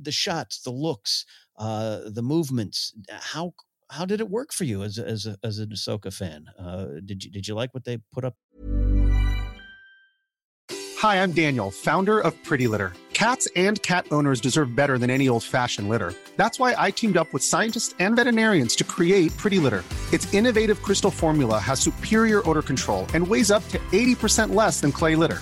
the 0.01 0.11
shots, 0.11 0.61
the 0.61 0.71
looks, 0.71 1.25
uh, 1.57 2.01
the 2.05 2.21
movements. 2.21 2.93
How 3.09 3.53
how 3.89 4.05
did 4.05 4.19
it 4.19 4.29
work 4.29 4.51
for 4.51 4.63
you 4.63 4.83
as 4.83 4.97
as 4.97 5.25
a, 5.25 5.37
as 5.43 5.59
an 5.59 5.69
Ahsoka 5.69 6.13
fan? 6.13 6.45
Uh, 6.57 6.85
did 7.05 7.23
you 7.23 7.31
did 7.31 7.47
you 7.47 7.55
like 7.55 7.73
what 7.73 7.85
they 7.85 7.99
put 8.11 8.23
up? 8.23 8.35
Hi, 10.99 11.21
I'm 11.21 11.33
Daniel, 11.33 11.71
founder 11.71 12.19
of 12.19 12.41
Pretty 12.43 12.67
Litter. 12.67 12.93
Cats 13.13 13.47
and 13.55 13.81
cat 13.81 14.05
owners 14.11 14.41
deserve 14.41 14.75
better 14.75 14.97
than 14.97 15.09
any 15.09 15.29
old 15.29 15.43
fashioned 15.43 15.87
litter. 15.87 16.13
That's 16.35 16.59
why 16.59 16.75
I 16.77 16.91
teamed 16.91 17.15
up 17.15 17.31
with 17.31 17.43
scientists 17.43 17.95
and 17.99 18.15
veterinarians 18.15 18.75
to 18.77 18.83
create 18.83 19.35
Pretty 19.37 19.59
Litter. 19.59 19.83
Its 20.11 20.33
innovative 20.33 20.81
crystal 20.81 21.11
formula 21.11 21.59
has 21.59 21.79
superior 21.79 22.47
odor 22.49 22.61
control 22.61 23.05
and 23.13 23.25
weighs 23.25 23.51
up 23.51 23.65
to 23.69 23.79
eighty 23.93 24.15
percent 24.15 24.53
less 24.53 24.81
than 24.81 24.91
clay 24.91 25.15
litter. 25.15 25.41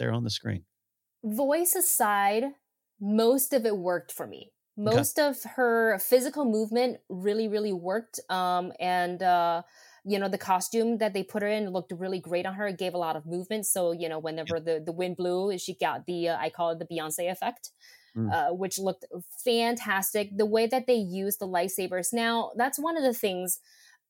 There 0.00 0.12
on 0.12 0.24
the 0.24 0.30
screen. 0.30 0.64
Voice 1.22 1.74
aside, 1.74 2.44
most 3.00 3.52
of 3.52 3.66
it 3.66 3.76
worked 3.76 4.10
for 4.10 4.26
me. 4.26 4.50
Most 4.76 5.18
okay. 5.18 5.28
of 5.28 5.36
her 5.56 5.98
physical 5.98 6.46
movement 6.46 7.00
really, 7.10 7.48
really 7.48 7.72
worked. 7.74 8.18
Um, 8.30 8.72
and, 8.80 9.22
uh, 9.22 9.60
you 10.06 10.18
know, 10.18 10.28
the 10.28 10.38
costume 10.38 10.96
that 10.98 11.12
they 11.12 11.22
put 11.22 11.42
her 11.42 11.48
in 11.48 11.68
looked 11.68 11.92
really 11.92 12.18
great 12.18 12.46
on 12.46 12.54
her. 12.54 12.68
It 12.68 12.78
gave 12.78 12.94
a 12.94 12.98
lot 12.98 13.14
of 13.14 13.26
movement. 13.26 13.66
So, 13.66 13.92
you 13.92 14.08
know, 14.08 14.18
whenever 14.18 14.56
yeah. 14.56 14.64
the, 14.64 14.82
the 14.86 14.92
wind 14.92 15.18
blew, 15.18 15.56
she 15.58 15.74
got 15.74 16.06
the, 16.06 16.30
uh, 16.30 16.38
I 16.38 16.48
call 16.48 16.70
it 16.70 16.78
the 16.78 16.86
Beyonce 16.86 17.30
effect. 17.30 17.70
Mm. 18.16 18.32
Uh, 18.32 18.52
which 18.54 18.76
looked 18.76 19.04
fantastic. 19.44 20.36
The 20.36 20.44
way 20.44 20.66
that 20.66 20.88
they 20.88 20.94
used 20.94 21.38
the 21.38 21.46
lightsabers. 21.46 22.12
Now, 22.12 22.50
that's 22.56 22.76
one 22.76 22.96
of 22.96 23.04
the 23.04 23.14
things 23.14 23.60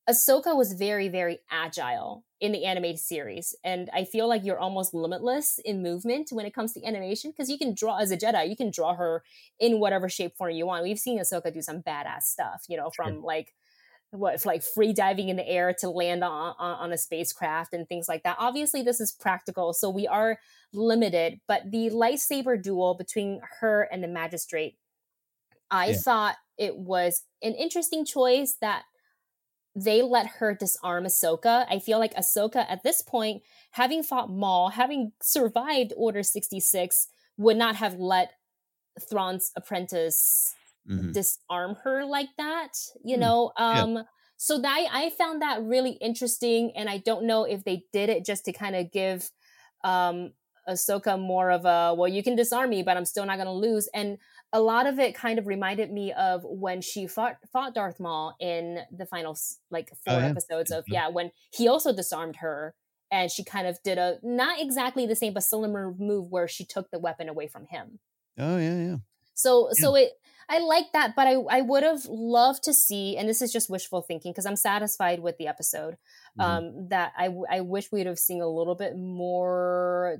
Ahsoka 0.09 0.55
was 0.55 0.73
very, 0.73 1.07
very 1.09 1.39
agile 1.49 2.23
in 2.39 2.51
the 2.51 2.65
animated 2.65 2.99
series. 2.99 3.55
And 3.63 3.89
I 3.93 4.03
feel 4.03 4.27
like 4.27 4.43
you're 4.43 4.59
almost 4.59 4.95
limitless 4.95 5.59
in 5.63 5.83
movement 5.83 6.29
when 6.31 6.45
it 6.45 6.53
comes 6.53 6.73
to 6.73 6.83
animation 6.83 7.31
because 7.31 7.49
you 7.49 7.57
can 7.57 7.75
draw 7.75 7.97
as 7.97 8.11
a 8.11 8.17
Jedi, 8.17 8.49
you 8.49 8.55
can 8.55 8.71
draw 8.71 8.95
her 8.95 9.23
in 9.59 9.79
whatever 9.79 10.09
shape 10.09 10.35
form 10.35 10.51
you 10.51 10.65
want. 10.65 10.83
We've 10.83 10.99
seen 10.99 11.19
Ahsoka 11.19 11.53
do 11.53 11.61
some 11.61 11.83
badass 11.83 12.23
stuff, 12.23 12.63
you 12.67 12.77
know, 12.77 12.89
from 12.89 13.13
sure. 13.13 13.21
like 13.21 13.53
what 14.09 14.45
like 14.45 14.63
free 14.63 14.91
diving 14.91 15.29
in 15.29 15.37
the 15.37 15.47
air 15.47 15.73
to 15.79 15.89
land 15.89 16.23
on, 16.23 16.55
on, 16.57 16.91
a 16.91 16.97
spacecraft 16.97 17.73
and 17.73 17.87
things 17.87 18.09
like 18.09 18.23
that. 18.23 18.35
Obviously, 18.39 18.81
this 18.81 18.99
is 18.99 19.11
practical, 19.11 19.71
so 19.71 19.89
we 19.89 20.05
are 20.07 20.37
limited. 20.73 21.39
But 21.47 21.71
the 21.71 21.89
lightsaber 21.91 22.61
duel 22.61 22.95
between 22.95 23.39
her 23.61 23.87
and 23.91 24.03
the 24.03 24.09
magistrate, 24.09 24.77
I 25.69 25.89
yeah. 25.89 25.97
thought 25.97 26.35
it 26.57 26.75
was 26.75 27.23
an 27.41 27.53
interesting 27.53 28.03
choice 28.03 28.57
that 28.59 28.83
they 29.75 30.01
let 30.01 30.27
her 30.27 30.53
disarm 30.53 31.05
Ahsoka. 31.05 31.65
I 31.69 31.79
feel 31.79 31.99
like 31.99 32.13
Ahsoka 32.15 32.65
at 32.69 32.83
this 32.83 33.01
point, 33.01 33.43
having 33.71 34.03
fought 34.03 34.29
Maul, 34.29 34.69
having 34.69 35.13
survived 35.21 35.93
Order 35.95 36.23
66, 36.23 37.07
would 37.37 37.57
not 37.57 37.75
have 37.77 37.95
let 37.95 38.33
Thrawn's 39.09 39.51
apprentice 39.55 40.53
mm-hmm. 40.89 41.11
disarm 41.11 41.75
her 41.83 42.05
like 42.05 42.29
that, 42.37 42.73
you 43.03 43.17
mm 43.17 43.21
know? 43.21 43.51
Um 43.57 43.95
yeah. 43.95 44.03
so 44.37 44.59
that 44.59 44.87
I 44.91 45.11
found 45.11 45.41
that 45.41 45.63
really 45.63 45.91
interesting 45.91 46.71
and 46.75 46.89
I 46.89 46.97
don't 46.97 47.25
know 47.25 47.45
if 47.45 47.63
they 47.63 47.85
did 47.93 48.09
it 48.09 48.25
just 48.25 48.45
to 48.45 48.53
kind 48.53 48.75
of 48.75 48.91
give 48.91 49.31
um 49.83 50.33
Ahsoka 50.67 51.19
more 51.19 51.49
of 51.49 51.65
a 51.65 51.93
well, 51.95 52.07
you 52.07 52.23
can 52.23 52.35
disarm 52.35 52.69
me, 52.69 52.83
but 52.83 52.97
I'm 52.97 53.05
still 53.05 53.25
not 53.25 53.37
gonna 53.37 53.53
lose. 53.53 53.87
And 53.93 54.17
a 54.53 54.59
lot 54.59 54.85
of 54.85 54.99
it 54.99 55.15
kind 55.15 55.39
of 55.39 55.47
reminded 55.47 55.91
me 55.91 56.11
of 56.13 56.43
when 56.43 56.81
she 56.81 57.07
fought 57.07 57.37
fought 57.51 57.73
Darth 57.73 57.99
Maul 57.99 58.35
in 58.39 58.79
the 58.91 59.05
final 59.05 59.37
like 59.69 59.89
four 60.05 60.15
oh, 60.15 60.19
yeah. 60.19 60.27
episodes 60.27 60.71
of 60.71 60.83
yeah 60.87 61.07
when 61.07 61.31
he 61.51 61.67
also 61.67 61.93
disarmed 61.93 62.37
her 62.37 62.75
and 63.11 63.29
she 63.29 63.43
kind 63.43 63.67
of 63.67 63.81
did 63.83 63.97
a 63.97 64.17
not 64.23 64.61
exactly 64.61 65.05
the 65.05 65.15
same 65.15 65.33
but 65.33 65.43
similar 65.43 65.93
move 65.97 66.31
where 66.31 66.47
she 66.47 66.65
took 66.65 66.89
the 66.91 66.99
weapon 66.99 67.29
away 67.29 67.47
from 67.47 67.65
him. 67.65 67.99
Oh 68.37 68.57
yeah, 68.57 68.77
yeah. 68.77 68.95
So 69.33 69.67
yeah. 69.67 69.73
so 69.75 69.95
it 69.95 70.11
I 70.49 70.59
like 70.59 70.91
that, 70.93 71.15
but 71.15 71.27
I 71.27 71.35
I 71.49 71.61
would 71.61 71.83
have 71.83 72.05
loved 72.05 72.63
to 72.63 72.73
see, 72.73 73.15
and 73.15 73.29
this 73.29 73.41
is 73.41 73.53
just 73.53 73.69
wishful 73.69 74.01
thinking 74.01 74.31
because 74.31 74.45
I'm 74.45 74.55
satisfied 74.55 75.19
with 75.19 75.37
the 75.37 75.47
episode. 75.47 75.97
Mm-hmm. 76.39 76.41
Um, 76.41 76.87
that 76.89 77.13
I 77.17 77.33
I 77.49 77.61
wish 77.61 77.91
we'd 77.91 78.07
have 78.07 78.19
seen 78.19 78.41
a 78.41 78.47
little 78.47 78.75
bit 78.75 78.97
more 78.97 80.17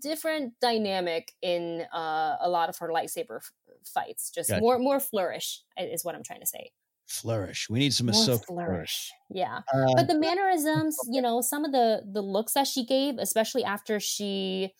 different 0.00 0.54
dynamic 0.60 1.32
in 1.42 1.84
uh, 1.92 2.36
a 2.40 2.48
lot 2.48 2.68
of 2.68 2.78
her 2.78 2.88
lightsaber 2.88 3.36
f- 3.36 3.52
fights. 3.84 4.30
Just 4.30 4.50
gotcha. 4.50 4.60
more 4.60 4.78
more 4.78 5.00
flourish 5.00 5.62
is 5.78 6.04
what 6.04 6.14
I'm 6.14 6.22
trying 6.22 6.40
to 6.40 6.46
say. 6.46 6.70
Flourish. 7.06 7.68
We 7.68 7.80
need 7.80 7.92
some 7.92 8.06
more 8.06 8.14
Ahsoka 8.14 8.46
flourish. 8.46 8.46
flourish. 8.46 9.12
Yeah, 9.30 9.60
uh, 9.74 9.92
but 9.94 10.08
the 10.08 10.18
mannerisms, 10.18 10.96
you 11.10 11.20
know, 11.20 11.40
some 11.40 11.64
of 11.64 11.72
the 11.72 12.02
the 12.10 12.22
looks 12.22 12.54
that 12.54 12.66
she 12.66 12.84
gave, 12.84 13.18
especially 13.18 13.64
after 13.64 14.00
she 14.00 14.72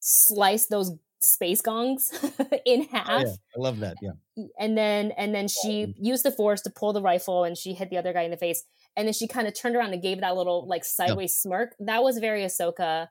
sliced 0.00 0.70
those 0.70 0.92
space 1.20 1.60
gongs 1.60 2.12
in 2.66 2.82
half. 2.84 3.08
Oh, 3.08 3.18
yeah. 3.18 3.32
I 3.56 3.60
love 3.60 3.80
that. 3.80 3.96
Yeah. 4.02 4.12
And 4.58 4.76
then 4.76 5.12
and 5.16 5.34
then 5.34 5.48
she 5.48 5.94
used 5.98 6.24
the 6.24 6.30
force 6.30 6.62
to 6.62 6.70
pull 6.70 6.92
the 6.92 7.02
rifle 7.02 7.44
and 7.44 7.56
she 7.56 7.74
hit 7.74 7.90
the 7.90 7.98
other 7.98 8.12
guy 8.12 8.22
in 8.22 8.30
the 8.30 8.36
face. 8.36 8.64
And 8.96 9.06
then 9.06 9.12
she 9.12 9.26
kind 9.26 9.46
of 9.46 9.54
turned 9.54 9.76
around 9.76 9.92
and 9.92 10.02
gave 10.02 10.20
that 10.20 10.36
little 10.36 10.66
like 10.66 10.84
sideways 10.84 11.32
yep. 11.32 11.40
smirk. 11.42 11.74
That 11.80 12.02
was 12.02 12.18
very 12.18 12.42
Ahsoka 12.42 13.08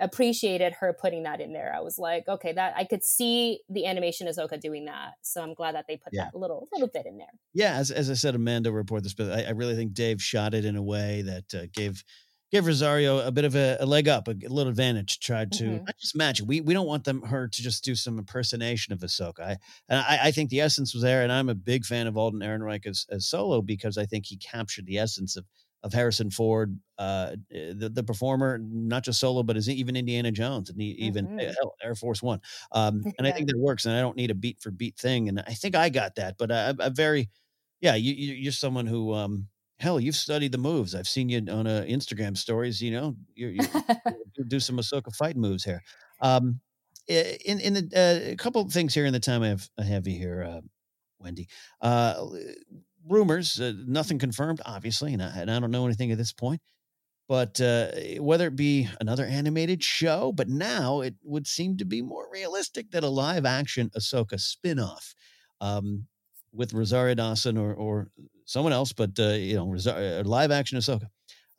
appreciated 0.00 0.74
her 0.80 0.96
putting 0.98 1.24
that 1.24 1.40
in 1.40 1.52
there. 1.52 1.72
I 1.74 1.80
was 1.80 1.98
like, 1.98 2.28
okay, 2.28 2.52
that 2.52 2.74
I 2.76 2.84
could 2.84 3.04
see 3.04 3.60
the 3.68 3.86
animation 3.86 4.26
Ahsoka 4.26 4.60
doing 4.60 4.86
that. 4.86 5.14
So 5.22 5.42
I'm 5.42 5.54
glad 5.54 5.74
that 5.74 5.86
they 5.88 5.96
put 5.96 6.12
yeah. 6.12 6.24
that 6.24 6.38
little 6.38 6.68
little 6.72 6.88
bit 6.88 7.06
in 7.06 7.18
there. 7.18 7.26
Yeah, 7.52 7.76
as, 7.76 7.90
as 7.90 8.10
I 8.10 8.14
said, 8.14 8.34
Amanda 8.34 8.72
report 8.72 9.02
this, 9.02 9.14
but 9.14 9.30
I, 9.30 9.44
I 9.44 9.50
really 9.50 9.74
think 9.74 9.94
Dave 9.94 10.22
shot 10.22 10.54
it 10.54 10.64
in 10.64 10.76
a 10.76 10.82
way 10.82 11.22
that 11.22 11.54
uh, 11.54 11.66
gave 11.72 12.04
gave 12.50 12.66
Rosario 12.66 13.18
a 13.18 13.30
bit 13.30 13.44
of 13.44 13.54
a, 13.54 13.76
a 13.80 13.86
leg 13.86 14.08
up, 14.08 14.28
a, 14.28 14.30
a, 14.30 14.48
little 14.48 14.70
advantage. 14.70 15.20
Tried 15.20 15.52
to 15.52 15.64
mm-hmm. 15.64 15.84
not 15.84 15.98
just 16.00 16.16
match. 16.16 16.40
We 16.40 16.60
we 16.60 16.74
don't 16.74 16.86
want 16.86 17.04
them 17.04 17.22
her 17.22 17.48
to 17.48 17.62
just 17.62 17.84
do 17.84 17.94
some 17.94 18.18
impersonation 18.18 18.92
of 18.92 19.00
Ahsoka. 19.00 19.40
I 19.40 19.56
and 19.88 20.00
I, 20.00 20.18
I 20.24 20.30
think 20.30 20.50
the 20.50 20.60
essence 20.60 20.94
was 20.94 21.02
there, 21.02 21.22
and 21.22 21.32
I'm 21.32 21.48
a 21.48 21.54
big 21.54 21.84
fan 21.84 22.06
of 22.06 22.16
Alden 22.16 22.40
Ehrenreich 22.40 22.86
as, 22.86 23.06
as 23.10 23.26
Solo 23.26 23.62
because 23.62 23.98
I 23.98 24.06
think 24.06 24.26
he 24.26 24.36
captured 24.36 24.86
the 24.86 24.98
essence 24.98 25.36
of 25.36 25.44
of 25.82 25.92
Harrison 25.92 26.30
Ford, 26.30 26.78
uh, 26.98 27.36
the 27.50 27.90
the 27.92 28.02
performer, 28.02 28.58
not 28.58 29.04
just 29.04 29.20
Solo, 29.20 29.42
but 29.42 29.56
is 29.56 29.68
even 29.68 29.96
Indiana 29.96 30.30
Jones 30.32 30.70
and 30.70 30.80
even 30.80 31.28
Mhm. 31.28 31.54
hell, 31.58 31.74
Air 31.82 31.94
Force 31.94 32.22
One. 32.22 32.40
Um, 32.72 33.08
and 33.18 33.26
I 33.26 33.32
think 33.32 33.48
that 33.48 33.58
works. 33.58 33.86
And 33.86 33.94
I 33.94 34.00
don't 34.00 34.16
need 34.16 34.30
a 34.30 34.34
beat 34.34 34.60
for 34.60 34.70
beat 34.70 34.96
thing. 34.96 35.28
And 35.28 35.40
I 35.40 35.54
think 35.54 35.74
I 35.76 35.88
got 35.90 36.16
that. 36.16 36.36
But 36.38 36.50
I, 36.52 36.74
I'm 36.78 36.94
very, 36.94 37.28
yeah, 37.80 37.94
you, 37.94 38.12
you 38.14 38.34
you're 38.34 38.52
someone 38.52 38.86
who, 38.86 39.14
um, 39.14 39.48
hell, 39.78 40.00
you've 40.00 40.16
studied 40.16 40.52
the 40.52 40.58
moves. 40.58 40.94
I've 40.94 41.08
seen 41.08 41.28
you 41.28 41.38
on 41.50 41.66
uh, 41.66 41.84
Instagram 41.88 42.36
stories. 42.36 42.80
You 42.82 42.90
know, 42.92 43.16
you 43.34 43.48
you 43.48 43.68
you 44.36 44.44
do 44.48 44.60
some 44.60 44.76
Ahsoka 44.78 45.14
fight 45.14 45.36
moves 45.36 45.64
here. 45.64 45.82
Um, 46.20 46.60
in 47.08 47.60
in 47.60 47.74
the 47.74 47.90
uh, 47.94 48.32
a 48.32 48.36
couple 48.36 48.60
of 48.62 48.72
things 48.72 48.94
here 48.94 49.06
in 49.06 49.12
the 49.12 49.20
time 49.20 49.42
I 49.42 49.48
have 49.48 49.68
I 49.78 49.84
have 49.84 50.06
you 50.06 50.18
here, 50.18 50.42
uh, 50.42 50.60
Wendy. 51.20 51.48
Uh, 51.80 52.26
rumors, 53.08 53.60
uh, 53.60 53.72
nothing 53.86 54.18
confirmed, 54.18 54.60
obviously, 54.64 55.12
and 55.14 55.22
I, 55.22 55.28
and 55.36 55.50
I 55.50 55.58
don't 55.58 55.70
know 55.70 55.86
anything 55.86 56.12
at 56.12 56.18
this 56.18 56.32
point. 56.32 56.60
But 57.28 57.60
uh, 57.60 57.88
whether 58.20 58.46
it 58.46 58.56
be 58.56 58.88
another 59.00 59.26
animated 59.26 59.84
show, 59.84 60.32
but 60.32 60.48
now 60.48 61.02
it 61.02 61.14
would 61.22 61.46
seem 61.46 61.76
to 61.76 61.84
be 61.84 62.00
more 62.00 62.26
realistic 62.32 62.90
that 62.92 63.04
a 63.04 63.08
live 63.08 63.44
action 63.44 63.90
Ahsoka 63.90 64.34
spinoff 64.34 65.14
um, 65.60 66.06
with 66.52 66.72
Rosario 66.72 67.14
Dawson 67.14 67.58
or, 67.58 67.74
or 67.74 68.10
someone 68.46 68.72
else, 68.72 68.94
but 68.94 69.10
uh, 69.18 69.34
you 69.34 69.56
know, 69.56 69.66
Rosario, 69.68 70.24
live 70.24 70.50
action 70.50 70.78
Ahsoka. 70.78 71.08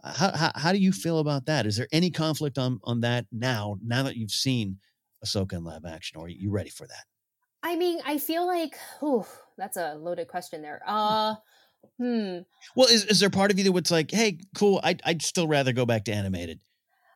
Uh, 0.03 0.13
How, 0.13 0.31
how 0.35 0.51
how 0.55 0.71
do 0.71 0.79
you 0.79 0.91
feel 0.91 1.19
about 1.19 1.45
that? 1.45 1.65
Is 1.65 1.75
there 1.75 1.87
any 1.91 2.09
conflict 2.09 2.57
on 2.57 2.79
on 2.83 3.01
that 3.01 3.25
now? 3.31 3.77
Now 3.83 4.03
that 4.03 4.15
you've 4.15 4.31
seen 4.31 4.79
Ahsoka 5.23 5.53
in 5.53 5.63
live 5.63 5.85
action, 5.85 6.19
or 6.19 6.25
are 6.25 6.29
you 6.29 6.49
ready 6.49 6.69
for 6.69 6.87
that? 6.87 7.05
I 7.61 7.75
mean, 7.75 7.99
I 8.05 8.17
feel 8.17 8.47
like, 8.47 8.77
oh, 9.01 9.27
that's 9.57 9.77
a 9.77 9.95
loaded 9.95 10.27
question 10.27 10.61
there. 10.61 10.81
Uh, 10.85 11.35
hmm. 11.97 12.39
Well, 12.75 12.87
is, 12.87 13.05
is 13.05 13.19
there 13.19 13.29
part 13.29 13.51
of 13.51 13.57
you 13.57 13.65
that 13.65 13.71
would 13.71 13.89
like, 13.91 14.11
hey, 14.11 14.39
cool, 14.55 14.79
I'd, 14.83 15.01
I'd 15.05 15.21
still 15.21 15.47
rather 15.47 15.73
go 15.73 15.85
back 15.85 16.05
to 16.05 16.13
animated? 16.13 16.61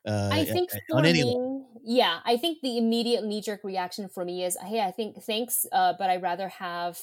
Uh, 0.05 0.29
I 0.31 0.43
think 0.43 0.69
on 0.91 1.05
any 1.05 1.23
me, 1.23 1.63
yeah, 1.85 2.19
I 2.25 2.35
think 2.37 2.59
the 2.61 2.77
immediate 2.77 3.23
knee 3.23 3.41
jerk 3.41 3.63
reaction 3.63 4.09
for 4.09 4.25
me 4.25 4.43
is, 4.43 4.57
hey, 4.61 4.81
I 4.81 4.91
think 4.91 5.23
thanks, 5.23 5.65
uh, 5.71 5.93
but 5.97 6.09
I'd 6.09 6.21
rather 6.21 6.49
have 6.49 6.99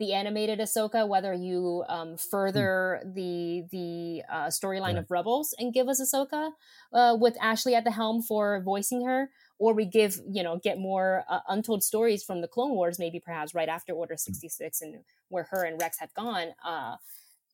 the 0.00 0.14
animated 0.14 0.58
Ahsoka, 0.58 1.06
whether 1.06 1.32
you 1.32 1.84
um, 1.88 2.16
further 2.16 3.02
the 3.04 3.64
the 3.70 4.22
uh, 4.32 4.46
storyline 4.46 4.94
Right. 4.94 4.96
of 4.96 5.10
Rebels 5.10 5.54
and 5.58 5.74
give 5.74 5.88
us 5.88 6.00
Ahsoka 6.00 6.52
uh, 6.92 7.16
with 7.20 7.36
Ashley 7.40 7.74
at 7.74 7.84
the 7.84 7.90
helm 7.90 8.22
for 8.22 8.62
voicing 8.64 9.04
her, 9.04 9.30
or 9.60 9.74
we 9.74 9.84
give 9.84 10.20
you 10.28 10.42
know 10.42 10.58
get 10.58 10.78
more 10.78 11.24
uh, 11.30 11.40
untold 11.48 11.84
stories 11.84 12.24
from 12.24 12.40
the 12.40 12.48
Clone 12.48 12.72
Wars, 12.74 12.98
maybe 12.98 13.20
perhaps 13.20 13.54
right 13.54 13.68
after 13.68 13.92
Order 13.92 14.16
sixty 14.16 14.48
six 14.48 14.80
and 14.80 15.04
where 15.28 15.46
her 15.50 15.64
and 15.64 15.80
Rex 15.80 15.98
had 16.00 16.10
gone. 16.16 16.48
Uh, 16.64 16.96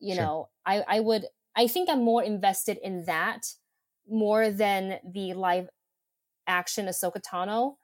you 0.01 0.15
Sure. 0.15 0.25
know, 0.25 0.49
I 0.65 0.85
I 0.87 1.01
would 1.01 1.27
I 1.57 1.67
think 1.67 1.91
I'm 1.91 2.03
more 2.05 2.23
invested 2.23 2.79
in 2.83 3.05
that 3.07 3.47
more 4.09 4.51
than 4.51 5.01
the 5.05 5.35
live 5.35 5.69
action 6.47 6.87
Ahsoka 6.87 7.21
Tano 7.21 7.75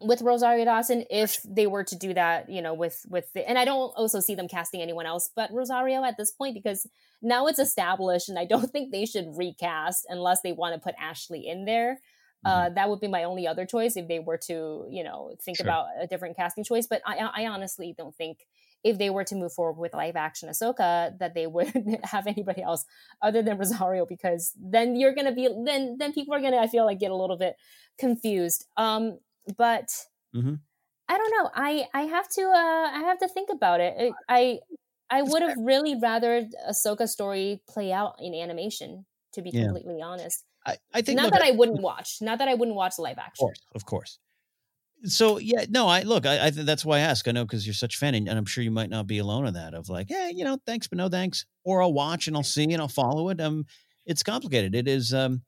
with 0.00 0.20
Rosario 0.22 0.64
Dawson 0.66 1.04
if 1.10 1.40
they 1.42 1.66
were 1.66 1.82
to 1.84 1.96
do 1.96 2.12
that, 2.14 2.50
you 2.50 2.62
know, 2.62 2.74
with 2.74 3.04
with 3.08 3.32
the, 3.32 3.48
and 3.48 3.58
I 3.58 3.64
don't 3.64 3.92
also 3.96 4.20
see 4.20 4.34
them 4.36 4.46
casting 4.48 4.82
anyone 4.82 5.06
else 5.06 5.30
but 5.34 5.50
Rosario 5.52 6.04
at 6.04 6.16
this 6.18 6.30
point 6.30 6.54
because 6.54 6.86
now 7.22 7.46
it's 7.46 7.58
established 7.58 8.28
and 8.28 8.38
I 8.38 8.44
don't 8.44 8.70
think 8.72 8.92
they 8.92 9.06
should 9.06 9.36
recast 9.36 10.06
unless 10.08 10.42
they 10.42 10.52
want 10.52 10.74
to 10.74 10.80
put 10.80 10.94
Ashley 11.00 11.48
in 11.48 11.64
there. 11.64 12.00
Uh, 12.46 12.70
that 12.70 12.88
would 12.88 13.00
be 13.00 13.08
my 13.08 13.24
only 13.24 13.46
other 13.46 13.66
choice 13.66 13.96
if 13.96 14.08
they 14.08 14.20
were 14.20 14.38
to, 14.38 14.86
you 14.88 15.02
know, 15.04 15.34
think 15.40 15.58
Sure. 15.58 15.60
about 15.60 15.88
a 16.00 16.06
different 16.06 16.36
casting 16.36 16.64
choice. 16.64 16.86
But 16.86 17.02
I, 17.06 17.16
I 17.34 17.46
honestly 17.46 17.94
don't 17.96 18.14
think 18.14 18.46
if 18.84 18.98
they 18.98 19.10
were 19.10 19.24
to 19.24 19.34
move 19.34 19.52
forward 19.52 19.80
with 19.80 19.94
live 19.94 20.16
action 20.16 20.48
Ahsoka 20.48 21.18
that 21.18 21.34
they 21.34 21.46
would 21.54 21.72
have 22.04 22.26
anybody 22.26 22.62
else 22.62 22.84
other 23.22 23.42
than 23.42 23.58
Rosario 23.58 24.06
because 24.06 24.52
then 24.56 24.96
you're 24.96 25.14
gonna 25.14 25.32
be 25.32 25.48
then 25.64 25.96
then 25.98 26.12
people 26.12 26.34
are 26.34 26.40
gonna 26.40 26.58
I 26.58 26.68
feel 26.68 26.84
like 26.84 27.00
get 27.00 27.10
a 27.10 27.16
little 27.16 27.36
bit 27.38 27.56
confused. 27.98 28.66
Um, 28.76 29.18
but 29.56 29.90
Mm-hmm. 30.34 30.54
I 31.08 31.18
don't 31.18 31.30
know. 31.30 31.50
I 31.54 31.88
I 31.94 32.02
have 32.02 32.28
to 32.30 32.42
uh 32.42 32.90
I 32.92 33.02
have 33.06 33.18
to 33.18 33.28
think 33.28 33.48
about 33.50 33.80
it. 33.80 34.16
I 34.28 34.60
I 35.10 35.22
would 35.22 35.42
have 35.42 35.54
really 35.56 35.94
rather 35.94 36.48
Ahsoka 36.68 37.08
story 37.08 37.62
play 37.68 37.92
out 37.92 38.16
in 38.20 38.34
animation. 38.34 39.06
To 39.32 39.42
be 39.42 39.52
Yeah. 39.52 39.72
completely 39.74 40.00
honest, 40.00 40.46
I, 40.66 40.76
I 40.92 41.02
think 41.02 41.16
not 41.16 41.26
look, 41.26 41.34
that 41.34 41.42
I 41.42 41.52
wouldn't 41.52 41.80
watch, 41.90 42.18
not 42.20 42.38
that 42.38 42.48
I 42.48 42.54
wouldn't 42.54 42.76
watch 42.76 42.98
live 42.98 43.18
action. 43.18 43.32
Of 43.32 43.38
course, 43.38 43.60
of 43.74 43.84
course. 43.86 44.18
So 45.04 45.38
yeah, 45.38 45.66
no, 45.68 45.86
I 45.86 46.02
look, 46.02 46.26
I, 46.26 46.46
I 46.46 46.50
think 46.50 46.66
that's 46.66 46.84
why 46.84 46.96
I 46.96 47.00
ask. 47.00 47.28
I 47.28 47.32
know 47.32 47.44
because 47.44 47.66
you're 47.66 47.74
such 47.74 47.96
a 47.96 47.98
fan, 47.98 48.14
and, 48.14 48.28
and 48.28 48.38
I'm 48.38 48.46
sure 48.46 48.64
you 48.64 48.70
might 48.70 48.90
not 48.90 49.06
be 49.06 49.18
alone 49.18 49.46
in 49.46 49.54
that. 49.54 49.74
Of 49.74 49.88
like, 49.88 50.10
yeah, 50.10 50.28
you 50.28 50.44
know, 50.44 50.58
thanks, 50.66 50.88
but 50.88 50.96
no 50.96 51.08
thanks. 51.08 51.44
Or 51.64 51.82
I'll 51.82 51.92
watch 51.92 52.26
and 52.26 52.36
I'll 52.36 52.42
see 52.42 52.64
and 52.72 52.80
I'll 52.80 52.88
follow 52.88 53.28
it. 53.28 53.40
Um, 53.40 53.66
it's 54.04 54.22
complicated. 54.22 54.74
It 54.74 54.88
is. 54.88 55.12
Um, 55.12 55.42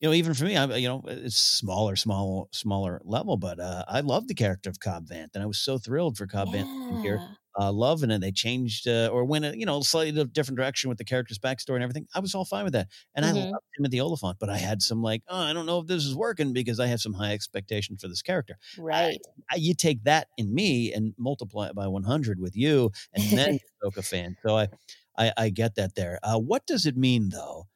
you 0.00 0.08
know, 0.08 0.14
even 0.14 0.34
for 0.34 0.44
me, 0.44 0.56
I'm. 0.56 0.70
you 0.72 0.88
know, 0.88 1.02
it's 1.06 1.36
smaller, 1.36 1.96
small, 1.96 2.48
smaller 2.52 3.00
level, 3.04 3.36
but 3.36 3.58
uh, 3.58 3.84
I 3.88 4.00
love 4.00 4.28
the 4.28 4.34
character 4.34 4.70
of 4.70 4.78
Cobb 4.80 5.08
Vanth, 5.08 5.34
and 5.34 5.42
I 5.42 5.46
was 5.46 5.58
so 5.58 5.78
thrilled 5.78 6.16
for 6.16 6.26
Cobb 6.26 6.48
Vanth 6.48 6.96
to 6.96 7.02
here. 7.02 7.20
Uh, 7.60 7.72
love 7.72 8.02
and 8.02 8.12
then 8.12 8.20
they 8.20 8.30
changed 8.30 8.86
uh, 8.86 9.08
or 9.12 9.24
went 9.24 9.44
a 9.44 9.58
you 9.58 9.66
know 9.66 9.80
slightly 9.80 10.24
different 10.26 10.56
direction 10.58 10.88
with 10.88 10.98
the 10.98 11.04
character's 11.04 11.38
backstory 11.38 11.74
and 11.74 11.82
everything. 11.82 12.06
I 12.14 12.20
was 12.20 12.34
all 12.34 12.44
fine 12.44 12.64
with 12.64 12.72
that, 12.74 12.88
and 13.16 13.24
I 13.26 13.32
Mhm. 13.32 13.52
loved 13.52 13.64
Timothy 13.76 14.00
Olyphant, 14.00 14.38
but 14.38 14.48
I 14.50 14.58
had 14.58 14.80
some 14.82 15.02
like, 15.02 15.22
oh, 15.28 15.36
I 15.38 15.52
don't 15.52 15.66
know 15.66 15.80
if 15.80 15.86
this 15.88 16.04
is 16.04 16.14
working 16.14 16.52
because 16.52 16.78
I 16.80 16.86
have 16.86 17.00
some 17.00 17.14
high 17.14 17.32
expectation 17.32 17.96
for 17.96 18.08
this 18.08 18.22
character. 18.22 18.56
Right. 18.76 19.20
I, 19.50 19.56
you 19.56 19.74
take 19.74 20.04
that 20.04 20.28
in 20.36 20.54
me 20.54 20.92
and 20.92 21.14
multiply 21.18 21.68
it 21.68 21.74
by 21.74 21.86
100 21.88 22.40
with 22.40 22.56
you, 22.56 22.90
and 23.12 23.36
then 23.36 23.48
you're 23.82 23.92
a 23.96 24.02
fan. 24.02 24.36
So 24.46 24.56
I, 24.56 24.68
I, 25.16 25.32
I 25.36 25.50
get 25.50 25.74
that 25.76 25.94
there. 25.94 26.18
Uh, 26.22 26.38
what 26.38 26.66
does 26.66 26.86
it 26.86 26.96
mean 26.96 27.30
though 27.30 27.68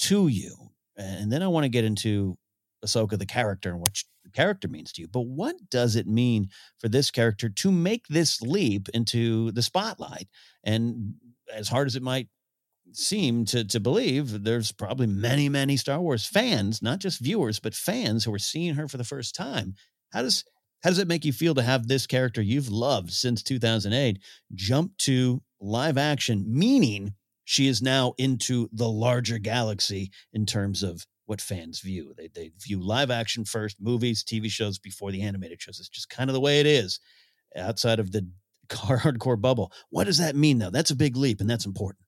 to 0.00 0.28
you? 0.28 0.54
And 0.96 1.32
then 1.32 1.42
I 1.42 1.48
want 1.48 1.64
to 1.64 1.70
get 1.70 1.84
into 1.84 2.36
Ahsoka 2.84 3.18
the 3.18 3.26
character 3.26 3.70
and 3.70 3.80
what 3.80 4.02
the 4.24 4.30
character 4.30 4.68
means 4.68 4.92
to 4.92 5.02
you. 5.02 5.08
But 5.08 5.22
what 5.26 5.56
does 5.70 5.96
it 5.96 6.06
mean 6.06 6.48
for 6.78 6.88
this 6.88 7.10
character 7.10 7.48
to 7.48 7.72
make 7.72 8.06
this 8.08 8.40
leap 8.40 8.88
into 8.90 9.52
the 9.52 9.62
spotlight? 9.62 10.28
And 10.64 11.14
as 11.52 11.68
hard 11.68 11.86
as 11.86 11.96
it 11.96 12.02
might 12.02 12.28
seem 12.92 13.44
to 13.46 13.64
to 13.64 13.80
believe 13.80 14.44
there's 14.44 14.72
probably 14.72 15.06
many 15.06 15.48
many 15.48 15.76
Star 15.76 16.00
Wars 16.00 16.26
fans, 16.26 16.82
not 16.82 16.98
just 17.00 17.20
viewers, 17.20 17.58
but 17.58 17.74
fans 17.74 18.24
who 18.24 18.34
are 18.34 18.38
seeing 18.38 18.74
her 18.74 18.88
for 18.88 18.98
the 18.98 19.04
first 19.04 19.34
time. 19.34 19.74
How 20.12 20.22
does 20.22 20.44
how 20.82 20.90
does 20.90 20.98
it 20.98 21.08
make 21.08 21.24
you 21.24 21.32
feel 21.32 21.54
to 21.54 21.62
have 21.62 21.88
this 21.88 22.06
character 22.06 22.42
you've 22.42 22.68
loved 22.68 23.10
since 23.10 23.42
2008 23.42 24.18
jump 24.54 24.96
to 24.98 25.42
live 25.60 25.96
action, 25.96 26.44
meaning 26.46 27.14
she 27.44 27.68
is 27.68 27.82
now 27.82 28.14
into 28.18 28.68
the 28.72 28.88
larger 28.88 29.38
galaxy 29.38 30.10
in 30.32 30.44
terms 30.46 30.82
of 30.82 31.06
what 31.26 31.40
fans 31.40 31.80
view? 31.80 32.14
They 32.16 32.28
they 32.28 32.50
view 32.58 32.80
live 32.80 33.10
action 33.10 33.44
first, 33.44 33.76
movies, 33.80 34.24
TV 34.24 34.50
shows 34.50 34.78
before 34.78 35.12
the 35.12 35.22
animated 35.22 35.60
shows. 35.60 35.78
It's 35.78 35.88
just 35.88 36.10
kind 36.10 36.30
of 36.30 36.34
the 36.34 36.40
way 36.40 36.60
it 36.60 36.66
is 36.66 37.00
outside 37.56 37.98
of 37.98 38.12
the 38.12 38.28
car 38.68 38.98
hardcore 38.98 39.40
bubble. 39.40 39.72
What 39.90 40.04
does 40.04 40.18
that 40.18 40.36
mean 40.36 40.58
though? 40.58 40.70
That's 40.70 40.90
a 40.90 40.96
big 40.96 41.16
leap 41.16 41.40
and 41.40 41.48
that's 41.48 41.66
important. 41.66 42.03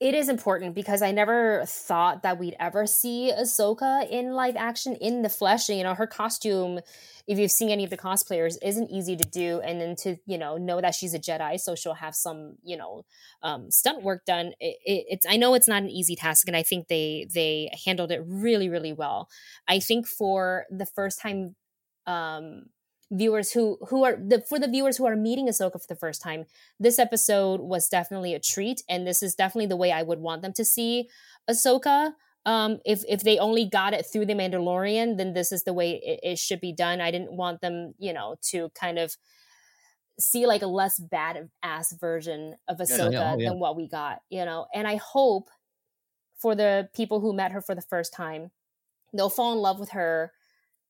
It 0.00 0.14
is 0.14 0.28
important 0.28 0.74
because 0.74 1.02
I 1.02 1.12
never 1.12 1.64
thought 1.66 2.24
that 2.24 2.38
we'd 2.38 2.56
ever 2.58 2.84
see 2.84 3.32
Ahsoka 3.32 4.08
in 4.10 4.32
live 4.32 4.56
action 4.56 4.96
in 4.96 5.22
the 5.22 5.28
flesh. 5.28 5.68
You 5.68 5.84
know, 5.84 5.94
her 5.94 6.06
costume, 6.06 6.80
if 7.28 7.38
you've 7.38 7.52
seen 7.52 7.70
any 7.70 7.84
of 7.84 7.90
the 7.90 7.96
cosplayers, 7.96 8.56
isn't 8.60 8.90
easy 8.90 9.16
to 9.16 9.24
do. 9.24 9.60
And 9.60 9.80
then 9.80 9.94
to, 10.02 10.16
you 10.26 10.36
know, 10.36 10.56
know 10.56 10.80
that 10.80 10.96
she's 10.96 11.14
a 11.14 11.18
Jedi, 11.18 11.60
so 11.60 11.76
she'll 11.76 11.94
have 11.94 12.14
some, 12.16 12.56
you 12.64 12.76
know, 12.76 13.04
um, 13.42 13.70
stunt 13.70 14.02
work 14.02 14.24
done. 14.24 14.48
It, 14.58 14.76
it, 14.84 15.04
it's 15.08 15.26
I 15.26 15.36
know 15.36 15.54
it's 15.54 15.68
not 15.68 15.82
an 15.84 15.90
easy 15.90 16.16
task, 16.16 16.48
and 16.48 16.56
I 16.56 16.64
think 16.64 16.88
they 16.88 17.28
they 17.32 17.70
handled 17.84 18.10
it 18.10 18.22
really, 18.26 18.68
really 18.68 18.92
well. 18.92 19.28
I 19.68 19.78
think 19.78 20.08
for 20.08 20.66
the 20.70 20.86
first 20.86 21.20
time 21.20 21.54
um 22.06 22.64
viewers 23.10 23.52
who 23.52 23.78
who 23.88 24.04
are 24.04 24.16
the 24.16 24.40
for 24.48 24.58
the 24.58 24.68
viewers 24.68 24.96
who 24.96 25.06
are 25.06 25.16
meeting 25.16 25.48
Ahsoka 25.48 25.80
for 25.80 25.86
the 25.88 25.96
first 25.96 26.22
time, 26.22 26.44
this 26.78 26.98
episode 26.98 27.60
was 27.60 27.88
definitely 27.88 28.34
a 28.34 28.40
treat, 28.40 28.82
and 28.88 29.06
this 29.06 29.22
is 29.22 29.34
definitely 29.34 29.66
the 29.66 29.76
way 29.76 29.92
I 29.92 30.02
would 30.02 30.20
want 30.20 30.42
them 30.42 30.52
to 30.54 30.64
see 30.64 31.08
Ahsoka. 31.50 32.12
Um, 32.46 32.80
if 32.84 33.04
if 33.08 33.22
they 33.22 33.38
only 33.38 33.64
got 33.64 33.94
it 33.94 34.04
through 34.04 34.26
the 34.26 34.34
Mandalorian, 34.34 35.16
then 35.16 35.32
this 35.32 35.50
is 35.52 35.64
the 35.64 35.72
way 35.72 35.92
it, 35.92 36.20
it 36.22 36.38
should 36.38 36.60
be 36.60 36.72
done. 36.72 37.00
I 37.00 37.10
didn't 37.10 37.32
want 37.32 37.60
them, 37.60 37.94
you 37.98 38.12
know, 38.12 38.36
to 38.50 38.70
kind 38.74 38.98
of 38.98 39.16
see 40.18 40.46
like 40.46 40.62
a 40.62 40.66
less 40.66 40.98
bad 40.98 41.48
ass 41.62 41.92
version 41.92 42.56
of 42.68 42.78
Yeah, 42.78 42.84
Ahsoka 42.86 43.12
yeah, 43.12 43.32
oh, 43.32 43.38
yeah. 43.38 43.48
than 43.48 43.58
what 43.58 43.76
we 43.76 43.88
got, 43.88 44.20
you 44.30 44.44
know. 44.44 44.66
And 44.74 44.86
I 44.86 44.96
hope 44.96 45.50
for 46.36 46.54
the 46.54 46.88
people 46.94 47.20
who 47.20 47.32
met 47.32 47.52
her 47.52 47.60
for 47.60 47.74
the 47.74 47.82
first 47.82 48.12
time, 48.12 48.50
they'll 49.12 49.30
fall 49.30 49.52
in 49.52 49.58
love 49.58 49.80
with 49.80 49.90
her 49.90 50.32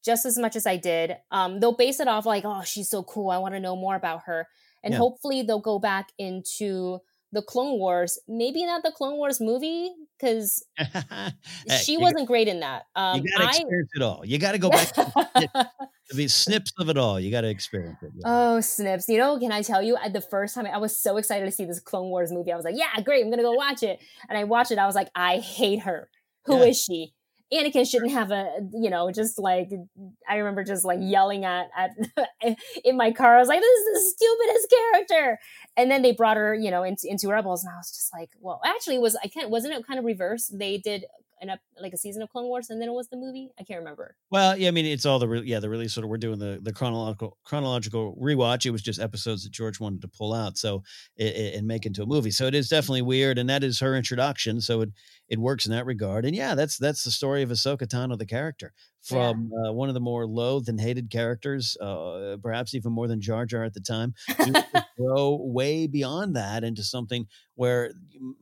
just 0.05 0.27
as 0.27 0.39
much 0.39 0.57
as 0.57 0.67
I 0.67 0.77
did. 0.77 1.17
Um, 1.31 1.61
they'll 1.61 1.77
base 1.77 2.01
it 2.01 2.09
off 2.09 2.27
like, 2.27 2.45
oh, 2.45 2.63
she's 2.65 2.89
so 2.91 3.03
cool. 3.03 3.31
I 3.31 3.39
want 3.39 3.55
to 3.55 3.61
know 3.61 3.77
more 3.77 3.97
about 3.97 4.23
her. 4.27 4.47
And 4.83 4.93
Yeah. 4.93 4.99
hopefully 4.99 5.43
they'll 5.43 5.61
go 5.61 5.79
back 5.79 6.11
into 6.19 6.99
the 7.33 7.43
Clone 7.43 7.79
Wars. 7.79 8.19
Maybe 8.29 8.65
not 8.65 8.83
the 8.83 8.93
Clone 8.93 9.17
Wars 9.17 9.41
movie 9.41 9.93
because 10.19 10.65
she 11.83 11.97
wasn't 11.97 12.27
great 12.27 12.49
in 12.49 12.61
that. 12.61 12.85
Um, 12.95 13.21
you 13.21 13.33
got 13.33 13.39
to 13.39 13.45
I 13.45 13.49
experience 13.49 13.91
it 13.95 14.03
all. 14.03 14.23
You 14.25 14.39
got 14.39 14.53
to 14.53 14.59
go 14.59 14.71
back 14.71 14.93
to 14.93 15.13
the 16.11 16.15
be 16.17 16.29
snips 16.29 16.73
of 16.79 16.89
it 16.89 16.97
all. 16.97 17.19
You 17.19 17.31
got 17.31 17.41
to 17.43 17.49
experience 17.49 18.03
it. 18.03 18.13
Yeah. 18.15 18.23
Oh, 18.25 18.61
snips! 18.61 19.09
You 19.09 19.19
know, 19.19 19.39
can 19.39 19.53
I 19.53 19.63
tell 19.63 19.83
you? 19.83 19.99
The 20.13 20.21
first 20.21 20.55
time 20.55 20.67
I 20.67 20.79
was 20.79 20.99
so 20.99 21.17
excited 21.17 21.45
to 21.45 21.51
see 21.51 21.65
this 21.65 21.81
Clone 21.81 22.09
Wars 22.09 22.31
movie, 22.31 22.53
I 22.53 22.57
was 22.57 22.65
like, 22.65 22.77
"Yeah, 22.79 23.01
great! 23.03 23.25
I'm 23.25 23.31
gonna 23.31 23.43
go 23.43 23.53
watch 23.53 23.83
it." 23.83 24.01
And 24.29 24.39
I 24.39 24.45
watched 24.45 24.71
it. 24.71 24.79
I 24.79 24.87
was 24.87 24.95
like, 24.95 25.09
"I 25.15 25.39
hate 25.39 25.81
her. 25.81 26.09
Who 26.47 26.59
yeah. 26.59 26.67
is 26.67 26.81
she?" 26.81 27.15
Anakin 27.53 27.89
shouldn't 27.89 28.13
have 28.13 28.31
a, 28.31 28.49
you 28.73 28.91
know, 28.91 29.11
just 29.11 29.39
like 29.39 29.71
I 30.29 30.37
remember 30.37 30.65
just 30.65 30.85
like 30.85 30.99
yelling 31.01 31.45
at 31.45 31.69
at 31.77 31.91
in 32.85 32.97
my 32.97 33.13
car. 33.13 33.37
I 33.37 33.39
was 33.39 33.49
like, 33.49 33.61
"This 33.61 33.81
is 33.81 33.95
the 33.95 34.01
stupidest 34.17 34.75
character." 35.11 35.39
And 35.77 35.91
then 35.91 36.03
they 36.03 36.13
brought 36.13 36.37
her, 36.37 36.55
you 36.55 36.71
know, 36.71 36.83
into, 36.83 37.09
into 37.09 37.29
Rebels, 37.29 37.65
and 37.65 37.73
I 37.73 37.77
was 37.77 37.91
just 37.91 38.13
like, 38.13 38.31
"Well, 38.41 38.61
actually, 38.65 38.99
was 38.99 39.17
I 39.23 39.29
can't 39.29 39.51
wasn't 39.51 39.75
it 39.75 39.87
kind 39.87 39.99
of 39.99 40.05
reverse? 40.05 40.49
They 40.53 40.79
did 40.79 41.05
an 41.45 41.51
up 41.51 41.61
like 41.81 41.93
a 41.93 41.97
season 41.97 42.23
of 42.23 42.31
Clone 42.31 42.47
Wars, 42.47 42.71
and 42.71 42.81
then 42.81 42.89
it 42.89 42.93
was 42.93 43.09
the 43.09 43.17
movie. 43.17 43.51
I 43.59 43.63
can't 43.63 43.79
remember. 43.79 44.17
Well, 44.31 44.57
yeah, 44.57 44.69
I 44.69 44.71
mean, 44.71 44.87
it's 44.87 45.07
all 45.07 45.19
the 45.19 45.29
re- 45.29 45.43
yeah 45.45 45.61
the 45.61 45.69
release 45.69 45.97
order. 45.97 46.09
We're 46.09 46.19
doing 46.19 46.39
the 46.39 46.59
the 46.63 46.73
chronological 46.73 47.39
chronological 47.45 48.17
rewatch. 48.21 48.67
It 48.67 48.71
was 48.71 48.83
just 48.83 49.01
episodes 49.01 49.45
that 49.45 49.53
George 49.53 49.79
wanted 49.79 50.03
to 50.03 50.09
pull 50.09 50.35
out, 50.35 50.59
so 50.59 50.83
it, 51.17 51.37
it, 51.37 51.55
and 51.55 51.67
make 51.67 51.87
into 51.87 52.03
a 52.03 52.07
movie. 52.07 52.31
So 52.31 52.47
it 52.47 52.55
is 52.55 52.69
definitely 52.69 53.03
weird, 53.03 53.39
and 53.39 53.49
that 53.49 53.63
is 53.63 53.79
her 53.81 53.95
introduction. 53.95 54.61
So 54.61 54.81
it 54.81 54.91
it 55.29 55.39
works 55.39 55.67
in 55.67 55.73
that 55.73 55.87
regard. 55.87 56.25
And 56.25 56.35
yeah, 56.35 56.55
that's 56.55 56.77
that's 56.79 57.05
the 57.05 57.11
story 57.11 57.43
of 57.43 57.51
Ahsoka 57.51 57.87
Tano, 57.87 58.19
the 58.19 58.27
character 58.27 58.73
from 59.05 59.51
yeah. 59.53 59.69
uh, 59.69 59.73
one 59.73 59.89
of 59.89 59.95
the 59.95 60.01
more 60.01 60.27
loathed 60.27 60.69
and 60.69 60.81
hated 60.81 61.11
characters, 61.11 61.77
uh, 61.79 62.37
perhaps 62.43 62.75
even 62.75 62.93
more 62.93 63.07
than 63.07 63.21
Jar 63.21 63.45
Jar 63.45 63.63
at 63.63 63.75
the 63.75 63.81
time, 63.81 64.15
to 64.29 64.65
grow 64.97 65.39
way 65.41 65.87
beyond 65.87 66.37
that 66.37 66.65
into 66.65 66.83
something 66.83 67.27
where, 67.55 67.93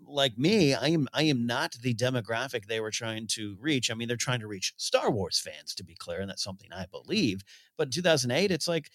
like 0.07 0.39
me, 0.39 0.73
I 0.73 0.89
am 0.89 1.09
I 1.13 1.25
am 1.25 1.47
not 1.47 1.77
the 1.83 1.95
demographic 1.95 2.67
they 2.67 2.81
were 2.81 2.93
trying 2.93 3.27
to 3.29 3.57
reach. 3.61 3.91
I 3.91 3.95
mean, 3.95 4.07
they're 4.07 4.17
trying 4.17 4.41
to 4.41 4.47
reach 4.47 4.73
Star 4.77 5.11
Wars 5.11 5.41
fans, 5.41 5.75
to 5.75 5.85
be 5.85 5.95
clear, 5.95 6.21
and 6.21 6.31
that's 6.31 6.45
something 6.45 6.73
I 6.73 6.87
believe. 6.87 7.43
But 7.77 7.89
in 7.89 7.93
2008, 7.93 8.51
it's 8.53 8.69
like 8.69 8.91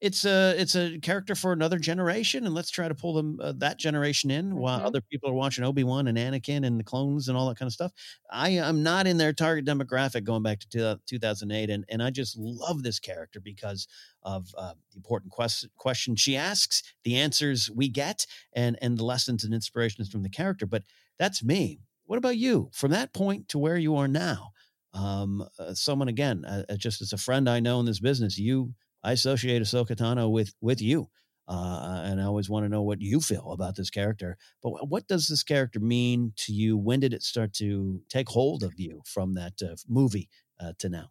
it's 0.00 0.24
a 0.24 0.54
it's 0.58 0.74
a 0.74 0.98
character 0.98 1.34
for 1.34 1.52
another 1.52 1.78
generation, 1.78 2.46
and 2.46 2.54
let's 2.54 2.70
try 2.70 2.88
to 2.88 2.94
pull 2.94 3.12
them 3.12 3.38
uh, 3.42 3.52
that 3.58 3.78
generation 3.78 4.30
in 4.30 4.56
while 4.56 4.78
mm-hmm. 4.78 4.86
other 4.86 5.00
people 5.02 5.28
are 5.28 5.34
watching 5.34 5.62
Obi 5.62 5.84
Wan 5.84 6.08
and 6.08 6.16
Anakin 6.16 6.66
and 6.66 6.80
the 6.80 6.84
clones 6.84 7.28
and 7.28 7.36
all 7.36 7.48
that 7.48 7.58
kind 7.58 7.66
of 7.66 7.74
stuff. 7.74 7.92
I 8.30 8.50
am 8.50 8.82
not 8.82 9.06
in 9.06 9.18
their 9.18 9.34
target 9.34 9.66
demographic 9.66 10.24
going 10.24 10.42
back 10.42 10.60
to 10.70 10.98
2008, 11.06 11.68
and 11.68 11.84
and 11.88 12.02
I 12.02 12.10
just 12.10 12.36
love 12.38 12.82
this 12.82 12.98
character 12.98 13.40
because 13.40 13.86
of 14.22 14.48
uh, 14.56 14.72
the 14.90 14.96
important 14.96 15.32
quest- 15.32 15.68
question 15.76 16.16
she 16.16 16.34
asks, 16.34 16.82
the 17.04 17.16
answers 17.16 17.70
we 17.70 17.88
get, 17.88 18.26
and 18.54 18.78
and 18.80 18.96
the 18.96 19.04
lessons 19.04 19.44
and 19.44 19.52
inspirations 19.52 20.08
from 20.08 20.22
the 20.22 20.30
character. 20.30 20.64
But 20.64 20.84
that's 21.18 21.44
me. 21.44 21.80
What 22.04 22.16
about 22.16 22.38
you? 22.38 22.70
From 22.72 22.90
that 22.92 23.12
point 23.12 23.48
to 23.50 23.58
where 23.58 23.76
you 23.76 23.96
are 23.96 24.08
now, 24.08 24.52
um, 24.94 25.46
uh, 25.58 25.74
someone 25.74 26.08
again, 26.08 26.46
uh, 26.46 26.64
uh 26.70 26.76
just 26.76 27.02
as 27.02 27.12
a 27.12 27.18
friend 27.18 27.50
I 27.50 27.60
know 27.60 27.80
in 27.80 27.86
this 27.86 28.00
business, 28.00 28.38
you 28.38 28.74
I 29.02 29.12
associate 29.12 29.62
Ahsoka 29.62 29.96
Tano 29.96 30.30
with 30.30 30.54
with 30.60 30.80
you, 30.82 31.08
uh, 31.48 32.02
and 32.04 32.20
I 32.20 32.24
always 32.24 32.50
want 32.50 32.64
to 32.64 32.68
know 32.68 32.82
what 32.82 33.00
you 33.00 33.20
feel 33.20 33.52
about 33.52 33.76
this 33.76 33.90
character. 33.90 34.36
But 34.62 34.88
what 34.88 35.08
does 35.08 35.26
this 35.26 35.42
character 35.42 35.80
mean 35.80 36.32
to 36.38 36.52
you? 36.52 36.76
When 36.76 37.00
did 37.00 37.12
it 37.12 37.22
start 37.22 37.52
to 37.54 38.02
take 38.08 38.28
hold 38.28 38.62
of 38.62 38.78
you 38.78 39.02
from 39.06 39.34
that 39.34 39.54
uh, 39.62 39.76
movie 39.88 40.28
uh, 40.60 40.72
to 40.78 40.88
now? 40.88 41.10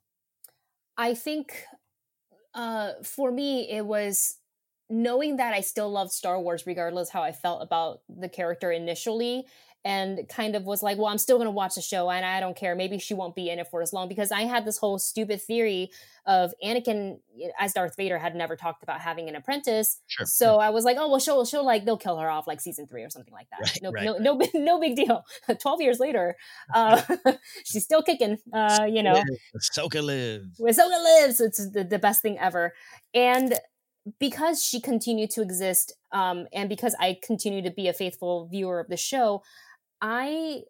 I 0.97 1.13
think 1.13 1.63
uh, 2.53 2.91
for 3.03 3.31
me, 3.31 3.69
it 3.69 3.85
was 3.85 4.37
knowing 4.89 5.37
that 5.37 5.53
I 5.53 5.61
still 5.61 5.89
loved 5.89 6.11
Star 6.11 6.39
Wars, 6.39 6.65
regardless 6.65 7.09
how 7.09 7.21
I 7.21 7.31
felt 7.31 7.61
about 7.61 8.01
the 8.09 8.29
character 8.29 8.71
initially, 8.71 9.45
and 9.85 10.27
kind 10.27 10.55
of 10.55 10.65
was 10.65 10.83
like, 10.83 10.97
well, 10.97 11.07
I'm 11.07 11.17
still 11.17 11.37
going 11.37 11.47
to 11.47 11.51
watch 11.51 11.75
the 11.75 11.81
show 11.81 12.09
and 12.09 12.25
I 12.25 12.39
don't 12.39 12.55
care. 12.55 12.75
Maybe 12.75 12.97
she 12.99 13.13
won't 13.13 13.35
be 13.35 13.49
in 13.49 13.59
it 13.59 13.67
for 13.67 13.81
as 13.81 13.93
long 13.93 14.09
because 14.09 14.31
I 14.31 14.41
had 14.41 14.65
this 14.65 14.77
whole 14.77 14.99
stupid 14.99 15.41
theory 15.41 15.89
of 16.25 16.53
Anakin 16.63 17.19
as 17.57 17.73
Darth 17.73 17.95
Vader 17.95 18.17
had 18.17 18.35
never 18.35 18.57
talked 18.57 18.83
about 18.83 18.99
having 18.99 19.29
an 19.29 19.35
apprentice. 19.35 20.01
Sure. 20.07 20.25
So 20.25 20.59
I 20.59 20.69
was 20.69 20.83
like, 20.83 20.97
oh, 20.99 21.09
well, 21.09 21.19
she'll, 21.19 21.45
she'll 21.45 21.65
like, 21.65 21.85
they'll 21.85 21.97
kill 21.97 22.17
her 22.17 22.29
off 22.29 22.45
like 22.45 22.59
season 22.59 22.87
three 22.87 23.03
or 23.03 23.09
something 23.09 23.33
like 23.33 23.47
that. 23.51 23.61
Right, 23.61 23.79
no, 23.81 23.91
right, 23.91 24.21
no, 24.21 24.37
right. 24.37 24.49
no, 24.53 24.61
no 24.61 24.79
big 24.79 24.97
deal. 24.97 25.23
12 25.61 25.81
years 25.81 25.99
later, 25.99 26.35
uh, 26.73 27.01
she's 27.63 27.85
still 27.85 28.03
kicking, 28.03 28.37
uh, 28.53 28.85
you 28.87 29.01
know. 29.01 29.23
Ahsoka 29.55 30.03
lives. 30.03 30.59
Ahsoka 30.59 31.03
lives. 31.03 31.39
It's 31.39 31.71
the, 31.71 31.85
the 31.85 31.99
best 31.99 32.21
thing 32.21 32.37
ever. 32.37 32.73
And 33.13 33.57
because 34.19 34.63
she 34.63 34.81
continued 34.81 35.29
to 35.31 35.41
exist 35.41 35.93
um, 36.11 36.47
and 36.53 36.69
because 36.69 36.95
I 36.99 37.17
continue 37.21 37.61
to 37.61 37.71
be 37.71 37.87
a 37.87 37.93
faithful 37.93 38.47
viewer 38.47 38.79
of 38.79 38.87
the 38.87 38.97
show, 38.97 39.43
I 40.01 40.63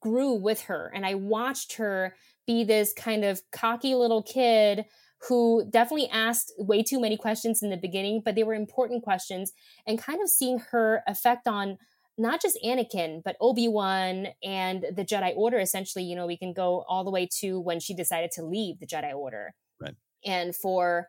grew 0.00 0.34
with 0.34 0.62
her 0.62 0.90
and 0.94 1.06
I 1.06 1.14
watched 1.14 1.74
her 1.74 2.14
be 2.46 2.64
this 2.64 2.92
kind 2.92 3.24
of 3.24 3.42
cocky 3.52 3.94
little 3.94 4.22
kid 4.22 4.84
who 5.28 5.64
definitely 5.70 6.08
asked 6.10 6.52
way 6.58 6.82
too 6.82 7.00
many 7.00 7.16
questions 7.16 7.62
in 7.62 7.70
the 7.70 7.76
beginning, 7.76 8.22
but 8.24 8.34
they 8.34 8.42
were 8.42 8.54
important 8.54 9.02
questions 9.02 9.52
and 9.86 9.98
kind 9.98 10.20
of 10.22 10.28
seeing 10.28 10.58
her 10.70 11.02
effect 11.06 11.48
on 11.48 11.78
not 12.18 12.40
just 12.40 12.58
Anakin, 12.64 13.22
but 13.24 13.36
Obi-Wan 13.40 14.28
and 14.42 14.86
the 14.94 15.04
Jedi 15.04 15.34
Order. 15.36 15.58
Essentially, 15.58 16.04
you 16.04 16.16
know, 16.16 16.26
we 16.26 16.36
can 16.36 16.52
go 16.52 16.84
all 16.88 17.04
the 17.04 17.10
way 17.10 17.28
to 17.40 17.60
when 17.60 17.80
she 17.80 17.94
decided 17.94 18.30
to 18.32 18.42
leave 18.42 18.78
the 18.78 18.86
Jedi 18.86 19.14
Order. 19.14 19.54
Right. 19.80 19.94
And 20.24 20.54
for 20.54 21.08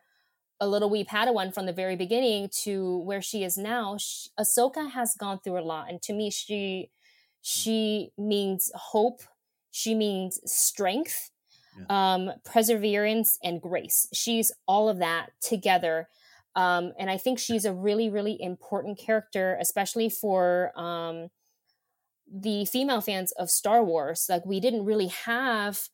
a 0.60 0.68
little 0.68 0.90
wee 0.90 1.04
Padawan 1.04 1.54
from 1.54 1.66
the 1.66 1.72
very 1.72 1.96
beginning 1.96 2.50
to 2.62 2.98
where 2.98 3.22
she 3.22 3.44
is 3.44 3.56
now, 3.56 3.96
she, 3.98 4.28
Ahsoka 4.38 4.90
has 4.90 5.14
gone 5.18 5.38
through 5.38 5.58
a 5.58 5.62
lot. 5.62 5.88
And 5.88 6.02
to 6.02 6.12
me, 6.12 6.30
she 6.30 6.90
she 7.48 8.10
means 8.18 8.70
hope. 8.74 9.22
She 9.70 9.94
means 9.94 10.38
strength, 10.44 11.30
yeah. 11.78 11.86
um, 11.88 12.32
perseverance, 12.44 13.38
and 13.42 13.62
grace. 13.62 14.06
She's 14.12 14.52
all 14.66 14.90
of 14.90 14.98
that 14.98 15.30
together. 15.40 16.10
Um, 16.54 16.92
and 16.98 17.08
I 17.08 17.16
think 17.16 17.38
she's 17.38 17.64
a 17.64 17.72
really, 17.72 18.10
really 18.10 18.36
important 18.38 18.98
character, 18.98 19.56
especially 19.58 20.10
for 20.10 20.78
um, 20.78 21.28
the 22.30 22.66
female 22.66 23.00
fans 23.00 23.32
of 23.32 23.50
Star 23.50 23.82
Wars. 23.82 24.26
Like, 24.28 24.44
we 24.44 24.60
didn't 24.60 24.84
really 24.84 25.06
have 25.06 25.88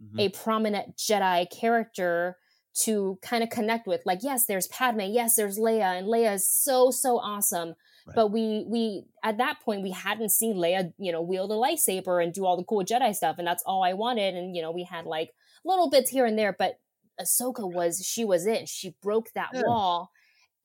mm-hmm. 0.00 0.20
a 0.20 0.28
prominent 0.28 0.96
Jedi 0.96 1.50
character 1.50 2.36
to 2.82 3.18
kind 3.20 3.42
of 3.42 3.50
connect 3.50 3.88
with. 3.88 4.02
Like, 4.06 4.20
yes, 4.22 4.46
there's 4.46 4.68
Padme, 4.68 5.00
yes, 5.08 5.34
there's 5.34 5.58
Leia, 5.58 5.98
and 5.98 6.06
Leia 6.06 6.34
is 6.34 6.48
so, 6.48 6.92
so 6.92 7.18
awesome. 7.18 7.74
But 8.14 8.28
we 8.28 8.64
we 8.68 9.04
at 9.22 9.38
that 9.38 9.60
point 9.60 9.82
we 9.82 9.90
hadn't 9.90 10.30
seen 10.30 10.56
Leia, 10.56 10.92
you 10.98 11.12
know, 11.12 11.22
wield 11.22 11.50
a 11.50 11.54
lightsaber 11.54 12.22
and 12.22 12.32
do 12.32 12.44
all 12.44 12.56
the 12.56 12.64
cool 12.64 12.84
Jedi 12.84 13.14
stuff, 13.14 13.36
and 13.38 13.46
that's 13.46 13.62
all 13.64 13.82
I 13.82 13.92
wanted. 13.92 14.34
And 14.34 14.54
you 14.54 14.62
know, 14.62 14.70
we 14.70 14.84
had 14.84 15.06
like 15.06 15.32
little 15.64 15.90
bits 15.90 16.10
here 16.10 16.26
and 16.26 16.38
there, 16.38 16.54
but 16.58 16.78
Ahsoka 17.20 17.70
was 17.70 18.04
she 18.04 18.24
was 18.24 18.46
it. 18.46 18.68
She 18.68 18.94
broke 19.02 19.32
that 19.34 19.50
yeah. 19.54 19.62
wall. 19.64 20.10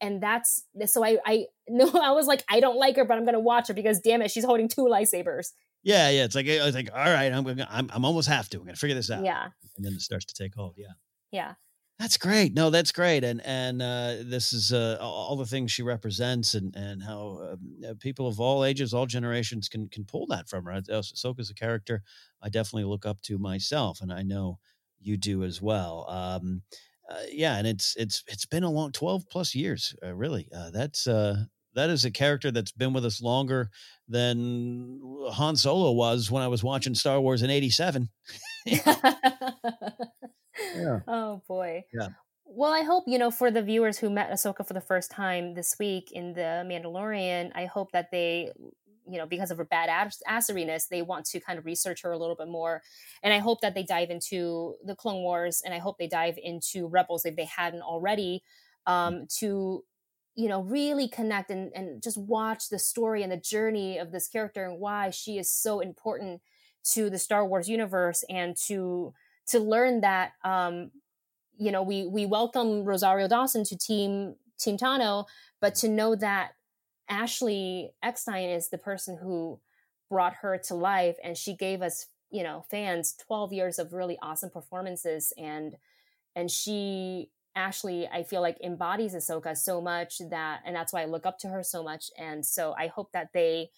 And 0.01 0.21
that's 0.21 0.63
so 0.85 1.03
I 1.05 1.17
I 1.25 1.45
no 1.69 1.89
I 1.93 2.11
was 2.11 2.27
like 2.27 2.43
I 2.49 2.59
don't 2.59 2.77
like 2.77 2.95
her 2.97 3.05
but 3.05 3.17
I'm 3.17 3.25
gonna 3.25 3.39
watch 3.39 3.67
her 3.67 3.73
because 3.73 3.99
damn 3.99 4.21
it 4.21 4.31
she's 4.31 4.45
holding 4.45 4.67
two 4.67 4.85
lightsabers. 4.85 5.51
Yeah, 5.83 6.09
yeah. 6.09 6.23
It's 6.23 6.35
like 6.35 6.49
I 6.49 6.65
was 6.65 6.73
like, 6.73 6.89
all 6.91 6.97
right, 6.97 7.31
I'm 7.31 7.43
gonna, 7.43 7.67
I'm 7.69 7.89
I'm 7.93 8.05
almost 8.05 8.27
have 8.27 8.49
to. 8.49 8.57
I'm 8.57 8.65
gonna 8.65 8.75
figure 8.75 8.95
this 8.95 9.11
out. 9.11 9.23
Yeah. 9.23 9.49
And 9.77 9.85
then 9.85 9.93
it 9.93 10.01
starts 10.01 10.25
to 10.25 10.33
take 10.33 10.55
hold. 10.55 10.75
Yeah. 10.77 10.93
Yeah. 11.31 11.53
That's 11.97 12.17
great. 12.17 12.53
No, 12.53 12.69
that's 12.69 12.91
great. 12.91 13.23
And 13.23 13.41
and 13.45 13.81
uh, 13.81 14.15
this 14.25 14.51
is 14.51 14.73
uh, 14.73 14.97
all 14.99 15.37
the 15.37 15.45
things 15.45 15.71
she 15.71 15.81
represents, 15.81 16.53
and 16.53 16.75
and 16.75 17.01
how 17.01 17.39
um, 17.53 17.59
uh, 17.89 17.93
people 17.99 18.27
of 18.27 18.39
all 18.39 18.65
ages, 18.65 18.93
all 18.93 19.05
generations 19.05 19.69
can 19.69 19.87
can 19.87 20.03
pull 20.03 20.27
that 20.27 20.49
from 20.49 20.65
her. 20.65 20.73
Ahsoka's 20.89 21.49
a 21.49 21.53
character 21.53 22.03
I 22.41 22.49
definitely 22.49 22.83
look 22.83 23.05
up 23.05 23.21
to 23.23 23.37
myself, 23.37 24.01
and 24.01 24.11
I 24.11 24.23
know 24.23 24.59
you 24.99 25.15
do 25.15 25.43
as 25.45 25.61
well. 25.61 26.05
Um, 26.09 26.63
uh, 27.09 27.21
yeah, 27.31 27.55
and 27.57 27.65
it's 27.65 27.95
it's 27.97 28.23
it's 28.27 28.45
been 28.45 28.63
a 28.63 28.71
long 28.71 28.91
twelve 28.91 29.23
plus 29.29 29.55
years, 29.55 29.95
uh, 30.03 30.13
really. 30.13 30.49
Uh, 30.53 30.71
that's 30.71 31.05
that 31.05 31.89
is 31.89 32.05
a 32.05 32.11
character 32.11 32.51
that's 32.51 32.71
been 32.71 32.93
with 32.93 33.05
us 33.05 33.21
longer 33.21 33.69
than 34.07 34.99
Han 35.31 35.55
Solo 35.57 35.91
was 35.91 36.31
when 36.31 36.41
I 36.43 36.47
was 36.47 36.63
watching 36.63 36.95
Star 36.95 37.21
Wars 37.21 37.41
in 37.41 37.49
'87. 37.49 38.09
Yeah. 40.75 40.99
Oh 41.07 41.41
boy. 41.47 41.85
Yeah. 41.93 42.09
Well, 42.45 42.71
I 42.71 42.83
hope, 42.83 43.05
you 43.07 43.17
know, 43.17 43.31
for 43.31 43.49
the 43.49 43.61
viewers 43.61 43.97
who 43.97 44.09
met 44.09 44.31
Ahsoka 44.31 44.65
for 44.65 44.73
the 44.73 44.81
first 44.81 45.11
time 45.11 45.55
this 45.55 45.75
week 45.79 46.11
in 46.11 46.33
The 46.33 46.63
Mandalorian, 46.65 47.51
I 47.55 47.65
hope 47.65 47.91
that 47.91 48.11
they, 48.11 48.51
you 49.07 49.17
know, 49.17 49.25
because 49.25 49.49
of 49.49 49.57
her 49.57 49.65
bad 49.65 49.89
ass- 49.89 50.21
asseriness, 50.29 50.87
they 50.87 51.01
want 51.01 51.25
to 51.25 51.39
kind 51.39 51.57
of 51.57 51.65
research 51.65 52.03
her 52.03 52.11
a 52.11 52.17
little 52.17 52.35
bit 52.35 52.47
more. 52.47 52.83
And 53.23 53.33
I 53.33 53.39
hope 53.39 53.61
that 53.61 53.73
they 53.73 53.83
dive 53.83 54.11
into 54.11 54.75
the 54.85 54.95
Clone 54.95 55.23
Wars 55.23 55.63
and 55.65 55.73
I 55.73 55.79
hope 55.79 55.97
they 55.97 56.07
dive 56.07 56.37
into 56.41 56.87
Rebels 56.87 57.25
if 57.25 57.35
they 57.35 57.45
hadn't 57.45 57.81
already, 57.81 58.43
mm. 58.87 58.91
um, 58.91 59.27
to, 59.39 59.83
you 60.35 60.47
know, 60.47 60.61
really 60.61 61.07
connect 61.07 61.49
and, 61.49 61.71
and 61.75 62.01
just 62.01 62.17
watch 62.17 62.69
the 62.69 62.79
story 62.79 63.23
and 63.23 63.31
the 63.31 63.37
journey 63.37 63.97
of 63.97 64.11
this 64.11 64.27
character 64.27 64.65
and 64.65 64.79
why 64.79 65.09
she 65.09 65.39
is 65.39 65.51
so 65.51 65.79
important 65.79 66.41
to 66.93 67.09
the 67.09 67.19
Star 67.19 67.45
Wars 67.45 67.67
universe 67.67 68.23
and 68.29 68.55
to 68.67 69.13
to 69.47 69.59
learn 69.59 70.01
that 70.01 70.33
um, 70.43 70.91
you 71.57 71.71
know 71.71 71.83
we 71.83 72.05
we 72.07 72.25
welcome 72.25 72.83
Rosario 72.83 73.27
Dawson 73.27 73.63
to 73.65 73.77
team 73.77 74.35
Team 74.59 74.77
Tano, 74.77 75.25
but 75.61 75.75
to 75.75 75.89
know 75.89 76.15
that 76.15 76.51
Ashley 77.09 77.91
Eckstein 78.03 78.49
is 78.49 78.69
the 78.69 78.77
person 78.77 79.17
who 79.21 79.59
brought 80.09 80.35
her 80.41 80.57
to 80.65 80.75
life, 80.75 81.17
and 81.23 81.37
she 81.37 81.55
gave 81.55 81.81
us 81.81 82.07
you 82.31 82.43
know 82.43 82.65
fans 82.69 83.15
12 83.27 83.53
years 83.53 83.79
of 83.79 83.93
really 83.93 84.17
awesome 84.21 84.49
performances 84.49 85.31
and 85.37 85.75
and 86.35 86.51
she 86.51 87.29
Ashley, 87.55 88.07
I 88.07 88.23
feel 88.23 88.41
like 88.41 88.57
embodies 88.61 89.15
Ahsoka 89.15 89.57
so 89.57 89.79
much 89.79 90.19
that, 90.29 90.61
and 90.65 90.75
that's 90.75 90.91
why 90.91 91.03
I 91.03 91.05
look 91.05 91.25
up 91.25 91.39
to 91.39 91.47
her 91.47 91.63
so 91.63 91.83
much. 91.83 92.11
And 92.17 92.45
so 92.45 92.75
I 92.77 92.87
hope 92.87 93.11
that 93.13 93.29
they 93.33 93.69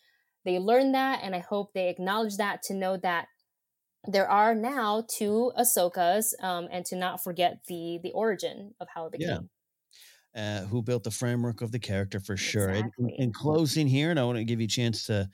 they 0.45 0.59
learn 0.59 0.93
that, 0.93 1.21
and 1.23 1.35
I 1.35 1.39
hope 1.39 1.73
they 1.73 1.89
acknowledge 1.89 2.37
that 2.37 2.63
to 2.63 2.73
know 2.73 2.97
that 2.97 3.27
there 4.07 4.29
are 4.29 4.55
now 4.55 5.05
two 5.07 5.51
Ahsokas, 5.59 6.33
um, 6.41 6.67
and 6.71 6.85
to 6.85 6.95
not 6.95 7.23
forget 7.23 7.59
the 7.67 7.99
the 8.01 8.11
origin 8.11 8.73
of 8.79 8.87
how 8.93 9.05
it 9.05 9.11
became. 9.11 9.29
Yeah. 9.29 9.39
Uh, 10.35 10.65
who 10.67 10.83
built 10.83 11.03
the 11.03 11.11
framework 11.11 11.61
of 11.61 11.71
the 11.71 11.79
character 11.79 12.19
for 12.19 12.37
sure. 12.37 12.69
In, 12.69 12.91
in, 13.17 13.33
closing 13.33 13.87
here, 13.87 14.11
and 14.11 14.19
I 14.19 14.23
want 14.23 14.37
to 14.37 14.43
give 14.43 14.59
you 14.59 14.65
a 14.65 14.69
chance 14.69 15.07
to 15.07 15.27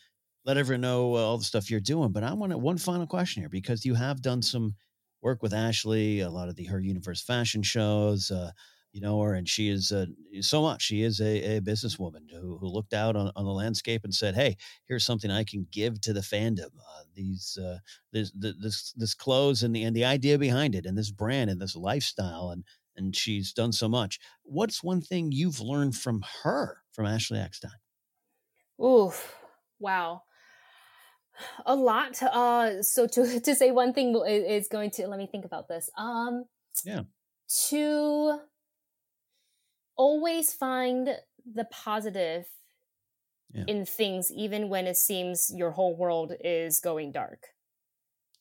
let 0.46 0.56
everyone 0.56 0.82
know 0.82 1.16
uh, 1.16 1.20
all 1.20 1.38
the 1.38 1.44
stuff 1.44 1.70
you're 1.70 1.82
doing. 1.82 2.14
But 2.14 2.24
I 2.24 2.32
want 2.34 2.54
to, 2.54 2.58
one 2.58 2.78
final 2.78 3.06
question 3.06 3.42
here 3.42 3.50
because 3.50 3.84
you 3.84 3.96
have 3.96 4.22
done 4.22 4.42
some 4.42 4.76
work 5.22 5.42
with 5.42 5.54
Ashley, 5.54 6.22
a 6.22 6.30
lot 6.30 6.48
of 6.48 6.56
the 6.56 6.66
her 6.66 6.80
universe 6.80 7.22
fashion 7.22 7.64
shows. 7.64 8.32
Uh, 8.32 8.52
you 8.94 9.02
know 9.02 9.20
her, 9.22 9.34
and 9.34 9.50
she 9.50 9.70
is 9.70 9.92
uh, 9.92 10.06
so 10.42 10.62
much. 10.62 10.84
She 10.84 11.02
is 11.02 11.20
a, 11.20 11.58
a 11.58 11.62
businesswoman 11.62 12.32
who, 12.32 12.58
who 12.60 12.68
looked 12.68 12.94
out 12.94 13.16
on, 13.16 13.32
on 13.36 13.44
the 13.44 13.52
landscape 13.52 14.04
and 14.04 14.14
said, 14.14 14.36
"Hey, 14.36 14.56
here's 14.86 15.04
something 15.04 15.32
I 15.32 15.44
can 15.44 15.68
give 15.72 16.00
to 16.02 16.14
the 16.14 16.22
fandom. 16.22 16.70
Uh, 16.78 17.04
these 17.16 17.58
uh, 17.62 17.80
this 18.12 18.32
this 18.36 18.94
this 18.96 19.16
clothes 19.16 19.64
and 19.64 19.76
the 19.76 19.84
and 19.84 19.96
the 19.96 20.06
idea 20.06 20.38
behind 20.38 20.76
it, 20.76 20.86
and 20.86 20.98
this 20.98 21.12
brand 21.12 21.50
and 21.50 21.60
this 21.60 21.76
lifestyle, 21.76 22.52
and 22.52 22.64
and 22.96 23.16
she's 23.16 23.52
done 23.52 23.72
so 23.72 23.90
much. 23.90 24.20
What's 24.44 24.84
one 24.84 25.02
thing 25.02 25.32
you've 25.32 25.60
learned 25.60 25.96
from 25.96 26.24
her, 26.44 26.78
from 26.92 27.08
Ashley 27.08 27.40
Eckstein? 27.40 27.72
Ooh, 28.80 29.12
wow 29.80 30.22
a 31.66 31.76
lot 31.76 32.22
uh 32.22 32.82
so 32.84 33.08
to 33.08 33.40
to 33.44 33.56
say 33.56 33.72
one 33.72 33.92
thing 33.92 34.16
is 34.28 34.68
going 34.68 34.92
to 34.92 35.08
let 35.08 35.18
me 35.18 35.28
think 35.28 35.46
about 35.46 35.68
this 35.68 35.90
um 35.98 36.46
yeah 36.86 37.02
to 37.68 38.40
always 39.96 40.54
find 40.54 41.10
the 41.52 41.66
positive 41.66 42.46
yeah. 43.54 43.64
in 43.68 43.86
things 43.86 44.32
even 44.36 44.70
when 44.70 44.88
it 44.88 44.98
seems 44.98 45.52
your 45.54 45.72
whole 45.72 45.96
world 45.96 46.34
is 46.44 46.80
going 46.80 47.12
dark 47.12 47.48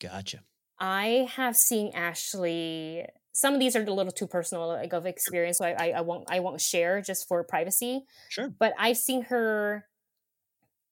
gotcha 0.01 0.41
i 0.79 1.29
have 1.35 1.57
seen 1.57 1.93
ashley 1.95 3.05
some 3.33 3.55
of 3.55 3.61
these 3.61 3.75
are 3.75 3.83
a 3.83 3.93
little 3.93 4.13
too 4.13 4.27
personal 4.27 4.69
like 4.69 4.93
of 4.93 5.07
experience 5.07 5.59
so 5.59 5.65
I, 5.65 5.71
I, 5.71 5.89
I 5.97 6.01
won't 6.01 6.25
i 6.29 6.41
won't 6.41 6.61
share 6.61 7.01
just 7.03 7.29
for 7.29 7.43
privacy 7.45 8.05
sure 8.29 8.53
but 8.59 8.73
i've 8.79 8.97
seen 8.97 9.23
her 9.25 9.87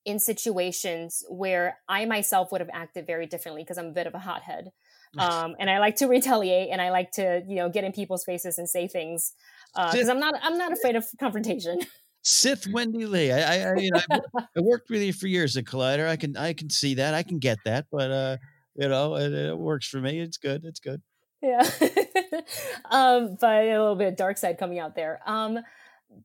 in 0.04 0.18
situations 0.18 1.24
where 1.28 1.78
I 1.88 2.06
myself 2.06 2.50
would 2.52 2.61
have 2.61 2.70
acted 2.72 3.06
very 3.06 3.26
differently 3.26 3.62
because 3.62 3.78
I'm 3.78 3.86
a 3.86 3.92
bit 3.92 4.06
of 4.06 4.14
a 4.14 4.18
hothead. 4.18 4.72
Um, 5.18 5.56
and 5.58 5.68
I 5.68 5.80
like 5.80 5.96
to 5.96 6.06
retaliate 6.16 6.68
and 6.70 6.80
I 6.80 6.90
like 6.90 7.11
to, 7.14 7.42
you 7.44 7.56
know, 7.56 7.68
get 7.68 7.82
in 7.82 7.90
people's 7.90 8.22
faces 8.22 8.58
and 8.58 8.68
say 8.68 8.86
things 8.86 9.32
because 9.75 10.09
uh, 10.09 10.12
I'm 10.12 10.21
not 10.21 10.35
I'm 10.43 10.59
not 10.59 10.73
afraid 10.73 10.97
of 10.97 11.07
confrontation. 11.18 11.81
Sith 12.23 12.66
Wendy 12.66 13.07
Lee. 13.07 13.33
I, 13.33 13.71
I, 13.71 13.77
you 13.77 13.91
know, 13.93 14.01
I, 14.37 14.61
worked 14.61 14.91
with 14.91 15.01
you 15.01 15.12
for 15.12 15.27
years 15.27 15.57
at 15.57 15.64
Collider. 15.64 16.07
I 16.07 16.16
can 16.16 16.37
I 16.37 16.53
can 16.53 16.68
see 16.68 16.95
that. 16.95 17.14
I 17.14 17.23
can 17.23 17.39
get 17.39 17.59
that. 17.64 17.87
But 17.91 18.11
uh, 18.11 18.37
you 18.75 18.89
know, 18.89 19.16
it, 19.16 19.33
it 19.33 19.59
works 19.59 19.89
for 19.89 20.01
me. 20.01 20.21
It's 20.21 20.37
good. 20.37 20.64
It's 20.64 20.81
good. 20.81 21.01
Yeah. 21.43 21.62
um, 22.91 23.37
but 23.41 23.64
a 23.64 23.71
little 23.71 23.97
bit 23.97 24.16
dark 24.16 24.37
side 24.37 24.59
coming 24.59 24.79
out 24.79 24.95
there. 24.95 25.21
Um, 25.25 25.61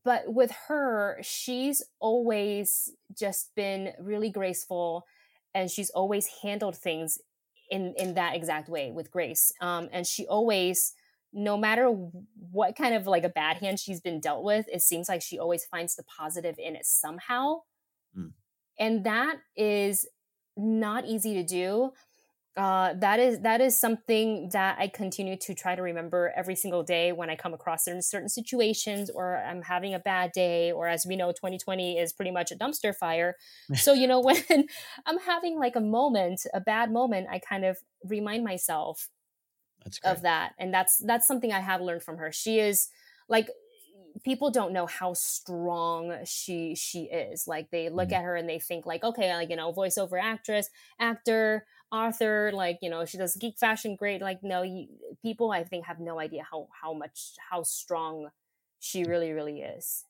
but 0.04 0.34
with 0.34 0.52
her, 0.68 1.20
she's 1.22 1.84
always 2.00 2.91
just 3.18 3.56
been 3.56 3.93
really 4.00 4.30
graceful 4.30 5.06
and 5.54 5.72
she's 5.72 5.89
always 5.91 6.28
handled 6.43 6.76
things 6.76 7.20
in 7.72 7.93
in 7.98 8.16
that 8.16 8.36
exact 8.36 8.68
way 8.68 8.91
with 8.91 9.12
grace. 9.12 9.54
Um, 9.62 9.89
and 9.91 10.06
she 10.06 10.28
always 10.28 10.93
no 11.36 11.57
matter 11.57 11.89
what 12.51 12.75
kind 12.75 12.95
of 12.95 13.05
like 13.05 13.25
a 13.25 13.29
bad 13.29 13.57
hand 13.57 13.79
she's 13.79 13.99
been 13.99 14.21
dealt 14.21 14.43
with, 14.43 14.65
it 14.71 14.81
seems 14.81 15.09
like 15.09 15.21
she 15.21 15.38
always 15.38 15.65
finds 15.65 15.95
the 15.95 16.03
positive 16.03 16.55
in 16.57 16.75
it 16.75 16.86
somehow. 16.86 17.57
Mm. 18.17 18.31
And 18.79 19.03
that 19.05 19.38
is 19.55 20.07
not 20.57 21.05
easy 21.05 21.33
to 21.33 21.43
do 21.43 21.91
uh, 22.57 22.93
that 22.93 23.19
is 23.19 23.41
that 23.41 23.59
is 23.59 23.77
something 23.77 24.47
that 24.53 24.77
I 24.79 24.88
continue 24.88 25.36
to 25.36 25.53
try 25.53 25.75
to 25.75 25.81
remember 25.81 26.31
every 26.38 26.55
single 26.55 26.83
day 26.83 27.11
when 27.11 27.29
I 27.29 27.36
come 27.36 27.53
across 27.53 27.83
certain 27.83 28.01
certain 28.01 28.29
situations 28.29 29.09
or 29.09 29.38
I'm 29.38 29.61
having 29.61 29.93
a 29.93 29.99
bad 29.99 30.31
day 30.31 30.71
or 30.71 30.88
as 30.88 31.05
we 31.05 31.17
know 31.17 31.31
2020 31.31 31.99
is 31.99 32.13
pretty 32.13 32.31
much 32.31 32.51
a 32.51 32.55
dumpster 32.55 32.95
fire. 32.95 33.36
so 33.75 33.91
you 33.91 34.07
know 34.07 34.19
when 34.21 34.38
I'm 35.05 35.19
having 35.19 35.59
like 35.59 35.75
a 35.75 35.81
moment, 35.81 36.45
a 36.53 36.61
bad 36.61 36.91
moment, 36.91 37.27
I 37.29 37.39
kind 37.39 37.65
of 37.65 37.77
remind 38.05 38.45
myself 38.45 39.09
of 40.03 40.21
that 40.21 40.53
and 40.57 40.73
that's 40.73 40.97
that's 40.97 41.27
something 41.27 41.51
I 41.51 41.59
have 41.59 41.81
learned 41.81 42.03
from 42.03 42.17
her. 42.17 42.31
She 42.31 42.59
is 42.59 42.89
like 43.27 43.49
people 44.23 44.49
don't 44.49 44.73
know 44.73 44.86
how 44.86 45.13
strong 45.13 46.13
she 46.25 46.75
she 46.75 47.03
is. 47.03 47.47
Like 47.47 47.69
they 47.71 47.89
look 47.89 48.09
mm. 48.09 48.13
at 48.13 48.23
her 48.23 48.36
and 48.36 48.47
they 48.47 48.59
think 48.59 48.86
like 48.86 49.03
okay 49.03 49.33
like 49.36 49.49
you 49.49 49.55
know 49.55 49.73
voiceover 49.73 50.21
actress 50.21 50.69
actor 50.99 51.65
author 51.91 52.51
like 52.53 52.79
you 52.81 52.89
know 52.89 53.05
she 53.05 53.17
does 53.17 53.36
geek 53.36 53.57
fashion 53.57 53.95
great. 53.95 54.21
Like 54.21 54.43
no 54.43 54.61
you, 54.61 54.88
people 55.21 55.51
i 55.51 55.63
think 55.63 55.86
have 55.86 55.99
no 55.99 56.19
idea 56.19 56.45
how 56.49 56.67
how 56.81 56.93
much 56.93 57.33
how 57.49 57.63
strong 57.63 58.29
she 58.79 59.03
really 59.03 59.31
really 59.31 59.61
is. 59.61 60.05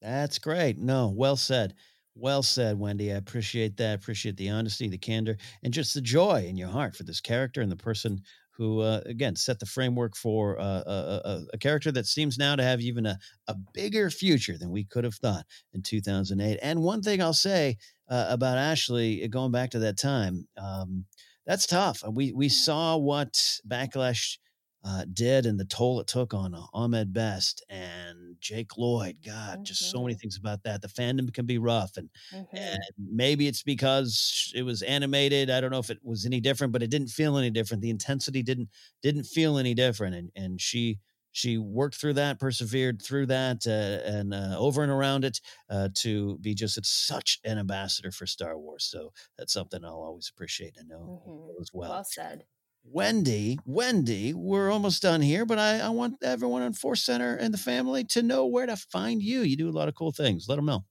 That's 0.00 0.38
great. 0.38 0.78
No 0.78 1.08
well 1.08 1.36
said. 1.36 1.74
Well 2.14 2.42
said 2.42 2.78
wendy. 2.78 3.12
I 3.12 3.16
appreciate 3.16 3.76
that. 3.76 3.94
Appreciate 3.94 4.36
the 4.36 4.50
honesty 4.50 4.88
the 4.88 4.98
candor 4.98 5.36
and 5.62 5.72
just 5.72 5.94
the 5.94 6.00
joy 6.00 6.46
in 6.48 6.56
your 6.56 6.68
heart 6.68 6.96
for 6.96 7.04
this 7.04 7.20
character 7.20 7.60
and 7.60 7.70
the 7.70 7.76
person 7.76 8.22
who 8.58 8.80
uh, 8.80 9.00
again 9.06 9.36
set 9.36 9.60
the 9.60 9.66
framework 9.66 10.16
for 10.16 10.60
uh, 10.60 10.82
a, 10.86 11.20
a, 11.24 11.44
a, 11.54 11.58
character 11.58 11.92
that 11.92 12.06
seems 12.06 12.36
now 12.36 12.56
to 12.56 12.62
have 12.62 12.80
even 12.80 13.06
a, 13.06 13.16
a 13.46 13.54
bigger 13.72 14.10
future 14.10 14.58
than 14.58 14.70
we 14.70 14.84
could 14.84 15.04
have 15.04 15.14
thought 15.14 15.46
in 15.72 15.80
2008 15.80 16.58
and 16.60 16.82
one 16.82 17.00
thing 17.00 17.22
i'll 17.22 17.32
say 17.32 17.76
uh, 18.08 18.26
about 18.28 18.58
Ashley, 18.58 19.22
uh, 19.22 19.28
going 19.28 19.52
back 19.52 19.70
to 19.70 19.80
that 19.80 19.98
time, 19.98 20.48
um, 20.56 21.04
that's 21.46 21.66
tough. 21.66 22.02
We 22.10 22.32
we 22.32 22.48
saw 22.48 22.96
what 22.96 23.34
backlash 23.66 24.38
uh, 24.84 25.04
did 25.12 25.46
and 25.46 25.58
the 25.58 25.64
toll 25.64 26.00
it 26.00 26.06
took 26.06 26.34
on 26.34 26.54
uh, 26.54 26.62
Ahmed 26.72 27.12
Best 27.12 27.64
and 27.68 28.27
Jake 28.40 28.76
Lloyd. 28.76 29.16
God, 29.24 29.54
mm-hmm. 29.54 29.62
just 29.64 29.90
so 29.90 30.02
many 30.02 30.14
mm-hmm. 30.14 30.20
things 30.20 30.36
about 30.36 30.62
that. 30.64 30.82
The 30.82 30.88
fandom 30.88 31.32
can 31.32 31.46
be 31.46 31.58
rough, 31.58 31.96
and, 31.96 32.08
mm-hmm. 32.34 32.56
and 32.56 32.78
maybe 32.98 33.46
it's 33.46 33.62
because 33.62 34.52
it 34.54 34.62
was 34.62 34.82
animated. 34.82 35.50
I 35.50 35.60
don't 35.60 35.70
know 35.70 35.78
if 35.78 35.90
it 35.90 35.98
was 36.02 36.26
any 36.26 36.40
different, 36.40 36.72
but 36.72 36.82
it 36.82 36.90
didn't 36.90 37.08
feel 37.08 37.36
any 37.36 37.50
different. 37.50 37.82
The 37.82 37.90
intensity 37.90 38.42
didn't 38.42 38.68
didn't 39.02 39.24
feel 39.24 39.58
any 39.58 39.74
different, 39.74 40.14
and 40.14 40.30
and 40.36 40.60
she 40.60 40.98
she 41.32 41.58
worked 41.58 41.94
through 41.96 42.14
that, 42.14 42.40
persevered 42.40 43.00
through 43.00 43.26
that, 43.26 43.66
uh, 43.66 44.10
and 44.10 44.34
uh, 44.34 44.56
over 44.58 44.82
and 44.82 44.90
around 44.90 45.24
it 45.24 45.40
uh, 45.70 45.88
to 45.94 46.38
be 46.38 46.54
just 46.54 46.84
such 46.84 47.38
an 47.44 47.58
ambassador 47.58 48.10
for 48.10 48.26
Star 48.26 48.58
Wars. 48.58 48.84
So 48.90 49.12
that's 49.36 49.52
something 49.52 49.84
I'll 49.84 49.92
always 49.92 50.30
appreciate 50.34 50.76
and 50.76 50.88
know 50.88 51.22
mm-hmm. 51.26 51.60
as 51.60 51.70
well. 51.72 51.90
Well 51.90 52.04
said. 52.04 52.44
Wendy, 52.90 53.58
Wendy, 53.66 54.32
we're 54.32 54.70
almost 54.70 55.02
done 55.02 55.20
here, 55.20 55.44
but 55.44 55.58
I, 55.58 55.80
I 55.80 55.90
want 55.90 56.16
everyone 56.22 56.62
on 56.62 56.72
Force 56.72 57.02
Center 57.04 57.36
and 57.36 57.52
the 57.52 57.58
family 57.58 58.02
to 58.04 58.22
know 58.22 58.46
where 58.46 58.66
to 58.66 58.76
find 58.76 59.22
you. 59.22 59.42
You 59.42 59.56
do 59.56 59.68
a 59.68 59.72
lot 59.72 59.88
of 59.88 59.94
cool 59.94 60.10
things. 60.10 60.48
Let 60.48 60.56
them 60.56 60.64
know. 60.64 60.84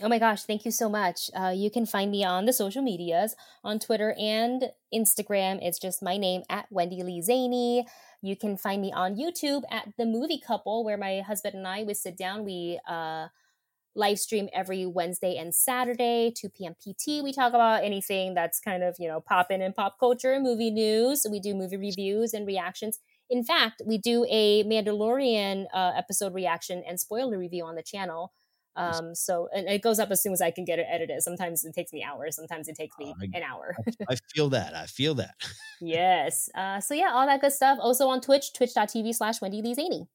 Oh 0.00 0.08
my 0.08 0.18
gosh, 0.18 0.44
thank 0.44 0.64
you 0.64 0.70
so 0.70 0.88
much. 0.88 1.30
Uh, 1.38 1.52
you 1.54 1.70
can 1.70 1.84
find 1.84 2.10
me 2.10 2.24
on 2.24 2.46
the 2.46 2.52
social 2.54 2.82
medias 2.82 3.36
on 3.62 3.78
Twitter 3.78 4.14
and 4.18 4.70
Instagram. 4.92 5.58
It's 5.60 5.78
just 5.78 6.02
my 6.02 6.16
name 6.16 6.42
at 6.48 6.66
Wendy 6.70 7.02
Lee 7.02 7.20
Szany. 7.20 7.84
You 8.22 8.34
can 8.34 8.56
find 8.56 8.80
me 8.80 8.90
on 8.90 9.16
YouTube 9.16 9.62
at 9.70 9.88
The 9.98 10.06
Movie 10.06 10.40
Couple, 10.40 10.84
where 10.84 10.96
my 10.96 11.20
husband 11.20 11.54
and 11.54 11.68
I 11.68 11.82
we 11.82 11.92
sit 11.92 12.16
down. 12.16 12.44
We 12.44 12.80
uh, 12.88 13.28
live 13.94 14.18
stream 14.18 14.48
every 14.54 14.86
Wednesday 14.86 15.36
and 15.36 15.54
Saturday, 15.54 16.32
2 16.36 16.48
p.m. 16.48 16.74
PT. 16.74 17.22
We 17.22 17.32
talk 17.32 17.52
about 17.52 17.84
anything 17.84 18.34
that's 18.34 18.60
kind 18.60 18.82
of, 18.82 18.96
you 18.98 19.08
know, 19.08 19.20
popping 19.20 19.60
in 19.60 19.72
pop 19.72 19.98
culture 19.98 20.38
movie 20.40 20.70
news. 20.70 21.26
We 21.30 21.40
do 21.40 21.54
movie 21.54 21.76
reviews 21.76 22.32
and 22.32 22.46
reactions. 22.46 22.98
In 23.28 23.44
fact, 23.44 23.82
we 23.86 23.98
do 23.98 24.26
a 24.30 24.64
Mandalorian 24.64 25.66
uh, 25.72 25.92
episode 25.96 26.34
reaction 26.34 26.82
and 26.86 26.98
spoiler 26.98 27.38
review 27.38 27.64
on 27.64 27.74
the 27.74 27.82
channel. 27.82 28.32
Um, 28.74 29.14
so 29.14 29.48
and 29.54 29.68
it 29.68 29.82
goes 29.82 29.98
up 29.98 30.10
as 30.10 30.22
soon 30.22 30.32
as 30.32 30.40
I 30.40 30.50
can 30.50 30.64
get 30.64 30.78
it 30.78 30.86
edited. 30.90 31.22
Sometimes 31.22 31.64
it 31.64 31.74
takes 31.74 31.92
me 31.92 32.02
hours. 32.02 32.36
Sometimes 32.36 32.68
it 32.68 32.76
takes 32.76 32.96
me 32.98 33.14
an 33.34 33.42
hour. 33.42 33.76
I 34.08 34.16
feel 34.34 34.48
that. 34.50 34.74
I 34.74 34.86
feel 34.86 35.14
that. 35.16 35.34
yes. 35.80 36.48
Uh, 36.54 36.80
so 36.80 36.94
yeah, 36.94 37.10
all 37.12 37.26
that 37.26 37.40
good 37.42 37.52
stuff. 37.52 37.78
Also 37.80 38.08
on 38.08 38.20
Twitch, 38.20 38.54
twitch.tv 38.54 39.14
slash 39.14 39.42
Wendy 39.42 39.60
Lee 39.60 39.74
Szany. 39.74 40.06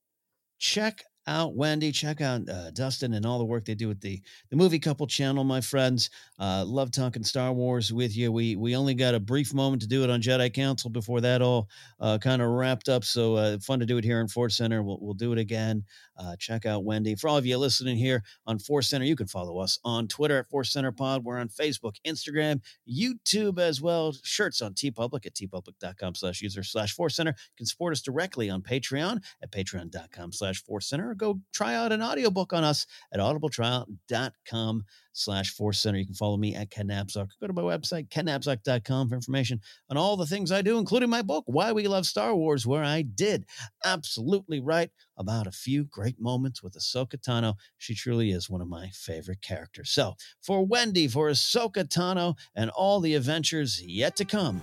Check 0.57 1.03
out 1.27 1.55
Wendy. 1.55 1.91
Check 1.91 2.21
out 2.21 2.47
uh, 2.49 2.71
Dustin 2.71 3.13
and 3.13 3.25
all 3.25 3.37
the 3.37 3.45
work 3.45 3.65
they 3.65 3.75
do 3.75 3.87
with 3.87 4.01
the 4.01 4.21
the 4.49 4.55
Movie 4.55 4.79
Couple 4.79 5.05
channel, 5.05 5.43
my 5.43 5.61
friends. 5.61 6.09
Uh, 6.39 6.63
love 6.65 6.91
talking 6.91 7.23
Star 7.23 7.51
Wars 7.53 7.91
with 7.93 8.15
you. 8.15 8.31
We 8.31 8.55
we 8.55 8.75
only 8.75 8.93
got 8.93 9.13
a 9.13 9.19
brief 9.19 9.53
moment 9.53 9.81
to 9.81 9.87
do 9.87 10.03
it 10.03 10.09
on 10.09 10.21
Jedi 10.21 10.53
Council 10.53 10.89
before 10.89 11.21
that 11.21 11.41
all 11.41 11.69
uh, 11.99 12.17
kind 12.17 12.41
of 12.41 12.49
wrapped 12.49 12.89
up. 12.89 13.03
So 13.03 13.35
uh, 13.35 13.59
fun 13.59 13.79
to 13.79 13.85
do 13.85 13.97
it 13.97 14.03
here 14.03 14.21
in 14.21 14.27
Force 14.27 14.57
Center. 14.57 14.81
We'll 14.81 14.99
we'll 15.01 15.13
do 15.13 15.33
it 15.33 15.39
again. 15.39 15.83
Uh, 16.17 16.35
check 16.39 16.65
out 16.65 16.83
Wendy. 16.83 17.15
For 17.15 17.27
all 17.27 17.37
of 17.37 17.45
you 17.45 17.57
listening 17.57 17.97
here 17.97 18.23
on 18.45 18.57
Force 18.57 18.89
Center, 18.89 19.05
you 19.05 19.15
can 19.15 19.27
follow 19.27 19.59
us 19.59 19.79
on 19.83 20.07
Twitter 20.07 20.39
at 20.39 20.49
Force 20.49 20.71
Center 20.71 20.91
Pod. 20.91 21.23
We're 21.23 21.37
on 21.37 21.49
Facebook, 21.49 21.95
Instagram, 22.07 22.61
YouTube 22.89 23.59
as 23.59 23.81
well. 23.81 24.13
Shirts 24.23 24.61
on 24.61 24.73
TeePublic 24.73 25.25
at 25.25 25.35
teepublic.com 25.35 26.15
slash 26.15 26.41
user 26.41 26.63
slash 26.63 26.93
Force 26.93 27.15
Center. 27.15 27.31
You 27.31 27.57
can 27.57 27.65
support 27.65 27.91
us 27.91 28.01
directly 28.01 28.49
on 28.49 28.61
Patreon 28.61 29.23
at 29.43 29.51
patreon.com 29.51 30.31
slash 30.31 30.63
Force 30.63 30.87
Center 30.87 31.11
go 31.17 31.39
try 31.53 31.75
out 31.75 31.91
an 31.91 32.01
audiobook 32.01 32.53
on 32.53 32.63
us 32.63 32.85
at 33.11 33.19
audibletrial.com 33.19 34.83
slash 35.17 35.51
Force 35.51 35.79
Center. 35.79 35.97
You 35.97 36.05
can 36.05 36.15
follow 36.15 36.37
me 36.37 36.55
at 36.55 36.69
Ken 36.69 36.87
Napzok. 36.87 37.29
Go 37.41 37.47
to 37.47 37.53
my 37.53 37.61
website, 37.61 38.09
kennapzok.com 38.09 39.09
for 39.09 39.15
information 39.15 39.59
on 39.89 39.97
all 39.97 40.15
the 40.15 40.25
things 40.25 40.51
I 40.51 40.61
do, 40.61 40.77
including 40.77 41.09
my 41.09 41.21
book, 41.21 41.43
Why 41.47 41.71
We 41.71 41.87
Love 41.87 42.05
Star 42.05 42.35
Wars, 42.35 42.67
where 42.67 42.83
I 42.83 43.01
did 43.01 43.45
absolutely 43.83 44.59
right 44.59 44.91
about 45.17 45.47
a 45.47 45.51
few 45.51 45.83
great 45.85 46.21
moments 46.21 46.61
with 46.61 46.73
Ahsoka 46.73 47.17
Tano. 47.17 47.55
She 47.77 47.95
truly 47.95 48.31
is 48.31 48.49
one 48.49 48.61
of 48.61 48.67
my 48.67 48.89
favorite 48.93 49.41
characters. 49.41 49.89
So 49.89 50.15
for 50.41 50.65
Wendy, 50.65 51.07
for 51.07 51.29
Ahsoka 51.29 51.87
Tano, 51.87 52.35
and 52.55 52.69
all 52.71 52.99
the 52.99 53.15
adventures 53.15 53.81
yet 53.83 54.15
to 54.17 54.25
come, 54.25 54.61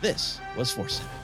this 0.00 0.40
was 0.56 0.72
Force 0.72 0.94
Center. 0.94 1.23